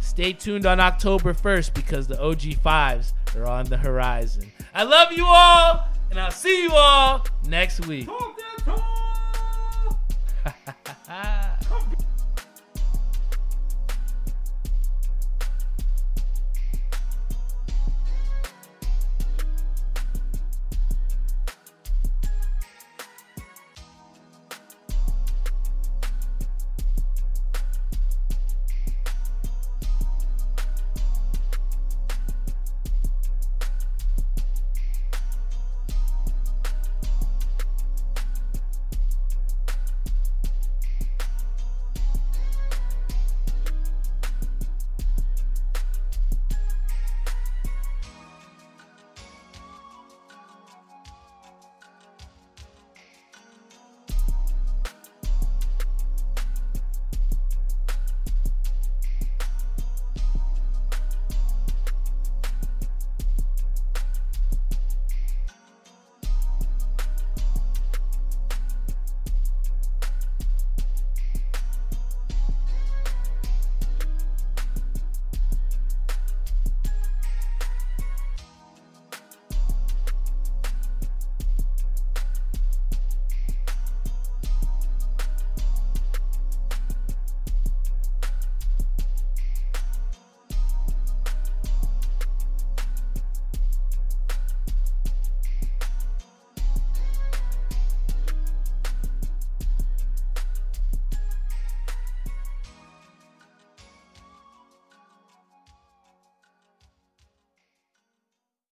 stay 0.00 0.32
tuned 0.32 0.66
on 0.66 0.80
October 0.80 1.34
1st 1.34 1.74
because 1.74 2.06
the 2.06 2.16
OG5s 2.16 3.12
are 3.36 3.46
on 3.46 3.66
the 3.66 3.76
horizon. 3.76 4.50
I 4.72 4.84
love 4.84 5.12
you 5.12 5.26
all, 5.26 5.84
and 6.10 6.20
I'll 6.20 6.30
see 6.30 6.62
you 6.62 6.70
all 6.72 7.26
next 7.48 7.86
week. 7.86 8.06
Talk 8.06 8.38
that 8.38 8.64
talk. 8.64 8.82